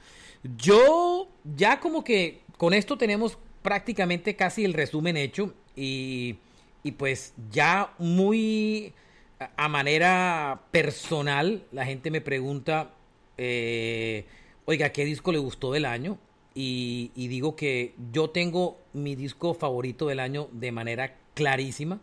Yo 0.56 1.28
ya 1.56 1.80
como 1.80 2.04
que 2.04 2.42
con 2.56 2.74
esto 2.74 2.98
tenemos 2.98 3.38
prácticamente 3.62 4.36
casi 4.36 4.64
el 4.64 4.74
resumen 4.74 5.16
hecho 5.16 5.54
y, 5.76 6.36
y 6.82 6.92
pues 6.92 7.34
ya 7.50 7.92
muy 7.98 8.92
a- 9.38 9.68
manera 9.68 10.62
personal 10.70 11.62
la 11.72 11.84
gente 11.84 12.10
me 12.10 12.20
pregunta, 12.20 12.90
eh, 13.38 14.24
oiga, 14.66 14.90
¿qué 14.90 15.04
disco 15.04 15.32
le 15.32 15.38
gustó 15.38 15.72
del 15.72 15.84
año? 15.84 16.18
Y, 16.54 17.10
y 17.16 17.28
digo 17.28 17.56
que 17.56 17.94
yo 18.12 18.30
tengo 18.30 18.76
mi 18.92 19.14
disco 19.16 19.54
favorito 19.54 20.06
del 20.06 20.20
año 20.20 20.48
de 20.52 20.70
manera 20.72 21.16
clarísima. 21.34 22.00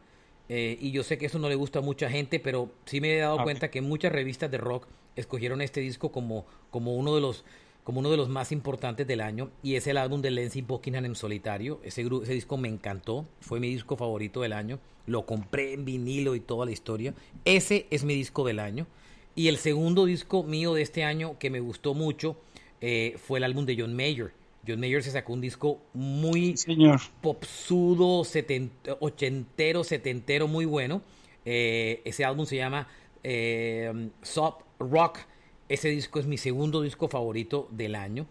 eh, 0.52 0.78
y 0.82 0.90
yo 0.92 1.04
sé 1.04 1.20
que 1.20 1.28
eso 1.28 1.38
no 1.38 1.48
le 1.48 1.54
gusta 1.56 1.78
a 1.80 1.82
mucha 1.84 2.10
gente, 2.10 2.40
pero 2.40 2.72
sí 2.86 3.00
me 3.02 3.14
he 3.16 3.20
dado 3.20 3.44
cuenta 3.44 3.70
que 3.70 3.82
muchas 3.82 4.12
revistas 4.12 4.50
de 4.50 4.58
rock 4.58 4.88
escogieron 5.16 5.62
este 5.62 5.80
disco 5.82 6.12
como, 6.12 6.46
como 6.72 6.96
uno 6.96 7.14
de 7.14 7.22
los 7.22 7.46
como 7.90 8.02
uno 8.02 8.12
de 8.12 8.18
los 8.18 8.30
más 8.30 8.52
importantes 8.52 9.08
del 9.08 9.20
año 9.20 9.50
y 9.64 9.74
es 9.74 9.88
el 9.88 9.98
álbum 9.98 10.22
de 10.22 10.30
Lindsey 10.30 10.62
Buckingham 10.62 11.06
en 11.06 11.16
solitario. 11.16 11.80
Ese, 11.84 12.04
ese 12.04 12.34
disco 12.36 12.56
me 12.56 12.68
encantó, 12.68 13.26
fue 13.40 13.60
mi 13.60 13.68
disco 13.68 13.98
favorito 13.98 14.42
del 14.42 14.54
año. 14.54 14.78
Lo 15.08 15.26
compré 15.26 15.74
en 15.74 15.86
vinilo 15.86 16.36
y 16.36 16.40
toda 16.40 16.68
la 16.68 16.72
historia. 16.72 17.16
Ese 17.46 17.88
es 17.90 18.04
mi 18.04 18.14
disco 18.14 18.46
del 18.46 18.60
año. 18.60 18.86
Y 19.34 19.48
el 19.48 19.58
segundo 19.58 20.06
disco 20.06 20.44
mío 20.44 20.76
de 20.76 20.84
este 20.84 21.04
año 21.04 21.40
que 21.40 21.50
me 21.50 21.62
gustó 21.62 21.96
mucho 21.96 22.38
eh, 22.80 23.16
fue 23.18 23.40
el 23.40 23.44
álbum 23.44 23.66
de 23.66 23.76
John 23.76 23.96
Mayer. 23.96 24.34
John 24.68 24.80
Mayer 24.80 25.02
se 25.02 25.10
sacó 25.10 25.34
un 25.34 25.42
disco 25.42 25.82
muy 25.96 26.58
señor. 26.58 27.00
popsudo, 27.24 28.24
seten- 28.24 28.70
ochentero, 29.00 29.84
setentero, 29.84 30.48
muy 30.48 30.66
bueno. 30.66 31.02
Eh, 31.44 32.04
ese 32.06 32.24
álbum 32.24 32.46
se 32.46 32.58
llama 32.58 32.88
eh, 33.24 34.12
Soft 34.22 34.62
Rock. 34.78 35.22
Ese 35.70 35.90
disco 35.90 36.20
es 36.20 36.26
mi 36.26 36.38
segundo 36.38 36.82
disco 36.82 37.08
favorito 37.08 37.68
del 37.72 37.96
año. 37.96 38.26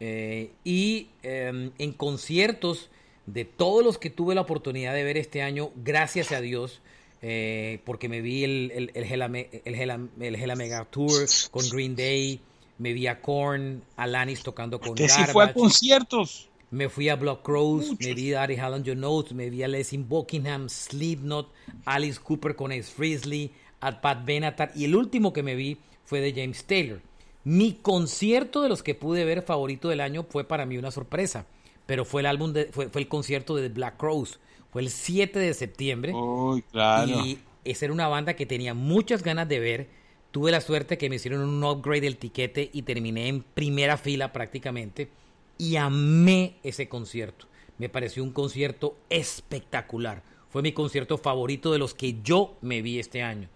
Eh, 0.00 0.50
y 0.64 1.08
eh, 1.22 1.70
en 1.78 1.92
conciertos 1.92 2.90
de 3.26 3.44
todos 3.44 3.84
los 3.84 3.98
que 3.98 4.10
tuve 4.10 4.34
la 4.34 4.40
oportunidad 4.42 4.94
de 4.94 5.04
ver 5.04 5.16
este 5.16 5.42
año, 5.42 5.70
gracias 5.76 6.32
a 6.32 6.40
Dios, 6.40 6.80
eh, 7.22 7.80
porque 7.84 8.08
me 8.08 8.20
vi 8.20 8.42
el, 8.44 8.72
el, 8.74 8.90
el, 8.94 9.04
Hella, 9.04 9.28
Me- 9.28 9.48
el, 9.64 9.74
Hella- 9.74 10.08
el 10.20 10.34
Hella 10.34 10.56
Mega 10.56 10.84
Tour 10.86 11.26
con 11.52 11.68
Green 11.70 11.94
Day, 11.94 12.40
me 12.78 12.92
vi 12.92 13.06
a 13.06 13.20
Korn, 13.20 13.82
Alanis 13.96 14.42
tocando 14.42 14.80
con 14.80 14.96
Que 14.96 15.08
sí 15.08 15.22
fue 15.30 15.44
a 15.44 15.52
conciertos. 15.54 16.48
Me 16.72 16.88
fui 16.88 17.08
a 17.10 17.16
Block 17.16 17.42
Crows, 17.44 17.90
Muchos. 17.90 18.06
me 18.06 18.14
vi 18.14 18.32
a 18.32 18.38
Daddy 18.40 18.56
Hall 18.56 18.74
and 18.74 18.84
Your 18.84 18.96
Notes, 18.96 19.34
me 19.34 19.50
vi 19.50 19.62
a 19.62 19.68
Leslie 19.68 20.02
Buckingham, 20.02 20.68
Slipknot, 20.68 21.48
Alice 21.84 22.18
Cooper 22.18 22.56
con 22.56 22.72
Ace 22.72 22.84
Frehley, 22.90 23.50
a 23.80 24.00
Pat 24.00 24.24
Benatar 24.24 24.72
y 24.74 24.84
el 24.86 24.96
último 24.96 25.32
que 25.32 25.42
me 25.44 25.54
vi 25.54 25.76
fue 26.04 26.20
de 26.20 26.32
James 26.32 26.64
Taylor. 26.64 27.00
Mi 27.44 27.74
concierto 27.74 28.62
de 28.62 28.68
los 28.68 28.82
que 28.82 28.94
pude 28.94 29.24
ver 29.24 29.42
favorito 29.42 29.88
del 29.88 30.00
año 30.00 30.24
fue 30.28 30.44
para 30.44 30.66
mí 30.66 30.78
una 30.78 30.90
sorpresa, 30.90 31.46
pero 31.86 32.04
fue 32.04 32.20
el 32.22 32.26
álbum 32.26 32.52
de, 32.52 32.66
fue, 32.66 32.88
fue 32.88 33.00
el 33.00 33.08
concierto 33.08 33.56
de 33.56 33.68
The 33.68 33.74
Black 33.74 33.96
Crows, 33.96 34.38
fue 34.72 34.82
el 34.82 34.90
7 34.90 35.38
de 35.38 35.52
septiembre. 35.52 36.12
Uy, 36.14 36.62
claro. 36.62 37.10
Y 37.10 37.38
esa 37.64 37.84
era 37.84 37.94
una 37.94 38.08
banda 38.08 38.34
que 38.34 38.46
tenía 38.46 38.72
muchas 38.72 39.22
ganas 39.22 39.48
de 39.48 39.60
ver. 39.60 39.88
Tuve 40.30 40.50
la 40.50 40.62
suerte 40.62 40.96
que 40.96 41.10
me 41.10 41.16
hicieron 41.16 41.46
un 41.46 41.62
upgrade 41.62 42.00
del 42.00 42.16
tiquete 42.16 42.70
y 42.72 42.82
terminé 42.82 43.28
en 43.28 43.42
primera 43.42 43.98
fila 43.98 44.32
prácticamente. 44.32 45.10
Y 45.58 45.76
amé 45.76 46.56
ese 46.62 46.88
concierto. 46.88 47.46
Me 47.76 47.90
pareció 47.90 48.22
un 48.22 48.32
concierto 48.32 48.96
espectacular. 49.10 50.22
Fue 50.48 50.62
mi 50.62 50.72
concierto 50.72 51.18
favorito 51.18 51.70
de 51.72 51.78
los 51.78 51.92
que 51.92 52.22
yo 52.22 52.56
me 52.62 52.80
vi 52.80 52.98
este 52.98 53.22
año. 53.22 53.48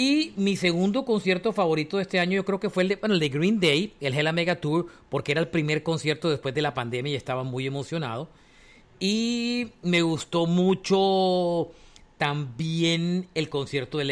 Y 0.00 0.32
mi 0.36 0.56
segundo 0.56 1.04
concierto 1.04 1.52
favorito 1.52 1.98
de 1.98 2.04
este 2.04 2.20
año 2.20 2.36
yo 2.36 2.44
creo 2.46 2.58
que 2.58 2.70
fue 2.70 2.84
el 2.84 2.88
de, 2.88 2.96
bueno, 2.96 3.12
el 3.16 3.20
de 3.20 3.28
Green 3.28 3.60
Day, 3.60 3.92
el 4.00 4.14
Hella 4.18 4.32
Mega 4.32 4.56
Tour, 4.56 4.86
porque 5.10 5.32
era 5.32 5.42
el 5.42 5.48
primer 5.48 5.82
concierto 5.82 6.30
después 6.30 6.54
de 6.54 6.62
la 6.62 6.72
pandemia 6.72 7.12
y 7.12 7.16
estaba 7.16 7.42
muy 7.44 7.66
emocionado. 7.66 8.30
Y 8.98 9.68
me 9.82 10.00
gustó 10.00 10.46
mucho 10.46 11.70
también 12.16 13.28
el 13.34 13.50
concierto 13.50 13.98
de 13.98 14.06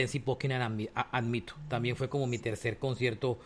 admi- 0.60 0.90
a- 0.94 1.16
admito. 1.16 1.54
También 1.68 1.96
fue 1.96 2.10
como 2.10 2.26
mi 2.26 2.36
tercer 2.36 2.78
concierto 2.78 3.38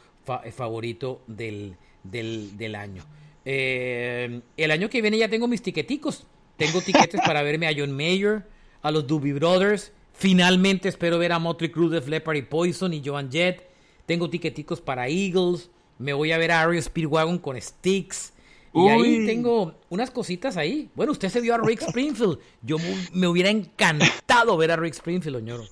eh, 0.44 0.50
favorito 0.50 1.22
del, 1.28 1.76
del, 2.02 2.56
del 2.58 2.74
año. 2.74 3.04
Eh, 3.44 4.40
el 4.56 4.70
año 4.72 4.90
que 4.90 5.00
viene 5.00 5.16
ya 5.16 5.28
tengo 5.28 5.46
mis 5.46 5.62
tiqueticos. 5.62 6.26
Tengo 6.56 6.80
tiquetes 6.80 7.20
para 7.24 7.42
verme 7.44 7.68
a 7.68 7.72
John 7.76 7.92
Mayer, 7.92 8.42
a 8.82 8.90
los 8.90 9.06
Doobie 9.06 9.32
Brothers. 9.34 9.92
Finalmente 10.14 10.88
espero 10.88 11.18
ver 11.18 11.32
a 11.32 11.38
Motley 11.38 11.70
Crue, 11.70 11.88
Def 11.90 12.06
Leppard 12.08 12.36
y 12.36 12.42
Poison 12.42 12.92
y 12.92 13.02
Joan 13.04 13.30
Jett. 13.30 13.62
Tengo 14.06 14.28
tiqueticos 14.30 14.80
para 14.80 15.08
Eagles. 15.08 15.70
Me 15.98 16.12
voy 16.12 16.32
a 16.32 16.38
ver 16.38 16.52
a 16.52 16.62
Ario 16.62 16.80
Speedwagon 16.80 17.38
con 17.38 17.60
Sticks. 17.60 18.32
Y 18.74 18.88
ahí 18.88 19.26
tengo 19.26 19.74
unas 19.90 20.10
cositas 20.10 20.56
ahí. 20.56 20.88
Bueno, 20.94 21.12
usted 21.12 21.28
se 21.28 21.40
vio 21.42 21.54
a 21.54 21.58
Rick 21.58 21.82
Springfield. 21.82 22.38
Yo 22.62 22.76
me 23.12 23.26
hubiera 23.26 23.50
encantado 23.50 24.56
ver 24.56 24.70
a 24.70 24.76
Rick 24.76 24.94
Springfield, 24.94 25.36
Oñoro. 25.36 25.64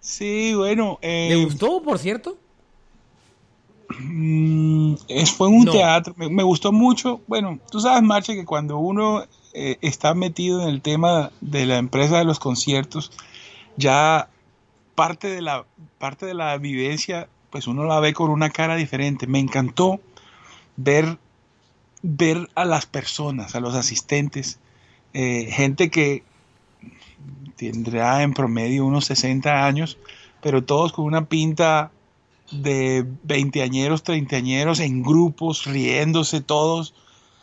Sí, 0.00 0.54
bueno. 0.54 0.98
eh, 1.02 1.26
¿Le 1.30 1.44
gustó, 1.44 1.82
por 1.82 1.98
cierto? 1.98 2.38
Mm, 4.00 4.94
es, 5.08 5.30
fue 5.32 5.48
en 5.48 5.54
un 5.54 5.64
No. 5.64 5.72
teatro, 5.72 6.14
me, 6.16 6.28
me 6.28 6.42
gustó 6.42 6.72
mucho. 6.72 7.20
Bueno, 7.26 7.58
tú 7.70 7.80
sabes, 7.80 8.02
Marche, 8.02 8.34
que 8.34 8.44
cuando 8.44 8.78
uno 8.78 9.24
eh, 9.54 9.76
está 9.80 10.14
metido 10.14 10.62
en 10.62 10.68
el 10.68 10.82
tema 10.82 11.30
de 11.40 11.66
la 11.66 11.78
empresa 11.78 12.18
de 12.18 12.24
los 12.24 12.38
conciertos, 12.38 13.10
ya 13.78 14.28
parte 14.94 15.28
de 15.28 15.40
la 15.40 15.64
parte 15.98 16.26
de 16.26 16.34
la 16.34 16.58
vivencia, 16.58 17.28
pues 17.50 17.66
uno 17.66 17.84
la 17.84 18.00
ve 18.00 18.12
con 18.12 18.30
una 18.30 18.50
cara 18.50 18.76
diferente. 18.76 19.26
Me 19.26 19.38
encantó 19.38 20.00
ver 20.76 21.18
ver 22.02 22.48
a 22.54 22.64
las 22.64 22.86
personas, 22.86 23.54
a 23.54 23.60
los 23.60 23.74
asistentes, 23.74 24.58
eh, 25.14 25.48
gente 25.50 25.90
que 25.90 26.22
tendrá 27.56 28.22
en 28.22 28.34
promedio 28.34 28.86
unos 28.86 29.06
60 29.06 29.66
años, 29.66 29.98
pero 30.42 30.64
todos 30.64 30.92
con 30.92 31.06
una 31.06 31.26
pinta 31.26 31.90
de 32.52 33.04
veinteañeros, 33.24 34.02
treintañeros 34.02 34.80
en 34.80 35.02
grupos, 35.02 35.64
riéndose 35.64 36.40
todos, 36.40 36.94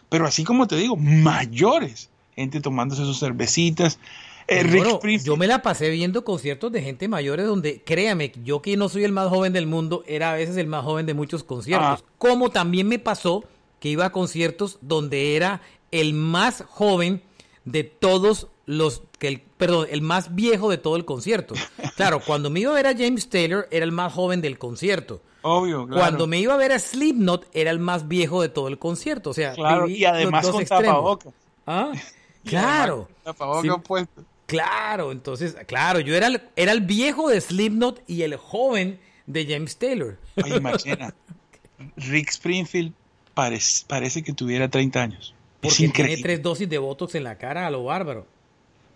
pero 0.09 0.25
así 0.25 0.43
como 0.43 0.67
te 0.67 0.77
digo, 0.77 0.95
mayores, 0.95 2.09
gente 2.35 2.61
tomándose 2.61 3.03
sus 3.03 3.19
cervecitas. 3.19 3.99
Eh, 4.47 4.61
Oñoro, 4.63 4.99
Springfield- 4.99 5.25
yo 5.25 5.37
me 5.37 5.47
la 5.47 5.61
pasé 5.61 5.89
viendo 5.89 6.23
conciertos 6.23 6.71
de 6.71 6.81
gente 6.81 7.07
mayores 7.07 7.45
donde, 7.47 7.81
créame, 7.83 8.31
yo 8.43 8.61
que 8.61 8.77
no 8.77 8.89
soy 8.89 9.03
el 9.03 9.11
más 9.11 9.27
joven 9.29 9.53
del 9.53 9.65
mundo, 9.67 10.03
era 10.07 10.31
a 10.31 10.35
veces 10.35 10.57
el 10.57 10.67
más 10.67 10.83
joven 10.83 11.05
de 11.05 11.13
muchos 11.15 11.43
conciertos. 11.43 12.01
Ah. 12.03 12.09
Como 12.17 12.49
también 12.51 12.87
me 12.87 12.99
pasó 12.99 13.43
que 13.79 13.89
iba 13.89 14.05
a 14.05 14.11
conciertos 14.11 14.77
donde 14.81 15.35
era 15.35 15.61
el 15.91 16.13
más 16.13 16.63
joven 16.69 17.21
de 17.65 17.83
todos 17.83 18.47
los 18.67 19.01
que 19.19 19.27
el, 19.27 19.41
perdón, 19.41 19.87
el 19.89 20.01
más 20.01 20.35
viejo 20.35 20.69
de 20.69 20.77
todo 20.77 20.95
el 20.95 21.05
concierto. 21.05 21.55
Claro, 21.95 22.19
cuando 22.25 22.49
me 22.49 22.59
iba 22.59 22.71
a 22.71 22.75
ver 22.75 22.87
a 22.87 22.93
James 22.97 23.29
Taylor 23.29 23.67
era 23.71 23.85
el 23.85 23.91
más 23.93 24.11
joven 24.13 24.41
del 24.41 24.57
concierto. 24.59 25.21
Obvio, 25.43 25.85
claro. 25.87 26.01
Cuando 26.01 26.27
me 26.27 26.39
iba 26.39 26.53
a 26.53 26.57
ver 26.57 26.71
a 26.73 26.79
Slipknot 26.79 27.47
era 27.53 27.71
el 27.71 27.79
más 27.79 28.07
viejo 28.07 28.41
de 28.41 28.49
todo 28.49 28.67
el 28.67 28.77
concierto. 28.79 29.29
O 29.29 29.33
sea, 29.33 29.53
Claro, 29.53 29.87
y 29.87 30.03
además 30.03 30.43
los 30.43 30.51
dos 30.51 30.51
con 30.53 30.61
extremos. 30.61 30.85
tapabocas. 30.87 31.33
¿Ah? 31.65 31.91
Claro. 32.45 33.07
tapabocas 33.23 33.61
Sí. 33.63 33.81
puesto. 33.87 34.23
Claro, 34.45 35.11
entonces, 35.11 35.55
claro, 35.67 35.99
yo 35.99 36.15
era 36.15 36.27
el, 36.27 36.41
era 36.55 36.71
el 36.71 36.81
viejo 36.81 37.29
de 37.29 37.41
Slipknot 37.41 38.03
y 38.07 38.21
el 38.21 38.35
joven 38.35 38.99
de 39.25 39.45
James 39.47 39.77
Taylor. 39.77 40.17
Oye, 40.43 40.59
Marchena, 40.59 41.13
Rick 41.97 42.29
Springfield 42.29 42.93
parece, 43.33 43.85
parece 43.87 44.23
que 44.23 44.33
tuviera 44.33 44.69
30 44.69 45.01
años. 45.01 45.33
Es 45.61 45.73
Porque 45.77 45.89
tiene 45.89 46.17
tres 46.21 46.43
dosis 46.43 46.69
de 46.69 46.77
Botox 46.77 47.15
en 47.15 47.23
la 47.23 47.37
cara 47.37 47.65
a 47.65 47.71
lo 47.71 47.83
bárbaro. 47.83 48.27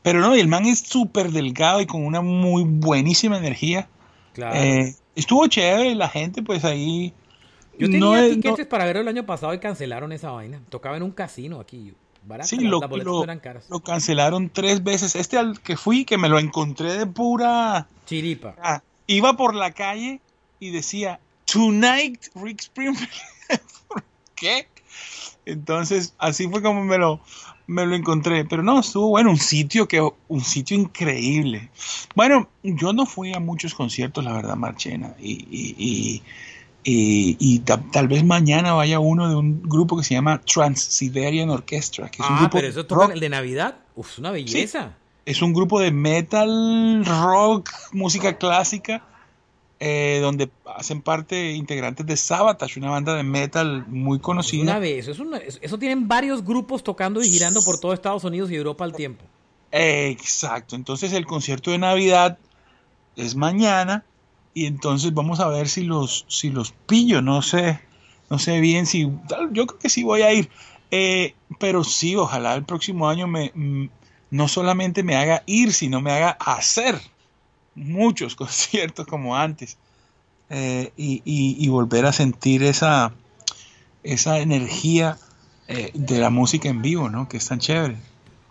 Pero 0.04 0.20
no, 0.20 0.36
y 0.36 0.39
el 0.39 0.47
man 0.47 0.66
es 0.66 0.80
súper 0.80 1.32
delgado 1.32 1.82
y 1.82 1.86
con 1.88 2.06
una 2.06 2.22
muy 2.22 2.64
buenísima 2.64 3.38
energía. 3.38 3.89
Claro. 4.34 4.56
Eh, 4.56 4.95
estuvo 5.16 5.47
chévere, 5.47 5.95
la 5.95 6.08
gente 6.10 6.43
pues 6.43 6.64
ahí 6.64 7.12
Yo 7.78 7.88
tenía 7.88 8.00
No 8.00 8.16
es- 8.16 8.36
tiquetes 8.36 8.66
no- 8.66 8.70
para 8.70 8.86
verlo 8.86 9.02
el 9.02 9.08
año 9.08 9.26
pasado 9.26 9.54
y 9.54 9.60
cancelaron 9.60 10.12
esa 10.12 10.30
vaina. 10.32 10.62
Tocaba 10.70 10.95
en 10.95 11.04
un 11.04 11.12
casino 11.12 11.60
aquí. 11.60 11.93
Sí, 12.44 12.60
lo, 12.60 12.80
las 12.80 12.90
boletas 12.90 13.12
lo- 13.12 13.24
eran 13.24 13.40
caras. 13.40 13.66
lo 13.70 13.80
cancelaron 13.82 14.50
tres 14.50 14.84
veces. 14.84 15.16
Este 15.16 15.38
al 15.38 15.60
que 15.62 15.76
fui, 15.78 16.06
que 16.06 16.18
me 16.18 16.30
lo 16.30 16.40
encontré 16.40 16.98
de 16.98 17.06
pura... 17.08 17.88
Chiripa. 18.06 18.56
Ah, 18.62 18.82
iba 19.08 19.36
por 19.36 19.56
la 19.56 19.72
calle 19.72 20.20
y 20.60 20.72
decía, 20.72 21.20
Tonight, 21.46 22.26
Rick 22.36 22.62
Springfield. 22.62 23.10
¿Por 23.88 24.04
qué? 24.36 24.68
Entonces, 25.46 26.14
así 26.18 26.48
fue 26.48 26.62
como 26.62 26.84
me 26.84 26.98
lo, 26.98 27.20
me 27.68 27.86
lo 27.86 27.96
encontré. 27.96 28.46
Pero 28.46 28.62
no, 28.64 28.80
estuvo 28.80 29.10
bueno, 29.10 29.32
un 29.32 29.38
sitio 29.38 29.88
que, 29.88 30.08
un 30.28 30.42
sitio 30.42 30.78
increíble. 30.78 31.70
Bueno, 32.16 32.50
yo 32.64 32.94
no 32.94 33.06
fui 33.06 33.34
a 33.34 33.40
muchos 33.40 33.74
conciertos, 33.74 34.24
la 34.24 34.34
verdad, 34.34 34.56
Marchena. 34.56 35.16
Y, 35.20 35.32
y, 35.50 35.76
y, 35.78 36.24
y- 36.84 37.36
y 37.40 37.60
ta- 37.60 37.84
tal 37.92 38.08
vez 38.08 38.24
mañana 38.24 38.74
vaya 38.74 39.00
uno 39.00 39.30
de 39.30 39.36
un 39.36 39.62
grupo 39.64 39.98
que 39.98 40.04
se 40.04 40.14
llama 40.14 40.42
Trans-Siberian 40.42 41.50
Orchestra, 41.50 42.10
que 42.10 42.22
es 42.22 42.28
un 42.30 42.36
Ah, 42.36 42.40
grupo 42.42 42.58
pero 42.58 42.68
eso 42.68 43.12
el 43.14 43.20
de 43.20 43.30
Navidad. 43.30 43.76
Uf, 43.96 44.12
es 44.14 44.20
una 44.20 44.32
belleza. 44.32 44.94
Es 45.26 45.42
un 45.42 45.54
grupo 45.54 45.80
de 45.80 45.92
metal, 45.92 47.06
rock, 47.06 47.70
música 47.92 48.38
clásica, 48.38 49.04
eh, 49.82 50.20
donde 50.22 50.50
hacen 50.76 51.02
parte 51.02 51.52
integrantes 51.52 52.06
de 52.06 52.18
Sabatage, 52.18 52.80
una 52.80 52.90
banda 52.90 53.16
de 53.16 53.24
metal 53.24 53.86
muy 53.88 54.20
conocida. 54.20 54.64
una 54.64 54.80
vez. 54.80 55.00
Eso, 55.08 55.12
es 55.12 55.20
una- 55.20 55.38
eso 55.38 55.78
tienen 55.78 56.08
varios 56.08 56.44
grupos 56.44 56.84
tocando 56.84 57.22
y 57.22 57.30
girando 57.30 57.62
por 57.64 57.80
todo 57.80 57.94
Estados 57.94 58.24
Unidos 58.24 58.50
y 58.52 58.56
Europa 58.56 58.84
al 58.86 58.94
tiempo. 58.94 59.24
Exacto. 59.72 60.76
Entonces 60.76 61.14
el 61.14 61.26
concierto 61.26 61.72
de 61.72 61.78
Navidad 61.78 62.38
es 63.16 63.36
mañana 63.36 64.04
y 64.60 64.66
entonces 64.66 65.14
vamos 65.14 65.39
a 65.39 65.47
ver 65.47 65.70
si 65.70 65.84
los 65.84 66.26
si 66.28 66.49
los 66.49 66.74
pillo. 66.86 67.22
No 67.22 67.41
sé, 67.41 67.80
no 68.30 68.39
sé 68.39 68.60
bien 68.60 68.86
si 68.86 69.03
yo 69.51 69.66
creo 69.66 69.80
que 69.80 69.88
sí 69.88 70.03
voy 70.03 70.22
a 70.22 70.34
ir. 70.34 70.49
Eh, 70.91 71.34
pero 71.60 71.86
sí, 71.86 72.18
ojalá 72.18 72.55
el 72.55 72.66
próximo 72.66 73.07
año 73.07 73.26
me 73.26 73.53
mm, 73.55 73.89
no 74.32 74.47
solamente 74.49 75.01
me 75.01 75.16
haga 75.16 75.43
ir, 75.45 75.72
sino 75.72 76.01
me 76.01 76.12
haga 76.12 76.32
hacer 76.32 76.99
muchos 77.74 78.36
conciertos 78.41 79.07
como 79.07 79.38
antes 79.38 79.78
Eh, 80.51 80.91
y, 80.97 81.70
volver 81.70 82.07
a 82.07 82.12
sentir 82.12 82.64
esa 82.64 83.14
esa 84.03 84.39
energía 84.39 85.18
eh, 85.68 85.91
de 85.93 86.18
la 86.18 86.32
música 86.32 86.70
en 86.70 86.82
vivo, 86.82 87.07
¿no? 87.07 87.30
Que 87.30 87.38
es 87.38 87.47
tan 87.47 87.60
chévere. 87.60 87.97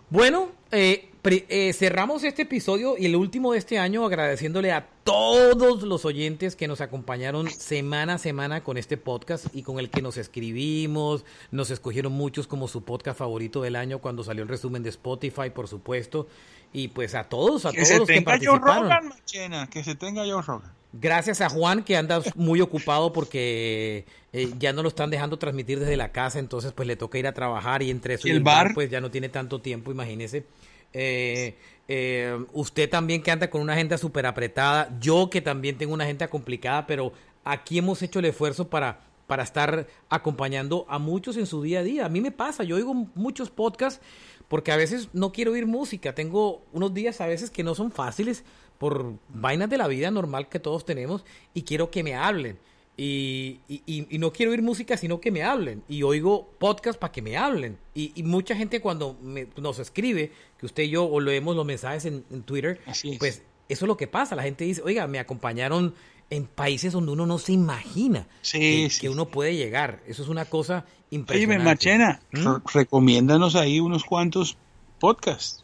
Bueno, 0.09 0.47
eh, 0.71 1.08
eh, 1.23 1.73
cerramos 1.73 2.23
este 2.23 2.43
episodio 2.43 2.95
y 2.97 3.05
el 3.05 3.15
último 3.15 3.51
de 3.51 3.59
este 3.59 3.77
año 3.77 4.05
agradeciéndole 4.05 4.71
a 4.71 4.87
todos 5.03 5.83
los 5.83 6.05
oyentes 6.05 6.55
que 6.55 6.67
nos 6.67 6.81
acompañaron 6.81 7.49
semana 7.49 8.13
a 8.15 8.17
semana 8.17 8.63
con 8.63 8.77
este 8.77 8.95
podcast 8.97 9.47
y 9.53 9.63
con 9.63 9.79
el 9.79 9.89
que 9.89 10.01
nos 10.01 10.17
escribimos. 10.17 11.25
Nos 11.51 11.71
escogieron 11.71 12.13
muchos 12.13 12.47
como 12.47 12.67
su 12.67 12.83
podcast 12.83 13.19
favorito 13.19 13.61
del 13.61 13.75
año 13.75 13.99
cuando 13.99 14.23
salió 14.23 14.43
el 14.43 14.49
resumen 14.49 14.83
de 14.83 14.89
Spotify, 14.89 15.49
por 15.53 15.67
supuesto. 15.67 16.27
Y 16.71 16.89
pues 16.89 17.15
a 17.15 17.23
todos, 17.25 17.65
a 17.65 17.71
Que 17.71 17.83
todos 17.83 17.99
los 17.99 18.07
que 18.07 18.21
participaron. 18.21 18.83
Rogan, 18.83 19.07
Machena, 19.09 19.67
que 19.67 19.83
se 19.83 19.95
tenga 19.95 20.23
Joe 20.25 20.41
Rogan. 20.41 20.71
Gracias 20.91 21.41
a 21.41 21.49
Juan 21.49 21.83
que 21.83 21.97
anda 21.97 22.21
muy 22.35 22.61
ocupado 22.61 23.13
porque 23.13 24.05
eh, 24.33 24.51
ya 24.57 24.73
no 24.73 24.81
lo 24.81 24.89
están 24.89 25.11
dejando 25.11 25.37
transmitir 25.37 25.79
desde 25.79 25.97
la 25.97 26.11
casa, 26.11 26.39
entonces 26.39 26.71
pues 26.71 26.87
le 26.87 26.95
toca 26.95 27.19
ir 27.19 27.27
a 27.27 27.33
trabajar 27.33 27.83
y 27.83 27.91
entre 27.91 28.15
eso 28.15 28.27
¿Y 28.27 28.31
el 28.31 28.39
bar 28.41 28.67
bar? 28.67 28.73
pues 28.73 28.89
ya 28.89 28.99
no 28.99 29.11
tiene 29.11 29.29
tanto 29.29 29.61
tiempo, 29.61 29.91
imagínese. 29.91 30.45
Eh, 30.93 31.55
eh, 31.87 32.45
usted 32.53 32.89
también 32.89 33.21
que 33.23 33.31
anda 33.31 33.49
con 33.49 33.61
una 33.61 33.73
agenda 33.73 33.97
súper 33.97 34.25
apretada, 34.25 34.95
yo 34.99 35.29
que 35.29 35.41
también 35.41 35.77
tengo 35.77 35.93
una 35.93 36.03
agenda 36.03 36.27
complicada, 36.27 36.85
pero 36.85 37.13
aquí 37.43 37.79
hemos 37.79 38.01
hecho 38.01 38.19
el 38.19 38.25
esfuerzo 38.25 38.69
para, 38.69 39.01
para 39.27 39.43
estar 39.43 39.87
acompañando 40.09 40.85
a 40.87 40.99
muchos 40.99 41.37
en 41.37 41.45
su 41.45 41.61
día 41.61 41.79
a 41.79 41.83
día. 41.83 42.05
A 42.05 42.09
mí 42.09 42.21
me 42.21 42.31
pasa, 42.31 42.63
yo 42.63 42.75
oigo 42.75 42.93
muchos 42.93 43.49
podcasts 43.49 44.01
porque 44.47 44.71
a 44.71 44.77
veces 44.77 45.09
no 45.13 45.31
quiero 45.31 45.51
oír 45.51 45.65
música, 45.65 46.13
tengo 46.13 46.63
unos 46.73 46.93
días 46.93 47.21
a 47.21 47.27
veces 47.27 47.49
que 47.49 47.63
no 47.63 47.75
son 47.75 47.91
fáciles 47.91 48.43
por 48.77 49.13
vainas 49.29 49.69
de 49.69 49.77
la 49.77 49.87
vida 49.87 50.09
normal 50.09 50.47
que 50.47 50.59
todos 50.59 50.85
tenemos 50.85 51.25
y 51.53 51.63
quiero 51.63 51.91
que 51.91 52.03
me 52.03 52.15
hablen. 52.15 52.57
Y, 53.01 53.59
y- 53.69 53.81
y- 53.85 54.07
y 54.09 54.17
no 54.17 54.33
quiero 54.33 54.51
oír 54.51 54.61
música, 54.61 54.97
sino 54.97 55.21
que 55.21 55.31
me 55.31 55.41
hablen. 55.43 55.83
Y 55.87 56.03
oigo 56.03 56.49
podcast 56.59 56.99
para 56.99 57.11
que 57.13 57.21
me 57.21 57.37
hablen. 57.37 57.77
Y, 57.95 58.11
y 58.15 58.23
mucha 58.23 58.55
gente 58.55 58.81
cuando 58.81 59.15
me- 59.21 59.47
nos 59.57 59.79
escribe, 59.79 60.31
que 60.57 60.65
usted 60.65 60.83
y 60.83 60.89
yo 60.89 61.05
o 61.05 61.19
leemos 61.21 61.55
los 61.55 61.65
mensajes 61.65 62.03
en, 62.05 62.25
en 62.29 62.43
Twitter, 62.43 62.81
Así 62.85 63.11
es. 63.11 63.17
pues 63.19 63.43
eso 63.69 63.85
es 63.85 63.87
lo 63.87 63.95
que 63.95 64.07
pasa. 64.07 64.35
La 64.35 64.43
gente 64.43 64.65
dice, 64.65 64.81
oiga, 64.83 65.07
me 65.07 65.19
acompañaron 65.19 65.93
en 66.29 66.45
países 66.45 66.91
donde 66.93 67.11
uno 67.13 67.25
no 67.25 67.39
se 67.39 67.53
imagina 67.53 68.27
Sí, 68.41 68.59
que, 68.59 68.89
sí. 68.89 69.01
que 69.01 69.09
uno 69.09 69.29
puede 69.29 69.55
llegar. 69.55 70.01
Eso 70.05 70.21
es 70.21 70.27
una 70.29 70.45
cosa 70.45 70.85
Oye, 70.85 71.05
impresionante. 71.11 71.63
Machena, 71.63 72.19
¿Mm? 72.33 72.43
re- 72.45 72.61
recomiéndanos 72.73 73.55
ahí 73.55 73.79
unos 73.79 74.03
cuantos 74.03 74.57
podcasts. 74.99 75.63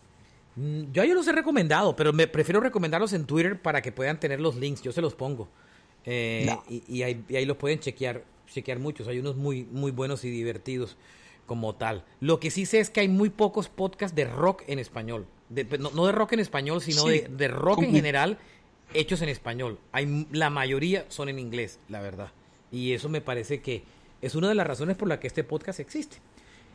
Mm, 0.56 0.92
Yo 0.94 1.04
ellos 1.04 1.16
los 1.16 1.28
he 1.28 1.34
recomendado, 1.34 1.96
pero 1.96 2.14
me 2.14 2.28
prefiero 2.28 2.62
recomendarlos 2.62 3.12
en 3.14 3.26
Twitter 3.26 3.62
para 3.62 3.82
que 3.82 3.92
puedan 3.92 4.20
tener 4.20 4.40
los 4.40 4.56
links. 4.56 4.82
Yo 4.82 4.92
se 4.94 5.02
los 5.02 5.14
pongo. 5.16 5.50
Eh, 6.06 6.44
No. 6.48 6.64
y, 6.70 6.84
y 6.88 7.04
ahí, 7.04 7.24
y 7.30 7.36
ahí 7.36 7.46
los 7.46 7.58
pueden 7.58 7.80
chequear, 7.80 8.24
chequear 8.48 8.80
muchos. 8.80 9.08
Hay 9.08 9.20
unos 9.20 9.36
muy, 9.36 9.64
muy 9.72 9.92
buenos 9.92 10.24
y 10.24 10.30
divertidos 10.30 10.98
como 11.46 11.76
tal. 11.76 12.04
Lo 12.20 12.40
que 12.40 12.52
sí 12.52 12.66
sé 12.66 12.80
es 12.80 12.90
que 12.90 13.00
hay 13.02 13.08
muy 13.08 13.30
pocos 13.30 13.70
podcasts 13.70 14.16
de 14.16 14.26
rock 14.26 14.64
en 14.68 14.80
español. 14.80 15.26
De- 15.50 15.64
no, 15.78 15.92
no 15.92 16.06
de 16.08 16.12
rock 16.12 16.34
en 16.34 16.40
español, 16.40 16.82
sino 16.82 17.04
Sí, 17.04 17.10
de, 17.22 17.28
de 17.30 17.48
rock 17.48 17.84
en 17.84 17.92
general 17.92 18.38
hechos 18.94 19.22
en 19.22 19.30
español. 19.30 19.80
Hay, 19.92 20.28
la 20.32 20.50
mayoría 20.50 21.06
son 21.10 21.30
en 21.30 21.40
inglés, 21.40 21.80
la 21.90 22.02
verdad. 22.02 22.32
Y 22.72 22.94
eso 22.94 23.10
me 23.10 23.22
parece 23.22 23.62
que 23.62 23.84
es 24.22 24.34
una 24.36 24.50
de 24.50 24.56
las 24.56 24.66
razones 24.66 24.98
por 24.98 25.08
la 25.08 25.20
que 25.20 25.28
este 25.28 25.44
podcast 25.44 25.80
existe. 25.80 26.18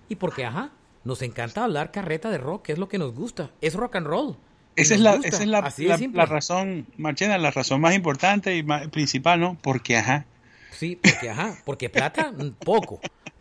Y 0.09 0.17
porque, 0.17 0.45
ajá, 0.45 0.73
nos 1.05 1.23
encanta 1.23 1.65
hablar 1.65 1.91
carreta 1.93 2.31
de 2.31 2.39
rock, 2.39 2.63
que 2.63 2.73
es 2.73 2.79
lo 2.79 2.89
que 2.89 2.99
nos 2.99 3.13
gusta. 3.15 3.51
Es 3.61 3.75
rock 3.75 3.97
and 3.97 4.07
roll. 4.07 4.37
Esa 4.81 4.95
es 4.95 5.01
la, 5.01 5.15
esa 5.23 5.43
es 5.43 5.47
la, 5.49 5.59
Así 5.59 5.87
la- 6.13 6.27
razón, 6.27 6.87
Machena, 6.97 7.39
la 7.39 7.51
razón 7.51 7.81
más 7.81 7.95
importante 7.95 8.57
y 8.57 8.63
más 8.63 8.89
principal, 8.89 9.41
¿no? 9.41 9.57
Porque, 9.63 9.97
ajá. 9.97 10.25
Sí, 10.73 10.97
porque 11.03 11.31
ajá, 11.31 11.57
porque 11.65 11.89
plata, 11.89 12.33
poco. 12.65 13.01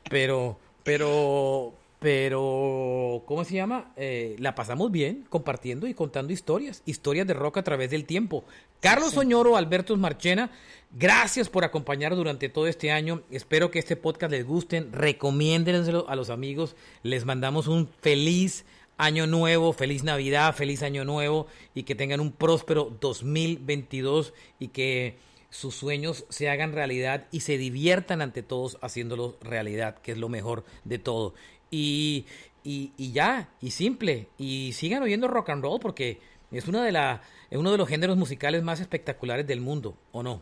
Pero, 0.10 0.60
pero, 0.84 1.74
pero, 2.00 3.24
¿cómo 3.26 3.44
se 3.44 3.56
llama? 3.56 3.92
Eh, 3.98 4.36
la 4.40 4.56
pasamos 4.56 4.92
bien 4.92 5.26
compartiendo 5.30 5.88
y 5.88 5.94
contando 5.94 6.34
historias, 6.34 6.82
historias 6.86 7.28
de 7.28 7.34
rock 7.34 7.58
a 7.58 7.64
través 7.64 7.92
del 7.92 8.06
tiempo. 8.06 8.44
Carlos 8.82 9.14
Soñoro, 9.14 9.58
Alberto 9.58 9.96
Marchena, 9.98 10.50
gracias 10.92 11.50
por 11.50 11.64
acompañar 11.66 12.16
durante 12.16 12.50
todo 12.50 12.68
este 12.68 12.92
año. 12.92 13.22
Espero 13.32 13.72
que 13.72 13.80
este 13.80 13.96
podcast 13.96 14.32
les 14.32 14.46
gusten, 14.46 14.92
recomiéndenselo 14.92 16.10
a 16.10 16.16
los 16.16 16.30
amigos. 16.30 16.76
Les 17.04 17.26
mandamos 17.26 17.68
un 17.68 17.90
feliz 18.02 18.66
año 19.00 19.28
nuevo, 19.28 19.72
feliz 19.72 20.04
Navidad, 20.04 20.54
feliz 20.54 20.84
año 20.84 21.06
nuevo 21.06 21.48
y 21.74 21.84
que 21.84 21.96
tengan 21.96 22.20
un 22.20 22.34
próspero 22.34 22.96
2022 23.00 24.34
y 24.60 24.68
que 24.68 25.18
sus 25.50 25.74
sueños 25.74 26.26
se 26.28 26.50
hagan 26.50 26.74
realidad 26.74 27.26
y 27.32 27.40
se 27.40 27.58
diviertan 27.58 28.22
ante 28.22 28.44
todos 28.44 28.78
haciéndolos 28.82 29.36
realidad, 29.42 30.00
que 30.00 30.12
es 30.12 30.18
lo 30.18 30.28
mejor 30.28 30.66
de 30.84 31.00
todo. 31.00 31.34
Y, 31.72 32.26
y, 32.64 33.12
ya, 33.14 33.50
y 33.62 33.72
simple, 33.72 34.28
y 34.38 34.74
sigan 34.74 35.02
oyendo 35.02 35.30
rock 35.30 35.50
and 35.50 35.64
roll 35.64 35.80
porque 35.80 36.20
es 36.52 36.68
una 36.68 36.84
de 36.84 36.92
la, 36.92 37.22
es 37.50 37.58
uno 37.58 37.72
de 37.72 37.78
los 37.78 37.88
géneros 37.88 38.18
musicales 38.18 38.64
más 38.64 38.82
espectaculares 38.82 39.48
del 39.48 39.62
mundo, 39.62 39.96
¿o 40.12 40.24
no? 40.24 40.42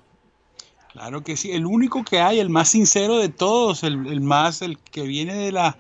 Claro 0.93 1.24
que 1.24 1.38
sí. 1.38 1.51
El 1.51 1.68
único 1.68 2.03
que 2.03 2.20
hay, 2.20 2.39
el 2.39 2.49
más 2.49 2.70
sincero 2.70 3.20
de 3.20 3.30
todos, 3.30 3.84
el, 3.84 4.08
el 4.08 4.22
más, 4.22 4.64
el 4.64 4.80
que 4.80 5.03
viene 5.03 5.36
de 5.36 5.51
la, 5.51 5.78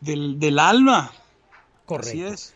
del, 0.00 0.38
del 0.38 0.60
alma. 0.60 1.10
Correcto. 1.86 2.10
Así 2.10 2.22
es. 2.22 2.52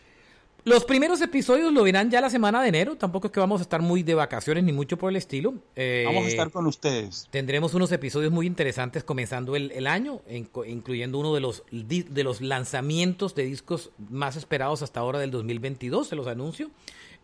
Los 0.63 0.85
primeros 0.85 1.19
episodios 1.21 1.73
lo 1.73 1.81
verán 1.81 2.11
ya 2.11 2.21
la 2.21 2.29
semana 2.29 2.61
de 2.61 2.67
enero, 2.69 2.95
tampoco 2.95 3.25
es 3.25 3.33
que 3.33 3.39
vamos 3.39 3.61
a 3.61 3.63
estar 3.63 3.81
muy 3.81 4.03
de 4.03 4.13
vacaciones 4.13 4.63
ni 4.63 4.71
mucho 4.71 4.95
por 4.95 5.09
el 5.09 5.15
estilo. 5.15 5.55
Eh, 5.75 6.03
Vamos 6.05 6.25
a 6.25 6.27
estar 6.27 6.51
con 6.51 6.67
ustedes. 6.67 7.27
Tendremos 7.31 7.73
unos 7.73 7.91
episodios 7.91 8.31
muy 8.31 8.45
interesantes 8.45 9.03
comenzando 9.03 9.55
el, 9.55 9.71
el 9.71 9.87
año, 9.87 10.21
en- 10.27 10.47
incluyendo 10.67 11.17
uno 11.17 11.33
de 11.33 11.39
los, 11.41 11.63
de 11.71 12.23
los 12.23 12.41
lanzamientos 12.41 13.33
de 13.33 13.45
discos 13.45 13.89
más 14.11 14.35
esperados 14.35 14.83
hasta 14.83 14.99
ahora 14.99 15.17
del 15.17 15.31
2022, 15.31 16.07
se 16.09 16.15
los 16.15 16.27
anuncio. 16.27 16.69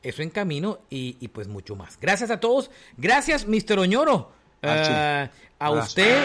Eso 0.01 0.23
en 0.23 0.31
camino 0.31 0.79
y, 0.89 1.17
y 1.19 1.27
pues 1.27 1.47
mucho 1.47 1.75
más. 1.75 1.99
Gracias 2.01 2.31
a 2.31 2.39
todos. 2.39 2.71
Gracias, 2.97 3.47
Mr. 3.47 3.77
Oñoro. 3.77 4.31
Ah. 4.63 5.25
Eh, 5.25 5.29
a 5.59 5.71
usted, 5.71 6.23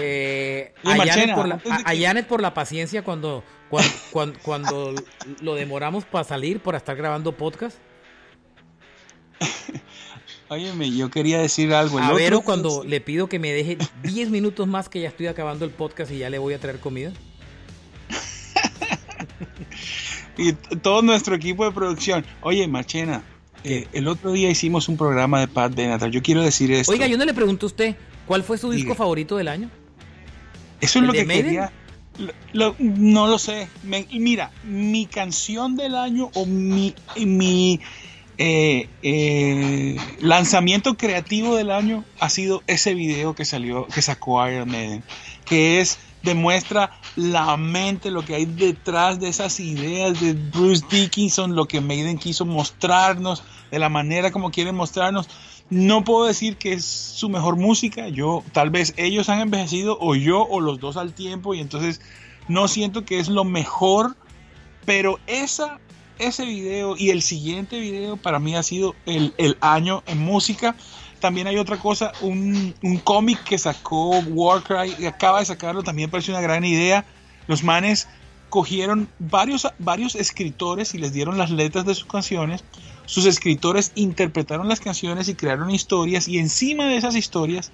eh, 0.00 0.72
a, 0.84 0.96
Janet 0.96 1.34
por 1.34 1.48
la, 1.48 1.54
antes 1.56 1.70
de 1.70 1.74
a- 1.74 1.80
a 1.84 1.92
que- 1.92 2.02
Janet 2.02 2.26
por 2.26 2.40
la 2.42 2.54
paciencia 2.54 3.02
cuando, 3.02 3.42
cuando, 3.70 3.90
cuando, 4.12 4.38
cuando 4.42 4.94
lo 5.42 5.54
demoramos 5.54 6.04
para 6.04 6.24
salir, 6.24 6.60
por 6.60 6.74
estar 6.74 6.96
grabando 6.96 7.32
podcast. 7.32 7.76
Óyeme, 10.50 10.90
yo 10.96 11.10
quería 11.10 11.38
decir 11.40 11.74
algo. 11.74 11.98
El 11.98 12.04
A 12.04 12.06
otro 12.08 12.16
Vero 12.18 12.36
día- 12.38 12.44
cuando 12.44 12.82
le 12.84 13.00
pido 13.02 13.28
que 13.28 13.38
me 13.38 13.52
deje 13.52 13.76
10 14.02 14.30
minutos 14.30 14.66
más 14.66 14.88
que 14.88 15.00
ya 15.00 15.08
estoy 15.08 15.26
acabando 15.26 15.64
el 15.66 15.70
podcast 15.70 16.10
y 16.10 16.18
ya 16.18 16.30
le 16.30 16.38
voy 16.38 16.54
a 16.54 16.58
traer 16.58 16.78
comida. 16.80 17.12
y 20.38 20.54
todo 20.54 21.02
nuestro 21.02 21.34
equipo 21.34 21.66
de 21.66 21.72
producción. 21.72 22.24
Oye, 22.40 22.66
Machena, 22.66 23.22
Eh, 23.64 23.86
el 23.92 24.08
otro 24.08 24.32
día 24.32 24.50
hicimos 24.50 24.88
un 24.88 24.96
programa 24.96 25.40
de 25.40 25.48
Pat 25.48 25.74
Benatar. 25.74 26.10
Yo 26.10 26.22
quiero 26.22 26.42
decir 26.42 26.72
esto. 26.72 26.92
Oiga, 26.92 27.06
yo 27.06 27.18
no 27.18 27.24
le 27.24 27.34
pregunto 27.34 27.66
a 27.66 27.68
usted, 27.68 27.96
¿cuál 28.26 28.42
fue 28.42 28.58
su 28.58 28.70
disco 28.70 28.94
favorito 28.94 29.36
del 29.36 29.48
año? 29.48 29.70
Eso 30.80 31.00
es 31.00 31.04
lo 31.04 31.12
que 31.12 31.26
quería. 31.26 31.72
no 32.78 33.26
lo 33.26 33.38
sé. 33.38 33.68
mira, 33.84 34.50
mi 34.64 35.06
canción 35.06 35.76
del 35.76 35.96
año 35.96 36.30
o 36.34 36.46
mi, 36.46 36.94
mi 37.16 37.80
eh, 38.40 38.88
eh, 39.02 39.96
lanzamiento 40.20 40.96
creativo 40.96 41.56
del 41.56 41.72
año 41.72 42.04
ha 42.20 42.28
sido 42.28 42.62
ese 42.68 42.94
video 42.94 43.34
que 43.34 43.44
salió, 43.44 43.86
que 43.86 44.00
sacó 44.00 44.46
Iron 44.48 44.70
Maiden, 44.70 45.02
que 45.44 45.80
es 45.80 45.98
demuestra 46.22 46.90
la 47.16 47.56
mente, 47.56 48.10
lo 48.10 48.24
que 48.24 48.34
hay 48.34 48.46
detrás 48.46 49.20
de 49.20 49.28
esas 49.28 49.60
ideas 49.60 50.20
de 50.20 50.34
Bruce 50.34 50.84
Dickinson, 50.90 51.54
lo 51.54 51.66
que 51.66 51.80
Maiden 51.80 52.18
quiso 52.18 52.44
mostrarnos, 52.44 53.42
de 53.70 53.78
la 53.78 53.88
manera 53.88 54.30
como 54.30 54.50
quieren 54.50 54.74
mostrarnos. 54.74 55.28
No 55.70 56.02
puedo 56.02 56.24
decir 56.24 56.56
que 56.56 56.72
es 56.72 56.84
su 56.84 57.28
mejor 57.28 57.56
música, 57.56 58.08
yo 58.08 58.42
tal 58.52 58.70
vez 58.70 58.94
ellos 58.96 59.28
han 59.28 59.40
envejecido 59.40 59.98
o 60.00 60.14
yo 60.14 60.42
o 60.42 60.60
los 60.60 60.80
dos 60.80 60.96
al 60.96 61.12
tiempo 61.12 61.54
y 61.54 61.60
entonces 61.60 62.00
no 62.48 62.68
siento 62.68 63.04
que 63.04 63.20
es 63.20 63.28
lo 63.28 63.44
mejor, 63.44 64.16
pero 64.86 65.18
esa, 65.26 65.78
ese 66.18 66.46
video 66.46 66.96
y 66.96 67.10
el 67.10 67.20
siguiente 67.20 67.78
video 67.78 68.16
para 68.16 68.38
mí 68.38 68.56
ha 68.56 68.62
sido 68.62 68.94
el, 69.04 69.34
el 69.36 69.58
año 69.60 70.02
en 70.06 70.18
música 70.18 70.74
también 71.20 71.46
hay 71.46 71.56
otra 71.56 71.76
cosa, 71.76 72.12
un, 72.20 72.74
cómic 73.04 73.42
que 73.44 73.58
sacó 73.58 74.18
Warcry, 74.18 74.94
y 74.98 75.06
acaba 75.06 75.40
de 75.40 75.46
sacarlo, 75.46 75.82
también 75.82 76.10
parece 76.10 76.30
una 76.30 76.40
gran 76.40 76.64
idea. 76.64 77.04
Los 77.46 77.64
manes 77.64 78.08
cogieron 78.48 79.08
varios, 79.18 79.68
varios 79.78 80.14
escritores 80.14 80.94
y 80.94 80.98
les 80.98 81.12
dieron 81.12 81.38
las 81.38 81.50
letras 81.50 81.84
de 81.84 81.94
sus 81.94 82.06
canciones. 82.06 82.64
Sus 83.06 83.26
escritores 83.26 83.92
interpretaron 83.94 84.68
las 84.68 84.80
canciones 84.80 85.28
y 85.28 85.34
crearon 85.34 85.70
historias 85.70 86.28
y 86.28 86.38
encima 86.38 86.86
de 86.86 86.96
esas 86.96 87.14
historias 87.14 87.70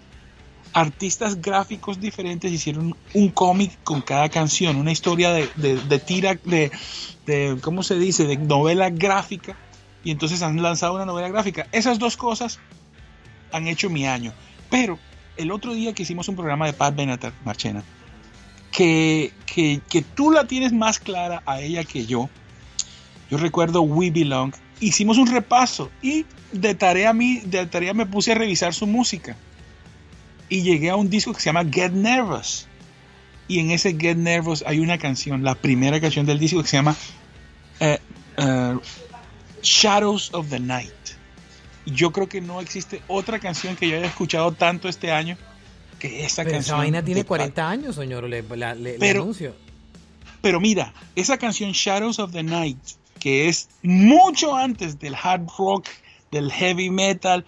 artistas 0.73 1.41
gráficos 1.41 2.01
diferentes 2.01 2.51
hicieron 2.51 2.97
un 3.15 3.29
cómic 3.29 3.79
con 3.85 4.03
cada 4.03 4.29
canción, 4.29 4.77
una 4.77 4.91
historia 4.91 5.33
de, 5.33 5.49
de, 5.55 5.99
tira, 6.01 6.35
de, 6.45 6.73
de, 7.27 7.59
¿cómo 7.63 7.83
se 7.83 7.97
dice?, 7.97 8.27
de 8.27 8.37
novela 8.37 8.91
gráfica. 8.91 9.57
Y 10.03 10.11
entonces 10.11 10.43
han 10.43 10.61
lanzado 10.61 10.97
una 10.97 11.07
novela 11.07 11.29
gráfica. 11.29 11.67
Esas 11.73 11.99
dos 11.99 12.17
cosas 12.17 12.59
han 13.55 13.69
hecho 13.69 13.89
mi 13.89 14.07
año. 14.07 14.33
Pero 14.69 14.99
el 15.37 15.53
otro 15.53 15.73
día 15.75 15.93
que 15.93 16.03
hicimos 16.03 16.29
un 16.29 16.37
programa 16.37 16.67
de 16.67 16.73
Pat 16.73 16.95
Benatar, 16.95 17.33
Marchena, 17.45 17.83
que, 18.73 19.33
que, 19.47 20.05
tú 20.15 20.33
la 20.33 20.47
tienes 20.47 20.73
más 20.73 20.99
clara 20.99 21.43
a 21.47 21.61
ella 21.61 21.85
que 21.85 22.05
yo. 22.05 22.29
Yo 23.31 23.39
recuerdo 23.39 23.83
We 23.83 24.11
Belong. 24.11 24.53
Hicimos 24.81 25.17
un 25.19 25.29
repaso 25.29 25.91
y 26.03 26.27
de 26.51 26.75
tarea, 26.75 27.13
mí, 27.13 27.41
de 27.45 27.67
tarea 27.67 27.95
me 27.95 28.07
puse 28.07 28.33
a 28.33 28.35
revisar 28.35 28.75
su 28.75 28.87
música. 28.87 29.37
Y 30.49 30.63
llegué 30.63 30.91
a 30.91 30.97
un 30.97 31.09
disco 31.09 31.33
que 31.33 31.41
se 31.41 31.47
llama 31.47 31.65
Get 31.65 31.93
Nervous. 31.93 32.67
Y 33.47 33.61
en 33.61 33.71
ese 33.71 33.97
Get 33.97 34.17
Nervous 34.17 34.65
hay 34.67 34.81
una 34.81 34.99
canción, 34.99 35.45
la 35.45 35.55
primera 35.55 36.01
canción 36.01 36.27
del 36.27 36.41
disco 36.41 36.61
que 36.63 36.69
se 36.69 36.77
llama 36.77 36.97
eh, 37.79 37.99
Shadows 39.63 40.35
of 40.35 40.51
the 40.51 40.59
Night 40.59 41.04
yo 41.93 42.13
creo 42.13 42.29
que 42.29 42.41
no 42.41 42.61
existe 42.61 43.03
otra 43.09 43.39
canción 43.39 43.77
que 43.77 43.89
yo 43.89 43.97
haya 43.97 44.07
escuchado 44.07 44.53
tanto 44.53 44.89
este 44.89 45.13
año 45.13 45.37
que 45.99 46.25
esa 46.25 46.45
canción. 46.45 46.61
Esa 46.61 46.77
vaina 46.77 47.05
tiene 47.05 47.25
40 47.25 47.69
años, 47.69 47.97
señor, 47.97 48.29
le, 48.29 48.43
pero, 48.43 49.23
anuncio. 49.23 49.55
Pero 50.41 50.61
mira, 50.61 50.93
esa 51.17 51.39
canción 51.39 51.73
Shadows 51.73 52.19
of 52.19 52.33
the 52.33 52.43
Night, 52.43 52.79
que 53.19 53.49
es 53.49 53.69
mucho 53.83 54.57
antes 54.57 54.99
del 54.99 55.15
hard 55.15 55.47
rock, 55.59 55.89
del 56.31 56.51
heavy 56.51 56.91
metal, 56.91 57.45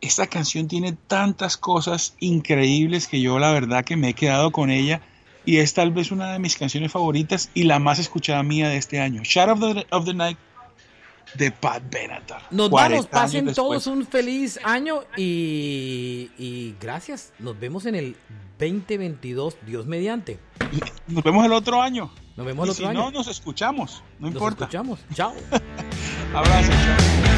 esa 0.00 0.26
canción 0.26 0.68
tiene 0.68 0.92
tantas 1.06 1.56
cosas 1.56 2.14
increíbles 2.20 3.06
que 3.06 3.20
yo 3.20 3.38
la 3.38 3.52
verdad 3.52 3.84
que 3.84 3.96
me 3.96 4.10
he 4.10 4.14
quedado 4.14 4.50
con 4.52 4.70
ella 4.70 5.00
y 5.44 5.58
es 5.58 5.74
tal 5.74 5.92
vez 5.92 6.10
una 6.10 6.32
de 6.32 6.38
mis 6.38 6.56
canciones 6.56 6.92
favoritas 6.92 7.50
y 7.54 7.62
la 7.62 7.78
más 7.78 7.98
escuchada 7.98 8.42
mía 8.42 8.68
de 8.68 8.76
este 8.76 9.00
año. 9.00 9.22
Shadows 9.24 9.62
of 9.62 9.74
the, 9.74 9.86
of 9.90 10.04
the 10.04 10.14
Night 10.14 10.38
de 11.34 11.50
Pat 11.50 11.82
Benatar. 11.90 12.42
Nos 12.50 12.70
vamos, 12.70 13.06
pasen 13.06 13.52
todos 13.52 13.86
un 13.86 14.06
feliz 14.06 14.58
año 14.64 15.02
y, 15.16 16.74
gracias. 16.80 17.32
Nos 17.38 17.58
vemos 17.58 17.86
en 17.86 17.94
el 17.94 18.16
2022, 18.58 19.56
Dios 19.66 19.86
mediante. 19.86 20.38
Nos 21.08 21.22
vemos 21.22 21.44
el 21.44 21.52
otro 21.52 21.82
año. 21.82 22.10
Nos 22.36 22.46
vemos 22.46 22.64
el 22.64 22.70
otro 22.70 22.84
si 22.84 22.90
año. 22.90 23.00
no, 23.00 23.10
nos 23.10 23.28
escuchamos. 23.28 24.02
No 24.18 24.26
nos 24.26 24.34
importa. 24.34 24.64
escuchamos. 24.64 25.00
Chao. 25.14 25.34
Abrazo. 26.34 26.72
Chao. 26.72 27.35